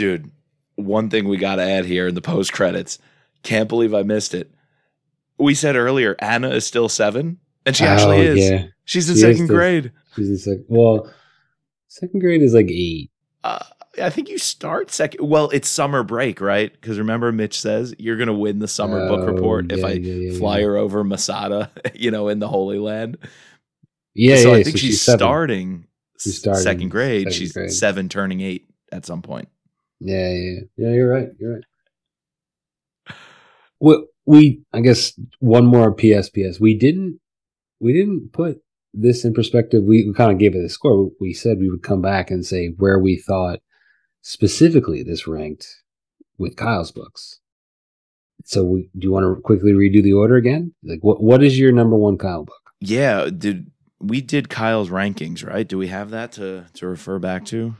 [0.00, 0.30] Dude.
[0.76, 2.98] One thing we got to add here in the post credits.
[3.42, 4.50] Can't believe I missed it.
[5.38, 8.50] We said earlier Anna is still seven, and she actually Oh, is.
[8.50, 9.92] Yeah, She's in She second still- grade.
[10.16, 10.64] she's in second.
[10.68, 11.12] Well,
[11.88, 13.10] second grade is like eight.
[13.44, 13.64] Uh,
[14.02, 15.26] I think you start second.
[15.28, 16.72] Well, it's summer break, right?
[16.72, 19.92] Because remember, Mitch says you're going to win the summer book Oh, report if I
[19.92, 20.64] yeah, yeah, fly yeah.
[20.66, 23.18] her over Masada, you know, in the Holy Land.
[24.14, 24.56] Yeah, so yeah.
[24.58, 25.18] I think so she's, seven.
[25.18, 25.86] starting,
[26.18, 27.24] She's starting second grade.
[27.24, 27.72] second she's grade.
[27.72, 29.48] seven, turning eight at some point.
[30.00, 30.60] Yeah, yeah, yeah.
[30.76, 30.94] yeah.
[30.94, 31.28] You're right.
[31.38, 31.64] You're right.
[33.78, 36.60] Well, we I guess one more PSPS.
[36.60, 37.20] We didn't
[37.80, 38.62] we didn't put
[38.92, 39.84] this in perspective.
[39.84, 41.10] We, we kind of gave it a score.
[41.20, 43.60] We said we would come back and say where we thought
[44.22, 45.82] specifically this ranked
[46.38, 47.40] with Kyle's books.
[48.44, 50.74] So, we, do you want to quickly redo the order again?
[50.82, 52.70] Like, what what is your number one Kyle book?
[52.80, 53.70] Yeah, did
[54.00, 55.68] we did Kyle's rankings, right?
[55.68, 57.74] Do we have that to to refer back to?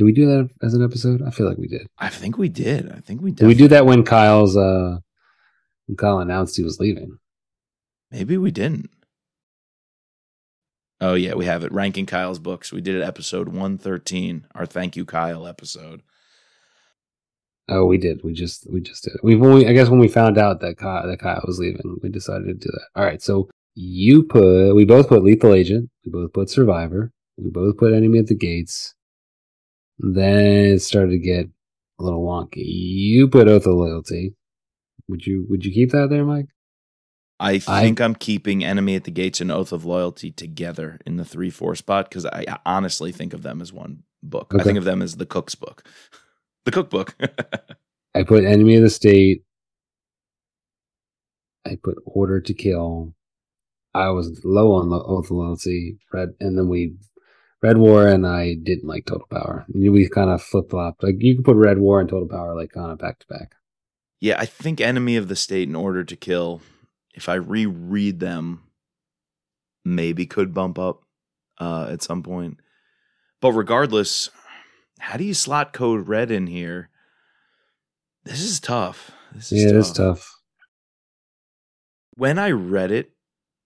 [0.00, 1.20] Did we do that as an episode?
[1.20, 1.86] I feel like we did.
[1.98, 2.90] I think we did.
[2.90, 3.40] I think we did.
[3.40, 4.96] Did we do that when Kyle's uh
[5.84, 7.18] when Kyle announced he was leaving?
[8.10, 8.88] Maybe we didn't.
[11.02, 11.72] Oh yeah, we have it.
[11.72, 12.72] Ranking Kyle's books.
[12.72, 16.00] We did it episode 113, our thank you Kyle episode.
[17.68, 18.24] Oh, we did.
[18.24, 19.16] We just we just did.
[19.16, 19.20] it.
[19.22, 22.08] We've only I guess when we found out that Kyle that Kyle was leaving, we
[22.08, 22.88] decided to do that.
[22.96, 23.20] All right.
[23.20, 25.90] So you put we both put Lethal Agent.
[26.06, 27.12] We both put Survivor.
[27.36, 28.94] We both put Enemy at the Gates.
[30.02, 31.46] Then it started to get
[31.98, 32.64] a little wonky.
[32.64, 34.34] You put Oath of Loyalty.
[35.08, 36.46] Would you would you keep that there, Mike?
[37.38, 41.16] I think I, am keeping Enemy at the Gates and Oath of Loyalty together in
[41.16, 44.52] the 3 4 spot because I honestly think of them as one book.
[44.58, 45.84] I think of them as the cook's book.
[46.66, 47.16] The cookbook.
[48.14, 49.44] I put Enemy of the State.
[51.66, 53.14] I put Order to Kill.
[53.94, 55.96] I was low on the Oath of Loyalty.
[56.12, 56.96] Red, and then we
[57.62, 59.66] Red War, and I didn't like Total Power.
[59.74, 61.02] We kind of flip flopped.
[61.02, 63.54] Like you could put Red War and Total Power like kind of back to back.
[64.20, 66.62] yeah, I think Enemy of the State and Order to Kill,
[67.14, 68.62] if I reread them,
[69.84, 71.02] maybe could bump up
[71.58, 72.58] uh, at some point.
[73.42, 74.30] But regardless,
[74.98, 76.88] how do you slot Code Red in here?
[78.24, 79.10] This is tough.
[79.34, 79.80] This is Yeah, tough.
[79.80, 80.36] it's tough.
[82.16, 83.12] When I read it,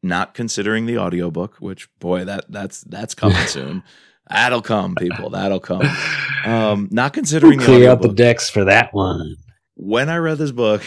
[0.04, 3.82] not considering the audiobook, which boy, that that's that's coming soon.
[4.30, 5.30] That'll come, people.
[5.30, 5.82] That'll come.
[6.44, 9.36] Um, not considering the Clear out the decks for that one.
[9.76, 10.82] when I read this book,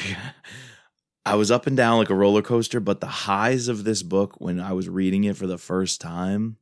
[1.26, 4.40] I was up and down like a roller coaster, but the highs of this book
[4.40, 6.58] when I was reading it for the first time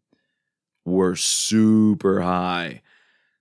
[0.86, 2.84] were super high.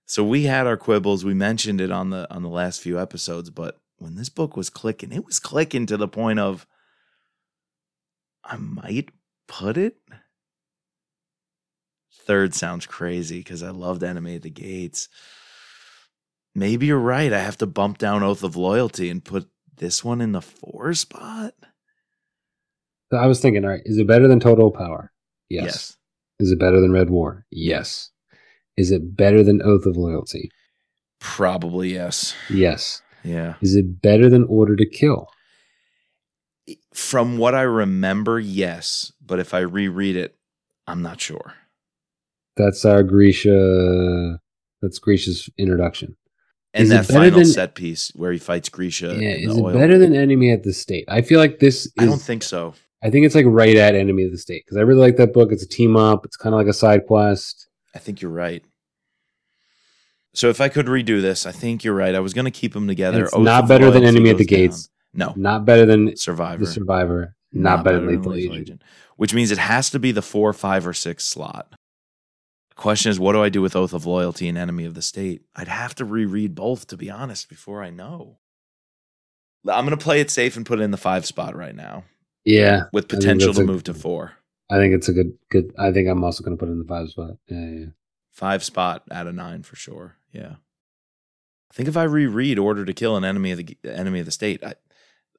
[0.05, 1.23] So we had our quibbles.
[1.23, 4.69] We mentioned it on the on the last few episodes, but when this book was
[4.69, 6.67] clicking, it was clicking to the point of
[8.45, 9.09] I might
[9.47, 9.97] put it.
[12.25, 15.09] Third sounds crazy because I loved Enemy at the Gates.
[16.55, 17.33] Maybe you're right.
[17.33, 19.47] I have to bump down Oath of Loyalty and put
[19.77, 21.53] this one in the four spot.
[23.11, 25.11] So I was thinking, all right, is it better than Total Power?
[25.49, 25.97] Yes.
[26.39, 27.45] Is it better than Red War?
[27.51, 28.11] Yes.
[28.77, 30.49] Is it better than Oath of Loyalty?
[31.19, 32.35] Probably yes.
[32.49, 33.01] Yes.
[33.23, 33.55] Yeah.
[33.61, 35.29] Is it better than Order to Kill?
[36.93, 39.11] From what I remember, yes.
[39.23, 40.35] But if I reread it,
[40.87, 41.53] I'm not sure.
[42.57, 44.39] That's our Grisha.
[44.81, 46.15] That's Grisha's introduction.
[46.73, 49.15] And Is that final than- set piece where he fights Grisha.
[49.17, 51.05] yeah, is it better than Enemy at the State?
[51.07, 51.85] I feel like this.
[51.85, 52.73] Is, I don't think so.
[53.01, 55.33] I think it's like right at Enemy of the State because I really like that
[55.33, 55.51] book.
[55.51, 56.25] It's a team up.
[56.25, 57.67] It's kind of like a side quest.
[57.93, 58.63] I think you're right.
[60.33, 62.13] So if I could redo this, I think you're right.
[62.13, 63.23] I was going to keep them together.
[63.25, 64.45] It's Oath not better than Enemy at the.
[64.45, 64.89] Gates.
[65.15, 66.65] No, Not better than Survivor.
[66.65, 67.35] the Survivor.
[67.53, 68.81] Not, better, than Lethal, Agent.
[69.15, 71.73] Which means it has to be the four, five, or six slot.
[72.71, 75.01] The question is, what do I do with Oath of Loyalty and Enemy of the
[75.01, 75.43] State?
[75.55, 78.39] I'd have to reread both, to be honest, before I know.
[79.67, 82.03] I'm going to play it safe and put it in the five spot right now,
[82.43, 84.33] Yeah, with potential to a- move to four.
[84.69, 85.37] I think it's a good.
[85.49, 85.71] Good.
[85.77, 87.31] I think I'm also going to put it in the five spot.
[87.47, 87.85] Yeah, yeah.
[88.31, 90.17] Five spot out of nine for sure.
[90.33, 90.55] Yeah.
[91.71, 94.31] I think if I reread Order to Kill an Enemy of the Enemy of the
[94.31, 94.73] State, I,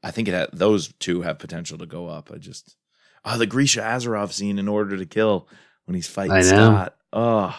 [0.02, 2.30] I think it had, those two have potential to go up.
[2.32, 2.76] I just
[3.24, 5.48] oh the Grisha Azarov scene in Order to Kill
[5.84, 6.42] when he's fighting.
[6.42, 6.96] Scott.
[7.12, 7.58] Oh,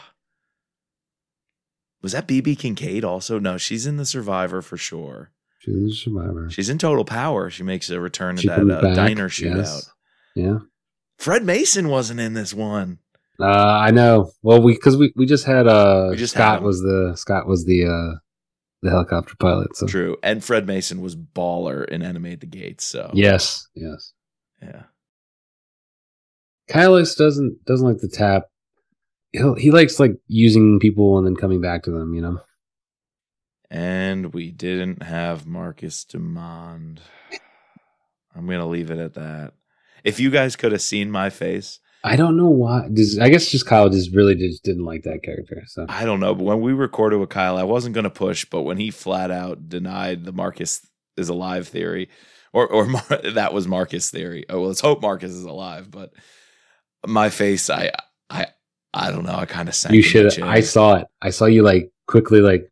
[2.01, 3.39] was that BB Kincaid also?
[3.39, 5.31] No, she's in the Survivor for sure.
[5.59, 6.49] She's a survivor.
[6.49, 7.49] She's in Total Power.
[7.49, 9.57] She makes a return to that uh, diner shootout.
[9.57, 9.91] yes.
[10.35, 10.59] Yeah.
[11.18, 12.99] Fred Mason wasn't in this one.
[13.39, 14.31] Uh, I know.
[14.43, 16.64] Well, we because we, we just had uh We just Scott him.
[16.65, 18.19] was the Scott was the uh
[18.81, 19.75] the helicopter pilot.
[19.75, 22.83] So True, and Fred Mason was baller in at the Gates.
[22.83, 24.13] So yes, yes.
[24.61, 24.83] yeah.
[26.69, 28.43] Kylus doesn't doesn't like the tap.
[29.31, 32.13] He'll, he likes like using people and then coming back to them.
[32.13, 32.39] You know.
[33.69, 36.99] And we didn't have Marcus Dumond.
[38.35, 39.53] I'm gonna leave it at that.
[40.03, 42.87] If you guys could have seen my face, I don't know why.
[42.93, 45.63] Just, I guess just Kyle just really just didn't like that character.
[45.67, 46.33] So I don't know.
[46.35, 49.67] But when we recorded with Kyle, I wasn't gonna push, but when he flat out
[49.67, 50.85] denied the Marcus
[51.17, 52.09] is alive theory,
[52.53, 54.45] or or Mar- that was Marcus theory.
[54.49, 55.89] Oh well, let's hope Marcus is alive.
[55.91, 56.13] But
[57.05, 57.91] my face, I
[58.29, 58.47] I
[58.93, 59.35] I don't know.
[59.35, 59.93] I kind of sank.
[59.95, 60.39] you should.
[60.41, 61.07] I saw it.
[61.21, 62.71] I saw you like quickly like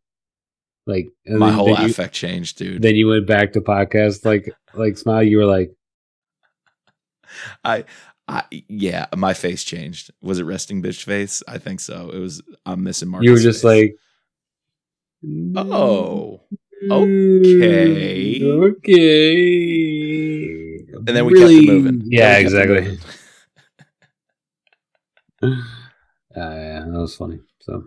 [0.86, 2.80] like and my then- whole then you, affect changed, dude.
[2.80, 5.22] Then you went back to podcast like like smile.
[5.22, 5.72] You were like
[7.64, 7.84] I,
[8.28, 10.10] I, yeah, my face changed.
[10.20, 11.42] Was it resting bitch face?
[11.46, 12.10] I think so.
[12.10, 12.42] It was.
[12.64, 13.24] I'm missing Marcus.
[13.24, 13.92] you were just face.
[13.92, 13.96] like
[15.56, 16.40] oh,
[16.90, 18.42] okay.
[18.42, 19.76] okay.
[20.96, 22.02] and then we kept it moving.
[22.06, 22.80] Yeah, Then we kept it exactly.
[22.80, 22.98] moving.
[25.42, 25.46] Uh,
[26.36, 27.38] yeah, that was funny.
[27.60, 27.84] So